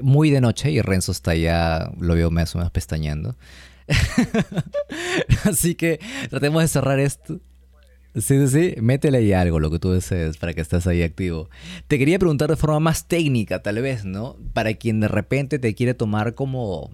muy 0.01 0.29
de 0.29 0.41
noche 0.41 0.71
y 0.71 0.81
Renzo 0.81 1.11
está 1.11 1.35
ya, 1.35 1.91
lo 1.99 2.15
veo 2.15 2.31
más 2.31 2.55
o 2.55 2.59
menos 2.59 2.71
pestañeando. 2.71 3.35
Así 5.43 5.75
que 5.75 5.99
tratemos 6.29 6.61
de 6.61 6.67
cerrar 6.67 6.99
esto. 6.99 7.39
Sí, 8.15 8.21
sí, 8.21 8.47
sí, 8.47 8.81
métele 8.81 9.17
ahí 9.17 9.33
algo, 9.33 9.59
lo 9.59 9.69
que 9.69 9.77
tú 9.77 9.91
desees, 9.91 10.37
para 10.37 10.53
que 10.53 10.61
estés 10.61 10.87
ahí 10.87 11.03
activo. 11.03 11.49
Te 11.87 11.99
quería 11.99 12.17
preguntar 12.17 12.49
de 12.49 12.55
forma 12.55 12.79
más 12.79 13.09
técnica, 13.09 13.61
tal 13.61 13.81
vez, 13.81 14.05
¿no? 14.05 14.37
Para 14.53 14.73
quien 14.75 15.01
de 15.01 15.09
repente 15.09 15.59
te 15.59 15.75
quiere 15.75 15.93
tomar 15.95 16.33
como, 16.33 16.91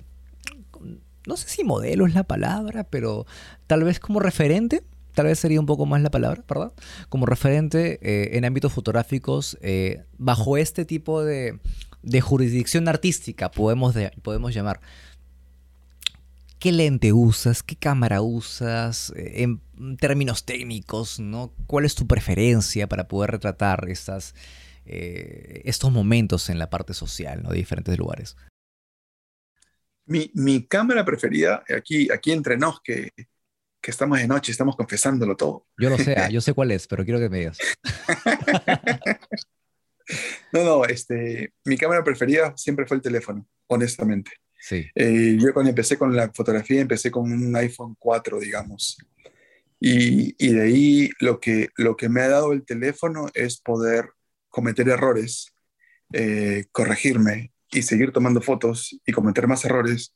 no 1.27 1.37
sé 1.37 1.49
si 1.49 1.63
modelo 1.63 2.05
es 2.07 2.13
la 2.13 2.23
palabra, 2.23 2.83
pero 2.83 3.25
tal 3.67 3.83
vez 3.83 3.99
como 3.99 4.19
referente, 4.19 4.83
tal 5.13 5.27
vez 5.27 5.39
sería 5.39 5.59
un 5.59 5.65
poco 5.65 5.85
más 5.85 6.01
la 6.01 6.11
palabra, 6.11 6.43
¿verdad? 6.47 6.73
Como 7.09 7.25
referente 7.25 7.99
eh, 8.01 8.37
en 8.37 8.45
ámbitos 8.45 8.73
fotográficos, 8.73 9.57
eh, 9.61 10.03
bajo 10.17 10.57
este 10.57 10.85
tipo 10.85 11.23
de, 11.23 11.59
jurisdicción 12.21 12.87
artística, 12.87 13.51
podemos, 13.51 13.95
podemos 14.21 14.53
llamar. 14.53 14.81
¿Qué 16.59 16.71
lente 16.71 17.11
usas? 17.11 17.63
¿Qué 17.63 17.75
cámara 17.75 18.21
usas? 18.21 19.11
Eh, 19.15 19.43
en 19.43 19.97
términos 19.97 20.45
técnicos, 20.45 21.19
¿no? 21.19 21.53
¿Cuál 21.65 21.85
es 21.85 21.95
tu 21.95 22.05
preferencia 22.07 22.87
para 22.87 23.07
poder 23.07 23.31
retratar 23.31 23.89
estas, 23.89 24.35
estos 24.85 25.91
momentos 25.91 26.49
en 26.49 26.59
la 26.59 26.69
parte 26.69 26.93
social, 26.93 27.41
¿no? 27.41 27.49
De 27.49 27.57
diferentes 27.57 27.97
lugares. 27.97 28.35
Mi, 30.11 30.29
mi 30.33 30.67
cámara 30.67 31.05
preferida, 31.05 31.63
aquí, 31.73 32.11
aquí 32.11 32.33
entre 32.33 32.57
nos, 32.57 32.81
que, 32.81 33.11
que 33.81 33.91
estamos 33.91 34.19
de 34.19 34.27
noche, 34.27 34.51
estamos 34.51 34.75
confesándolo 34.75 35.37
todo. 35.37 35.67
Yo 35.77 35.89
lo 35.89 35.97
sé, 35.97 36.15
yo 36.31 36.41
sé 36.41 36.53
cuál 36.53 36.71
es, 36.71 36.85
pero 36.85 37.05
quiero 37.05 37.17
que 37.17 37.29
me 37.29 37.39
digas. 37.39 37.57
no, 40.51 40.65
no, 40.65 40.83
este, 40.83 41.53
mi 41.63 41.77
cámara 41.77 42.03
preferida 42.03 42.53
siempre 42.57 42.85
fue 42.85 42.97
el 42.97 43.03
teléfono, 43.03 43.47
honestamente. 43.67 44.31
Sí. 44.59 44.85
Eh, 44.93 45.37
yo 45.39 45.53
cuando 45.53 45.69
empecé 45.69 45.97
con 45.97 46.13
la 46.13 46.29
fotografía, 46.33 46.81
empecé 46.81 47.09
con 47.09 47.31
un 47.31 47.55
iPhone 47.55 47.95
4, 47.97 48.37
digamos. 48.41 48.97
Y, 49.79 50.35
y, 50.37 50.53
de 50.53 50.61
ahí 50.61 51.09
lo 51.21 51.39
que, 51.39 51.69
lo 51.77 51.95
que 51.95 52.09
me 52.09 52.19
ha 52.19 52.27
dado 52.27 52.51
el 52.51 52.65
teléfono 52.65 53.29
es 53.33 53.61
poder 53.61 54.09
cometer 54.49 54.89
errores, 54.89 55.55
eh, 56.11 56.65
corregirme 56.73 57.50
y 57.71 57.81
seguir 57.81 58.11
tomando 58.11 58.41
fotos 58.41 58.99
y 59.05 59.11
cometer 59.11 59.47
más 59.47 59.63
errores 59.65 60.15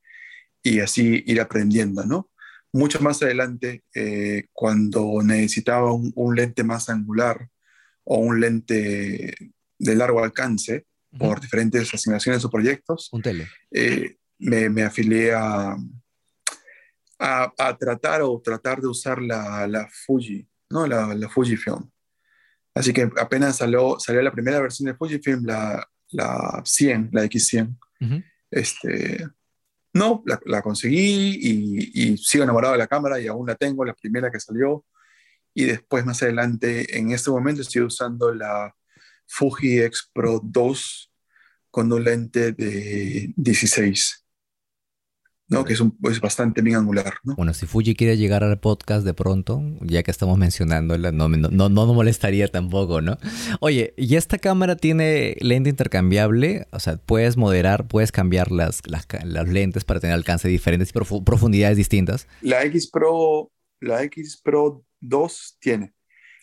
y 0.62 0.80
así 0.80 1.24
ir 1.26 1.40
aprendiendo, 1.40 2.04
¿no? 2.06 2.30
Mucho 2.74 3.00
más 3.00 3.22
adelante, 3.24 3.84
eh, 3.94 4.48
cuando 4.52 5.22
necesitaba 5.24 5.94
un, 5.94 6.12
un, 6.16 6.36
lente 6.36 6.64
más 6.64 6.90
angular 6.90 7.48
o 8.04 8.18
un 8.18 8.42
lente 8.42 9.36
de 9.78 9.96
largo 9.96 10.24
alcance, 10.24 10.86
uh 11.12 11.18
-huh. 11.18 11.20
por 11.20 11.40
diferentes 11.40 11.94
asignaciones 11.94 12.44
o 12.44 12.50
proyectos, 12.50 13.10
un 13.14 13.22
tele. 13.22 13.48
Eh, 13.72 14.18
me, 14.40 14.70
me, 14.70 14.84
afilié 14.84 15.34
a, 15.34 15.78
a, 17.20 17.54
a, 17.58 17.78
tratar 17.78 18.22
o 18.24 18.42
tratar 18.42 18.82
de 18.82 18.88
usar 18.88 19.22
la, 19.22 19.66
la 19.68 19.88
Fuji, 20.06 20.46
¿no? 20.70 20.86
La, 20.88 21.14
la, 21.14 21.30
Fujifilm. 21.30 21.90
Así 22.74 22.92
que 22.92 23.10
apenas 23.18 23.56
salió, 23.56 23.98
salió 24.00 24.22
la 24.22 24.34
primera 24.34 24.60
versión 24.60 24.88
de 24.88 24.96
Fujifilm, 24.96 25.46
la, 25.46 25.88
la 26.12 26.62
100, 26.64 27.10
la 27.12 27.24
X100. 27.24 27.78
Uh 28.02 28.06
-huh. 28.06 28.24
este, 28.52 29.28
no, 29.94 30.24
la, 30.26 30.40
la 30.46 30.62
conseguí 30.62 31.40
y, 31.42 31.92
y, 31.94 32.18
sigo 32.18 32.44
enamorado 32.44 32.74
de 32.74 32.80
la 32.80 32.88
cámara 32.88 33.20
y 33.20 33.28
aún 33.28 33.48
la 33.48 33.56
tengo, 33.56 33.86
la 33.86 33.94
primera 33.94 34.30
que 34.30 34.40
salió. 34.40 34.86
Y 35.54 35.64
después, 35.64 36.06
más 36.06 36.22
adelante, 36.22 36.98
en 36.98 37.12
este 37.12 37.32
momento 37.32 37.62
estoy 37.62 37.84
usando 37.84 38.34
la 38.34 38.76
Fuji 39.26 39.80
X 39.82 40.10
Pro 40.14 40.42
2 40.44 41.12
con 41.72 41.92
un 41.92 42.04
lente 42.04 42.52
de 42.52 43.34
16. 43.36 44.25
¿No? 45.48 45.64
que 45.64 45.74
es, 45.74 45.80
un, 45.80 45.98
es, 46.04 46.20
bastante 46.20 46.62
bien 46.62 46.78
angular. 46.78 47.16
¿no? 47.24 47.36
Bueno, 47.36 47.54
si 47.54 47.66
Fuji 47.66 47.96
quiere 47.96 48.18
llegar 48.18 48.44
al 48.44 48.60
podcast 48.60 49.06
de 49.06 49.14
pronto, 49.14 49.62
ya 49.82 50.04
que 50.04 50.12
estamos 50.12 50.38
mencionándola, 50.38 51.12
no, 51.12 51.30
no, 51.30 51.50
no, 51.50 51.70
no 51.70 51.94
molestaría 51.94 52.48
tampoco, 52.48 53.02
¿no? 53.02 53.18
Oye, 53.60 53.94
¿y 53.98 54.16
esta 54.16 54.38
cámara 54.38 54.76
tiene 54.76 55.36
lente 55.40 55.70
intercambiable? 55.70 56.68
O 56.72 56.80
sea, 56.80 56.98
puedes 56.98 57.38
moderar, 57.38 57.88
puedes 57.88 58.12
cambiar 58.12 58.52
las, 58.52 58.82
las, 58.88 59.08
las 59.24 59.48
lentes 59.48 59.84
para 59.84 60.00
tener 60.00 60.16
alcance 60.16 60.48
diferentes 60.48 60.90
y 60.90 60.94
prof 60.94 61.12
profundidades 61.24 61.78
distintas. 61.78 62.28
La 62.42 62.64
X 62.64 62.90
Pro, 62.90 63.52
la 63.80 64.04
X 64.04 64.42
Pro 64.44 64.84
2 65.02 65.58
tiene. 65.60 65.94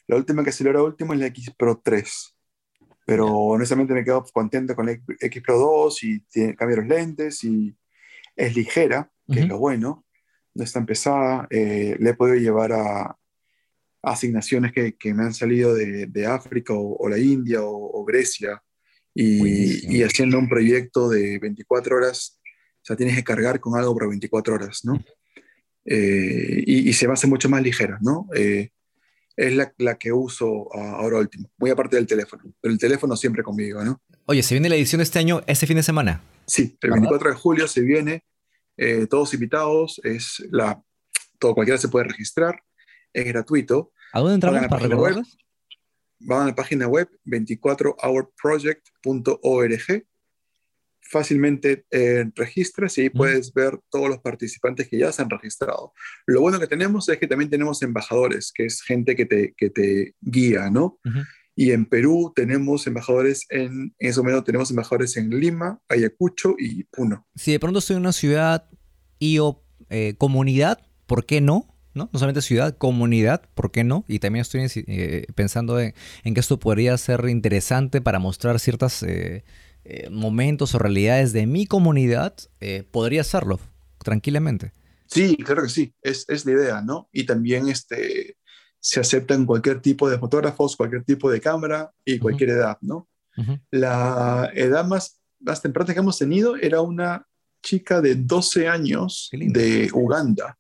La 0.07 0.17
última 0.17 0.45
que 0.45 0.53
salió 0.53 0.73
ahora 0.73 0.85
último 0.85 1.15
es 1.15 1.21
la 1.21 1.27
X 1.27 1.53
Pro 1.57 1.81
3. 1.83 2.37
Pero 3.05 3.27
honestamente 3.27 3.95
me 3.95 4.05
quedo 4.05 4.25
contento 4.33 4.77
con 4.77 4.87
la 4.87 4.93
X 4.93 5.43
Pro 5.43 5.59
2 5.59 6.05
y 6.05 6.21
tiene, 6.21 6.55
cambia 6.55 6.77
los 6.77 6.87
lentes 6.87 7.43
y 7.43 7.75
es 8.37 8.55
ligera, 8.55 9.11
que 9.27 9.33
uh 9.33 9.35
-huh. 9.37 9.43
es 9.43 9.49
lo 9.49 9.59
bueno, 9.59 10.05
no 10.55 10.65
es 10.65 10.73
tan 10.73 10.87
pesada, 10.87 11.47
eh, 11.51 11.97
le 11.99 12.11
he 12.11 12.15
podido 12.15 12.37
llevar 12.37 12.73
a, 12.73 13.03
a 13.03 13.17
asignaciones 14.03 14.73
que, 14.73 14.97
que, 14.97 15.15
me 15.15 15.25
han 15.25 15.35
salido 15.35 15.75
de, 15.75 16.07
de 16.07 16.27
África 16.27 16.75
o, 16.75 16.97
o, 16.97 17.09
la 17.09 17.19
India 17.19 17.63
o, 17.63 18.01
o 18.01 18.05
Grecia 18.05 18.63
y, 19.15 19.97
y, 19.97 20.03
haciendo 20.03 20.39
un 20.39 20.49
proyecto 20.49 21.09
de 21.09 21.39
24 21.39 21.97
horas, 21.97 22.41
o 22.45 22.85
sea, 22.85 22.97
tienes 22.97 23.15
que 23.17 23.25
cargar 23.25 23.61
con 23.61 23.79
algo 23.79 23.93
por 23.95 24.09
24 24.09 24.55
horas, 24.55 24.81
¿no? 24.85 24.95
Uh 24.95 24.99
-huh. 24.99 25.05
eh, 25.87 26.65
y, 26.67 26.89
y, 26.89 26.93
se 26.93 27.07
me 27.07 27.15
hace 27.15 27.27
mucho 27.27 27.49
más 27.49 27.63
ligera, 27.63 27.99
¿no? 28.01 28.29
Eh, 28.35 28.71
es 29.37 29.55
la, 29.55 29.73
la, 29.79 29.97
que 29.97 30.13
uso 30.13 30.69
ahora 30.75 31.19
último, 31.19 31.51
muy 31.59 31.71
aparte 31.71 31.97
del 31.97 32.07
teléfono, 32.07 32.43
pero 32.61 32.73
el 32.73 32.79
teléfono 32.79 33.17
siempre 33.17 33.43
conmigo, 33.43 33.83
¿no? 33.85 34.01
Oye, 34.27 34.43
¿se 34.45 34.55
viene 34.55 34.69
la 34.69 34.77
edición 34.77 35.01
de 35.01 35.05
este 35.05 35.19
año, 35.19 35.43
este 35.47 35.67
fin 35.67 35.77
de 35.77 35.83
semana? 35.83 36.23
Sí, 36.47 36.79
el 36.81 36.93
24 36.93 37.31
de 37.31 37.37
julio 37.37 37.67
se 37.67 37.81
viene, 37.81 38.25
eh, 38.77 39.09
todos 39.09 39.35
invitados, 39.35 40.01
es 40.05 40.47
la, 40.51 40.81
todo, 41.41 41.55
cualquiera 41.55 41.79
se 41.79 41.89
puede 41.89 42.05
registrar, 42.05 42.63
es 43.13 43.25
gratuito. 43.25 43.91
¿A 44.13 44.21
dónde 44.21 44.35
entramos 44.35 44.69
para 44.69 44.87
recordarlos? 44.87 45.37
Van 46.21 46.43
a 46.43 46.47
la 46.47 46.55
página 46.55 46.87
web 46.87 47.11
24hourproject.org, 47.25 50.07
fácilmente 51.01 51.85
eh, 51.91 52.31
registras 52.37 52.97
y 52.99 53.01
ahí 53.01 53.09
mm. 53.09 53.17
puedes 53.17 53.53
ver 53.53 53.81
todos 53.91 54.09
los 54.09 54.21
participantes 54.21 54.89
que 54.89 54.99
ya 54.99 55.11
se 55.11 55.23
han 55.23 55.31
registrado. 55.31 55.93
Lo 56.27 56.41
bueno 56.41 56.61
que 56.61 56.69
tenemos 56.69 57.09
es 57.09 57.19
que 57.19 57.27
también 57.27 57.51
tenemos 57.51 57.83
embajadores, 57.83 58.53
que 58.55 58.67
es 58.67 58.83
gente 58.83 59.17
que 59.17 59.27
te, 59.27 59.53
que 59.57 59.69
te 59.69 60.15
guía, 60.21 60.71
¿no? 60.71 61.01
Uh 61.05 61.11
-huh. 61.11 61.27
Y 61.55 61.73
en 61.73 61.87
Perú 61.87 62.33
tenemos 62.35 62.87
embajadores 62.87 63.47
en, 63.51 63.95
en 63.99 64.11
ese 64.11 64.21
momento 64.21 64.45
tenemos 64.45 64.71
embajadores 64.71 65.17
en 65.17 65.31
Lima, 65.31 65.81
Ayacucho 65.89 66.55
y 66.59 66.85
Puno. 66.85 67.27
Si 67.35 67.53
de 67.53 67.61
pronto 67.61 67.79
estoy 67.79 67.97
en 67.97 68.03
una 68.03 68.13
ciudad 68.13 68.69
y 69.19 69.39
o 69.39 69.63
eh, 69.91 70.15
comunidad, 70.17 70.81
¿por 71.07 71.27
qué 71.27 71.41
no? 71.41 71.69
¿no? 71.95 72.09
No 72.13 72.19
solamente 72.19 72.41
ciudad, 72.41 72.77
comunidad, 72.77 73.43
¿por 73.55 73.71
qué 73.71 73.85
no? 73.85 74.05
Y 74.09 74.19
también 74.19 74.41
estoy 74.41 74.67
eh, 74.75 75.27
pensando 75.35 75.79
en, 75.79 75.95
en, 76.25 76.35
que 76.35 76.41
esto 76.41 76.59
podría 76.59 76.97
ser 76.97 77.29
interesante 77.29 78.01
para 78.01 78.19
mostrar 78.19 78.59
ciertas 78.59 79.03
eh, 79.03 79.45
eh, 79.85 80.09
momentos 80.11 80.77
o 80.77 80.79
realidades 80.79 81.33
de 81.33 81.47
mi 81.47 81.67
comunidad, 81.67 82.37
eh, 82.61 82.85
podría 82.89 83.23
hacerlo 83.23 83.59
tranquilamente. 83.99 84.73
Sí, 85.07 85.37
claro 85.37 85.65
que 85.65 85.69
sí, 85.69 85.93
es, 86.03 86.25
es 86.29 86.47
la 86.47 86.53
idea, 86.53 86.83
¿no? 86.83 87.09
Y 87.13 87.27
también 87.27 87.69
este, 87.69 88.37
se 88.83 88.99
aceptan 88.99 89.47
cualquier 89.47 89.81
tipo 89.81 90.11
de 90.11 90.19
fotógrafos, 90.19 90.77
cualquier 90.77 91.05
tipo 91.05 91.31
de 91.31 91.41
cámara 91.41 91.93
y 92.05 92.19
cualquier 92.19 92.51
uh 92.51 92.53
-huh. 92.53 92.57
edad, 92.57 92.79
¿no? 92.81 93.09
Uh 93.37 93.43
-huh. 93.43 93.61
La 93.71 94.51
edad 94.55 94.85
más, 94.85 95.21
más 95.39 95.63
temprana 95.63 95.95
que 95.95 96.01
hemos 96.01 96.19
tenido 96.19 96.57
era 96.57 96.81
una 96.81 97.25
chica 97.63 98.01
de 98.01 98.17
12 98.17 98.67
años 98.67 99.31
de 99.33 99.89
Uganda, 99.95 100.59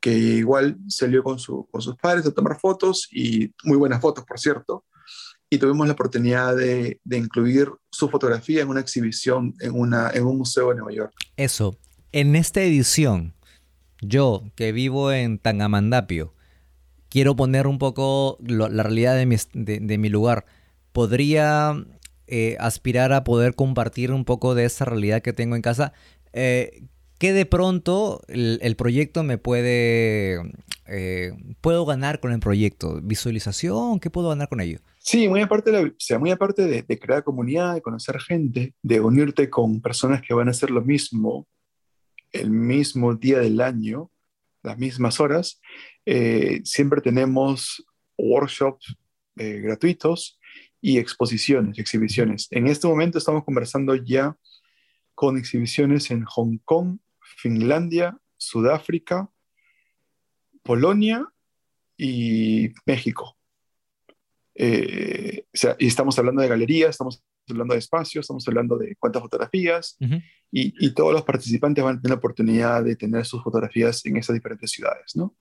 que 0.00 0.12
igual 0.12 0.76
salió 0.86 1.22
con, 1.22 1.38
su, 1.38 1.66
con 1.70 1.80
sus 1.80 1.96
padres 1.96 2.26
a 2.26 2.30
tomar 2.30 2.60
fotos 2.60 3.08
y 3.10 3.50
muy 3.64 3.78
buenas 3.78 4.02
fotos, 4.02 4.24
por 4.26 4.38
cierto 4.38 4.84
y 5.52 5.58
tuvimos 5.58 5.88
la 5.88 5.94
oportunidad 5.94 6.54
de, 6.54 7.00
de, 7.02 7.18
incluir 7.18 7.68
su 7.90 8.08
fotografía 8.08 8.62
en 8.62 8.68
una 8.68 8.80
exhibición 8.80 9.52
en, 9.58 9.72
una, 9.72 10.10
en 10.10 10.24
un 10.24 10.38
museo 10.38 10.68
de 10.68 10.76
Nueva 10.76 10.92
York. 10.92 11.12
Eso, 11.36 11.76
en 12.12 12.36
esta 12.36 12.62
edición, 12.62 13.34
yo 14.00 14.44
que 14.54 14.70
vivo 14.70 15.10
en 15.10 15.38
Tangamandapio, 15.38 16.34
quiero 17.10 17.36
poner 17.36 17.66
un 17.66 17.78
poco 17.78 18.38
la 18.40 18.82
realidad 18.82 19.14
de 19.16 19.98
mi, 19.98 20.08
lugar. 20.08 20.46
¿Podría 20.92 21.74
eh, 22.26 22.56
aspirar 22.58 23.12
a 23.12 23.24
poder 23.24 23.54
compartir 23.54 24.12
un 24.12 24.24
poco 24.24 24.54
de 24.54 24.64
esa 24.64 24.86
realidad 24.86 25.20
que 25.20 25.34
tengo 25.34 25.56
en 25.56 25.62
casa? 25.62 25.92
Eh, 26.32 26.84
¿Qué 27.18 27.34
de 27.34 27.44
pronto 27.44 28.22
el, 28.28 28.76
proyecto 28.76 29.22
me 29.22 29.36
puede... 29.36 30.40
Eh, 30.86 31.32
puedo 31.60 31.84
ganar 31.84 32.18
con 32.18 32.32
el 32.32 32.40
proyecto? 32.40 32.98
¿Visualización? 33.02 34.00
¿Qué 34.00 34.08
puedo 34.08 34.30
ganar 34.30 34.48
con 34.48 34.62
ello? 34.62 34.78
Sí, 35.00 35.28
muy 35.28 35.42
aparte, 35.42 35.70
de, 35.70 35.84
o 35.84 35.94
sea, 35.98 36.18
muy 36.18 36.30
aparte 36.30 36.66
de, 36.66 36.98
crear 36.98 37.22
comunidad, 37.22 37.74
de 37.74 37.82
conocer 37.82 38.18
gente, 38.20 38.74
de 38.82 39.00
unirte 39.00 39.50
con 39.50 39.82
personas 39.82 40.22
que 40.22 40.32
van 40.32 40.48
a 40.48 40.52
hacer 40.52 40.70
lo 40.70 40.80
mismo 40.80 41.46
el 42.32 42.50
mismo 42.50 43.14
día 43.14 43.40
del 43.40 43.60
año, 43.60 44.10
las 44.62 44.78
mismas 44.78 45.20
horas, 45.20 45.60
eh, 46.06 46.60
siempre 46.64 47.00
tenemos 47.00 47.84
workshops 48.16 48.96
eh, 49.36 49.60
gratuitos 49.60 50.38
y 50.80 50.98
exposiciones, 50.98 51.78
exhibiciones. 51.78 52.48
En 52.50 52.66
este 52.66 52.86
momento 52.86 53.18
estamos 53.18 53.44
conversando 53.44 53.94
ya 53.94 54.36
con 55.14 55.36
exhibiciones 55.36 56.10
en 56.10 56.24
Hong 56.24 56.58
Kong, 56.64 56.98
Finlandia, 57.20 58.18
Sudáfrica, 58.36 59.30
Polonia 60.62 61.26
y 61.96 62.70
México. 62.86 63.39
Eh, 64.54 65.44
y 65.78 65.86
estamos 65.86 66.18
hablando 66.18 66.42
de 66.42 66.48
galerías, 66.48 66.90
estamos 66.90 67.22
hablando 67.48 67.74
de 67.74 67.80
espacios, 67.80 68.24
estamos 68.24 68.46
hablando 68.48 68.76
de 68.76 68.96
cuántas 68.96 69.22
fotografías 69.22 69.96
y, 70.50 70.92
todos 70.94 71.12
los 71.12 71.22
participantes 71.22 71.82
van 71.82 71.96
a 71.96 72.00
tener 72.00 72.10
la 72.10 72.18
oportunidad 72.18 72.84
de 72.84 72.96
tener 72.96 73.24
sus 73.24 73.42
fotografías 73.42 74.04
en 74.06 74.16
esas 74.16 74.34
diferentes 74.34 74.70
ciudades, 74.70 75.14
¿no? 75.14 75.34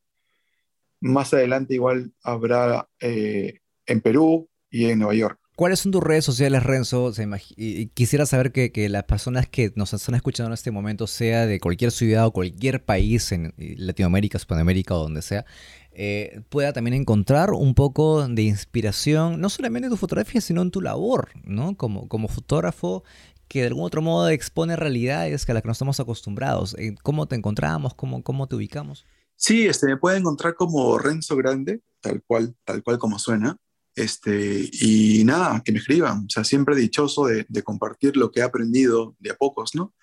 Más 1.01 1.33
adelante 1.33 1.73
igual 1.73 2.11
habrá 2.23 2.87
eh, 2.99 3.59
en 3.85 4.01
Perú 4.01 4.49
y 4.69 4.85
en 4.85 4.99
Nueva 4.99 5.15
York. 5.15 5.39
¿Cuáles 5.59 5.81
son 5.81 5.91
tus 5.91 6.01
redes 6.01 6.23
sociales, 6.23 6.63
Renzo? 6.63 7.11
y 7.57 7.87
quisiera 7.87 8.25
saber 8.25 8.53
que, 8.53 8.87
las 8.87 9.03
personas 9.03 9.45
que 9.45 9.73
nos 9.75 9.93
están 9.93 10.15
escuchando 10.15 10.47
en 10.47 10.53
este 10.53 10.71
momento, 10.71 11.05
sea 11.05 11.47
de 11.47 11.59
cualquier 11.59 11.91
ciudad 11.91 12.27
o 12.27 12.31
cualquier 12.31 12.85
país 12.85 13.33
en 13.33 13.53
Latinoamérica, 13.57 14.39
Sudamérica 14.39 14.95
o 14.95 14.99
donde 14.99 15.21
sea, 15.21 15.43
eh, 15.91 16.39
pueda 16.47 16.71
también 16.71 16.93
encontrar 16.93 17.51
un 17.51 17.75
poco 17.75 18.25
de 18.25 18.43
inspiración, 18.43 19.41
no 19.41 19.49
solamente 19.49 19.87
en 19.87 19.91
tu 19.91 19.97
fotografía, 19.97 20.39
sino 20.39 20.61
en 20.61 20.71
tu 20.71 20.79
labor, 20.79 21.27
¿no? 21.43 21.75
Como, 21.75 22.07
como 22.07 22.29
fotógrafo 22.29 23.03
que 23.49 23.59
de 23.59 23.67
algún 23.67 23.83
otro 23.83 24.01
modo 24.01 24.29
expone 24.29 24.77
realidades 24.77 25.49
a 25.49 25.53
las 25.53 25.61
que 25.61 25.67
no 25.67 25.73
estamos 25.73 25.99
acostumbrados. 25.99 26.73
Eh, 26.79 26.95
¿Cómo 27.03 27.27
te 27.27 27.35
encontramos? 27.35 27.93
¿Cómo, 27.95 28.23
cómo 28.23 28.47
te 28.47 28.55
ubicamos? 28.55 29.05
Sí, 29.35 29.67
este, 29.67 29.87
me 29.87 29.97
puede 29.97 30.19
encontrar 30.19 30.55
como 30.55 30.97
Renzo 30.97 31.35
Grande, 31.35 31.81
tal 31.99 32.23
cual, 32.25 32.55
tal 32.63 32.81
cual 32.81 32.97
como 32.97 33.19
suena. 33.19 33.57
Este, 33.95 34.69
y 34.71 35.23
nada, 35.25 35.61
que 35.63 35.71
me 35.71 35.79
escriban. 35.79 36.25
O 36.25 36.29
sea, 36.29 36.43
siempre 36.43 36.75
dichoso 36.75 37.25
de, 37.25 37.45
compartir 37.63 38.15
lo 38.15 38.31
que 38.31 38.39
he 38.39 38.43
aprendido 38.43 39.15
de 39.19 39.31
a 39.31 39.35
pocos, 39.35 39.75
¿no? 39.75 39.93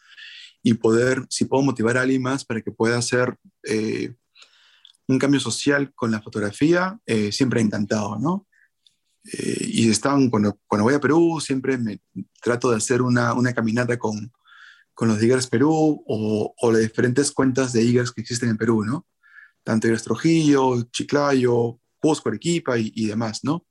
Y 0.62 0.74
poder, 0.74 1.24
si 1.30 1.45
puedo 1.45 1.62
motivar 1.62 1.97
a 1.97 2.03
alguien 2.03 2.22
más 2.22 2.45
para 2.45 2.61
que 2.61 2.72
pueda 2.72 2.99
hacer 2.99 3.37
eh, 3.62 4.14
un 5.09 5.18
cambio 5.18 5.41
social 5.41 5.93
con 5.95 6.11
la 6.11 6.20
fotografía, 6.20 6.99
eh, 7.07 7.30
siempre 7.32 7.61
encantado, 7.61 8.18
¿no? 8.18 8.47
Eh, 9.32 9.66
y 9.68 9.91
están, 9.91 10.30
cuando, 10.30 10.59
cuando 10.66 10.84
voy 10.84 10.95
a 10.95 11.01
Perú, 11.01 11.41
siempre 11.41 11.78
me 11.78 12.01
trato 12.43 12.70
de 12.70 12.76
hacer 12.76 13.03
una, 13.03 13.32
una 13.34 13.53
caminata 13.53 13.99
con, 13.99 14.32
con 14.95 15.09
los 15.09 15.18
Diggers 15.18 15.47
Perú 15.47 16.05
o, 16.07 16.55
las 16.70 16.80
diferentes 16.80 17.32
cuentas 17.32 17.72
de 17.72 17.80
Diggers 17.80 18.12
que 18.12 18.20
existen 18.20 18.51
en 18.51 18.57
Perú, 18.57 18.84
¿no? 18.84 19.07
Tanto 19.64 19.87
Diggers 19.87 20.05
Trujillo, 20.05 20.82
Chiclayo, 20.93 21.80
Cusco, 21.99 22.28
Arequipa 22.28 22.78
y, 22.78 22.93
y 22.95 23.07
demás, 23.07 23.41
¿no? 23.43 23.66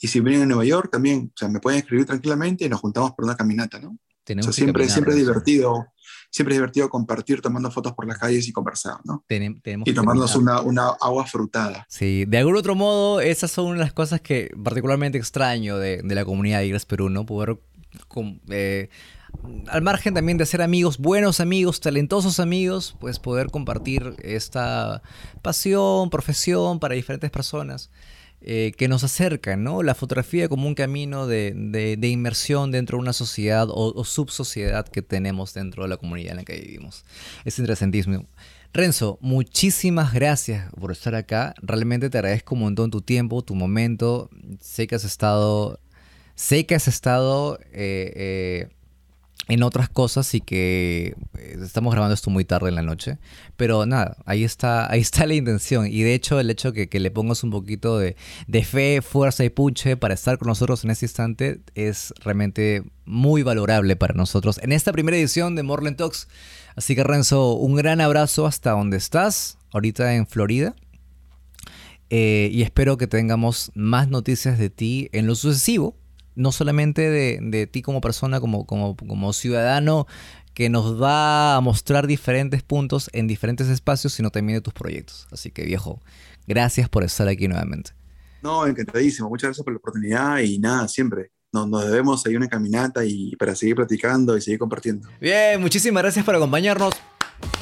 Y 0.00 0.08
si 0.08 0.20
vienen 0.20 0.42
a 0.42 0.46
Nueva 0.46 0.64
York 0.64 0.90
también, 0.90 1.30
o 1.34 1.38
sea, 1.38 1.48
me 1.48 1.60
pueden 1.60 1.80
escribir 1.80 2.06
tranquilamente 2.06 2.64
y 2.64 2.68
nos 2.68 2.80
juntamos 2.80 3.12
por 3.12 3.24
una 3.24 3.36
caminata, 3.36 3.78
¿no? 3.78 3.96
Tenemos 4.24 4.48
o 4.48 4.52
sea, 4.52 4.64
siempre, 4.64 4.88
siempre 4.88 5.12
es 5.12 5.20
divertido, 5.20 5.86
siempre 6.30 6.54
es 6.54 6.58
divertido 6.58 6.88
compartir 6.88 7.40
tomando 7.40 7.70
fotos 7.70 7.92
por 7.92 8.06
las 8.06 8.18
calles 8.18 8.48
y 8.48 8.52
conversar, 8.52 8.96
¿no? 9.04 9.24
y 9.28 9.92
tomarnos 9.92 10.34
una, 10.34 10.60
una, 10.62 10.88
agua 11.00 11.26
frutada. 11.26 11.86
Sí, 11.88 12.24
de 12.26 12.38
algún 12.38 12.56
otro 12.56 12.74
modo, 12.74 13.20
esas 13.20 13.50
son 13.50 13.78
las 13.78 13.92
cosas 13.92 14.20
que 14.20 14.50
particularmente 14.62 15.18
extraño 15.18 15.78
de, 15.78 16.00
de 16.02 16.14
la 16.14 16.24
comunidad 16.24 16.60
de 16.60 16.66
Igres 16.66 16.86
Perú, 16.86 17.10
¿no? 17.10 17.26
Poder, 17.26 17.58
eh, 18.48 18.88
al 19.68 19.82
margen 19.82 20.14
también 20.14 20.38
de 20.38 20.46
ser 20.46 20.62
amigos, 20.62 20.98
buenos 20.98 21.40
amigos, 21.40 21.80
talentosos 21.80 22.40
amigos, 22.40 22.96
pues 23.00 23.18
poder 23.18 23.50
compartir 23.50 24.14
esta 24.22 25.02
pasión, 25.42 26.10
profesión 26.10 26.80
para 26.80 26.94
diferentes 26.94 27.30
personas. 27.30 27.90
Eh, 28.46 28.74
que 28.76 28.88
nos 28.88 29.02
acercan, 29.04 29.64
¿no? 29.64 29.82
La 29.82 29.94
fotografía 29.94 30.50
como 30.50 30.68
un 30.68 30.74
camino 30.74 31.26
de, 31.26 31.96
inmersión 32.02 32.70
dentro 32.70 32.98
de 32.98 33.02
una 33.02 33.14
sociedad 33.14 33.68
o, 33.70 34.04
subsociedad 34.04 34.86
que 34.86 35.00
tenemos 35.00 35.54
dentro 35.54 35.84
de 35.84 35.88
la 35.88 35.96
comunidad 35.96 36.32
en 36.32 36.36
la 36.36 36.44
que 36.44 36.60
vivimos. 36.60 37.06
Es 37.46 37.58
interesantísimo. 37.58 38.26
Renzo, 38.74 39.18
muchísimas 39.22 40.12
gracias 40.12 40.70
por 40.78 40.92
estar 40.92 41.14
acá. 41.14 41.54
Realmente 41.62 42.10
te 42.10 42.18
agradezco 42.18 42.54
un 42.54 42.60
montón 42.60 42.90
tu 42.90 43.00
tiempo, 43.00 43.40
tu 43.40 43.54
momento. 43.54 44.28
Sé 44.60 44.86
que 44.86 44.96
has 44.96 45.04
estado, 45.04 45.80
sé 46.34 46.66
que 46.66 46.74
has 46.74 46.86
estado 46.86 47.58
eh, 47.72 48.12
eh, 48.14 48.68
en 49.48 49.62
otras 49.62 49.88
cosas 49.88 50.34
y 50.34 50.40
que 50.40 51.14
eh, 51.38 51.58
estamos 51.62 51.92
grabando 51.92 52.14
esto 52.14 52.30
muy 52.30 52.44
tarde 52.44 52.68
en 52.68 52.74
la 52.74 52.82
noche. 52.82 53.18
Pero 53.56 53.86
nada, 53.86 54.16
ahí 54.24 54.44
está, 54.44 54.90
ahí 54.90 55.00
está 55.00 55.26
la 55.26 55.34
intención. 55.34 55.86
Y 55.86 56.02
de 56.02 56.14
hecho, 56.14 56.40
el 56.40 56.50
hecho 56.50 56.72
que, 56.72 56.88
que 56.88 57.00
le 57.00 57.10
pongas 57.10 57.44
un 57.44 57.50
poquito 57.50 57.98
de, 57.98 58.16
fe, 58.64 59.02
fuerza 59.02 59.44
y 59.44 59.50
punche 59.50 59.96
para 59.96 60.14
estar 60.14 60.38
con 60.38 60.48
nosotros 60.48 60.84
en 60.84 60.90
este 60.90 61.06
instante 61.06 61.60
es 61.74 62.14
realmente 62.20 62.84
muy 63.04 63.42
valorable 63.42 63.96
para 63.96 64.14
nosotros 64.14 64.58
en 64.62 64.72
esta 64.72 64.92
primera 64.92 65.16
edición 65.16 65.56
de 65.56 65.62
Morland 65.62 65.96
Talks. 65.96 66.28
Así 66.76 66.94
que 66.94 67.04
Renzo, 67.04 67.54
un 67.54 67.76
gran 67.76 68.00
abrazo 68.00 68.46
hasta 68.46 68.70
donde 68.70 68.96
estás, 68.96 69.58
ahorita 69.72 70.14
en 70.14 70.26
Florida. 70.26 70.74
Eh, 72.10 72.50
y 72.52 72.62
espero 72.62 72.96
que 72.96 73.06
tengamos 73.06 73.72
más 73.74 74.08
noticias 74.08 74.58
de 74.58 74.70
ti 74.70 75.08
en 75.12 75.26
lo 75.26 75.34
sucesivo 75.34 75.96
no 76.34 76.52
solamente 76.52 77.10
de, 77.10 77.66
ti 77.66 77.82
como 77.82 78.00
persona, 78.00 78.40
como, 78.40 78.66
como, 78.66 78.96
como 78.96 79.32
ciudadano, 79.32 80.06
que 80.54 80.68
nos 80.70 81.00
va 81.00 81.56
a 81.56 81.60
mostrar 81.60 82.06
diferentes 82.06 82.62
puntos 82.62 83.10
en 83.12 83.26
diferentes 83.26 83.68
espacios, 83.68 84.12
sino 84.12 84.30
también 84.30 84.58
de 84.58 84.62
tus 84.62 84.72
proyectos. 84.72 85.26
Así 85.32 85.50
que 85.50 85.64
viejo, 85.64 86.00
gracias 86.46 86.88
por 86.88 87.02
estar 87.02 87.26
aquí 87.28 87.48
nuevamente. 87.48 87.90
No, 88.42 88.66
encantadísimo. 88.66 89.28
Muchas 89.28 89.48
gracias 89.48 89.64
por 89.64 89.72
la 89.72 89.78
oportunidad 89.78 90.38
y 90.38 90.58
nada, 90.58 90.86
siempre. 90.86 91.30
Nos, 91.52 91.68
nos 91.68 91.86
debemos 91.86 92.24
ahí 92.26 92.36
una 92.36 92.48
caminata 92.48 93.04
y 93.04 93.34
para 93.36 93.54
seguir 93.54 93.76
platicando 93.76 94.36
y 94.36 94.40
seguir 94.40 94.58
compartiendo. 94.58 95.08
Bien, 95.20 95.60
muchísimas 95.60 96.02
gracias 96.02 96.24
por 96.24 96.34
acompañarnos. 96.34 96.94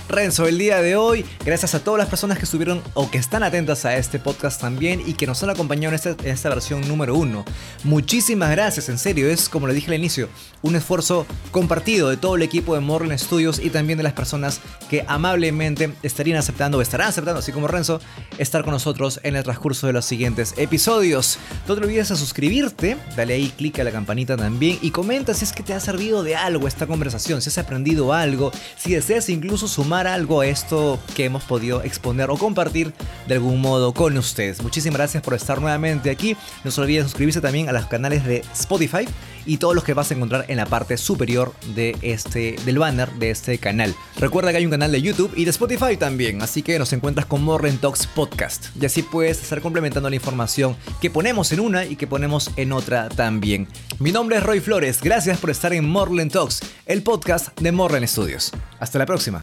Renzo 0.09 0.47
el 0.47 0.59
día 0.59 0.83
de 0.83 0.97
hoy. 0.97 1.25
Gracias 1.45 1.75
a 1.75 1.83
todas 1.83 1.99
las 1.99 2.09
personas 2.09 2.39
que 2.39 2.45
estuvieron 2.45 2.83
o 2.95 3.11
que 3.11 3.19
están 3.19 3.43
atentas 3.43 3.85
a 3.85 3.97
este 3.97 4.19
podcast 4.19 4.61
también 4.61 5.03
y 5.07 5.15
que 5.15 5.27
nos 5.27 5.43
han 5.43 5.51
acompañado 5.51 5.95
en 5.95 6.29
esta, 6.29 6.49
versión 6.49 6.87
número 6.87 7.15
uno. 7.15 7.45
Muchísimas 7.85 8.51
gracias, 8.51 8.89
en 8.89 8.99
serio, 8.99 9.29
es 9.29 9.49
como 9.49 9.67
le 9.67 9.75
dije 9.75 9.89
al 9.89 9.99
inicio, 9.99 10.29
un 10.61 10.77
esfuerzo 10.77 11.27
compartido 11.51 12.11
de 12.11 12.17
todo 12.17 12.37
el 12.37 12.43
equipo 12.43 12.75
de 12.75 12.81
Morland 12.81 13.19
Studios 13.19 13.59
y 13.59 13.71
también 13.71 13.97
de 13.97 14.03
las 14.03 14.13
personas 14.13 14.61
que 14.91 15.05
amablemente 15.09 15.93
estarían 16.03 16.39
aceptando 16.39 16.79
o 16.79 16.83
estarán 16.83 17.09
aceptando, 17.09 17.39
así 17.41 17.53
como 17.53 17.69
Renzo, 17.69 18.01
estar 18.39 18.65
con 18.65 18.73
nosotros 18.73 19.21
en 19.23 19.37
el 19.37 19.45
transcurso 19.45 19.87
de 19.87 19.93
los 19.93 20.05
siguientes 20.05 20.55
episodios. 20.57 21.39
No 21.67 21.75
te 21.75 21.81
olvides 21.81 22.11
a 22.11 22.17
suscribirte, 22.17 22.97
dale 23.17 23.35
ahí 23.35 23.53
clic 23.57 23.79
a 23.79 23.85
la 23.85 23.93
campanita 23.93 24.37
también 24.37 24.79
y 24.83 24.91
comenta 24.91 25.33
si 25.33 25.45
es 25.45 25.53
que 25.53 25.63
te 25.63 25.75
ha 25.75 25.81
servido 25.81 26.23
de 26.23 26.37
algo 26.37 26.69
esta 26.69 26.87
conversación, 26.87 27.41
si 27.41 27.49
has 27.49 27.59
aprendido 27.59 28.13
algo, 28.13 28.53
si 28.77 28.93
deseas 28.93 29.29
incluso 29.29 29.69
sumar 29.69 29.92
algo 29.95 30.41
a 30.41 30.47
esto 30.47 30.99
que 31.15 31.25
hemos 31.25 31.45
podido 31.45 31.83
exponer 31.83 32.31
o 32.31 32.37
compartir 32.37 32.93
de 33.27 33.35
algún 33.35 33.61
modo 33.61 33.93
con 33.93 34.17
ustedes. 34.17 34.63
Muchísimas 34.63 34.97
gracias 34.97 35.23
por 35.23 35.35
estar 35.35 35.61
nuevamente 35.61 36.11
aquí. 36.11 36.37
No 36.65 36.71
se 36.71 36.81
olviden 36.81 37.05
suscribirse 37.05 37.41
también 37.41 37.69
a 37.69 37.73
los 37.73 37.87
canales 37.87 38.25
de 38.25 38.45
Spotify 38.53 39.07
y 39.45 39.59
todos 39.59 39.75
los 39.75 39.85
que 39.85 39.95
vas 39.95 40.11
a 40.11 40.15
encontrar 40.15 40.45
en 40.49 40.57
la 40.57 40.67
parte 40.67 40.97
superior 40.97 41.53
de 41.75 41.97
este, 42.03 42.57
del 42.65 42.79
banner 42.79 43.11
de 43.13 43.31
este 43.31 43.59
canal. 43.59 43.95
Recuerda 44.19 44.51
que 44.51 44.59
hay 44.59 44.65
un 44.65 44.71
canal 44.71 44.93
de 44.93 45.03
YouTube 45.03 45.33
y 45.37 45.45
de 45.45 45.51
Spotify 45.51 45.97
también, 45.97 46.43
así 46.43 46.63
que 46.63 46.79
nos 46.79 46.93
encuentras 46.93 47.27
con 47.27 47.43
Morren 47.43 47.79
Talks 47.79 48.07
Podcast. 48.07 48.67
Y 48.81 48.87
así 48.87 49.03
puedes 49.03 49.43
estar 49.43 49.61
complementando 49.61 50.09
la 50.09 50.17
información 50.17 50.77
que 51.01 51.11
ponemos 51.11 51.53
en 51.53 51.61
una 51.61 51.85
y 51.85 51.97
que 51.97 52.07
ponemos 52.07 52.51
en 52.57 52.73
otra 52.73 53.09
también. 53.09 53.69
Mi 53.99 54.13
nombre 54.13 54.37
es 54.37 54.43
Roy 54.43 54.61
Flores, 54.61 55.01
gracias 55.03 55.39
por 55.39 55.51
estar 55.51 55.73
en 55.73 55.89
Morlen 55.89 56.31
Talks, 56.31 56.61
el 56.87 57.03
podcast 57.03 57.59
de 57.61 57.73
Morlen 57.73 58.07
Studios. 58.07 58.53
Hasta 58.79 58.99
la 58.99 59.07
próxima. 59.07 59.43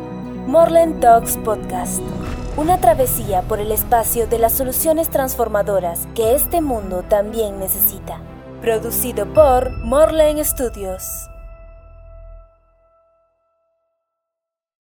Morland 0.47 1.01
Talks 1.01 1.37
Podcast. 1.39 2.03
Una 2.59 2.81
travesía 2.81 3.43
por 3.43 3.61
el 3.61 3.71
espacio 3.71 4.27
de 4.27 4.41
las 4.41 4.53
soluciones 4.53 5.11
transformadoras 5.11 6.09
que 6.17 6.35
este 6.35 6.61
mundo 6.61 7.05
también 7.09 7.61
necesita. 7.61 8.21
Producido 8.61 9.33
por 9.33 9.79
Morlane 9.85 10.43
Studios. 10.43 11.31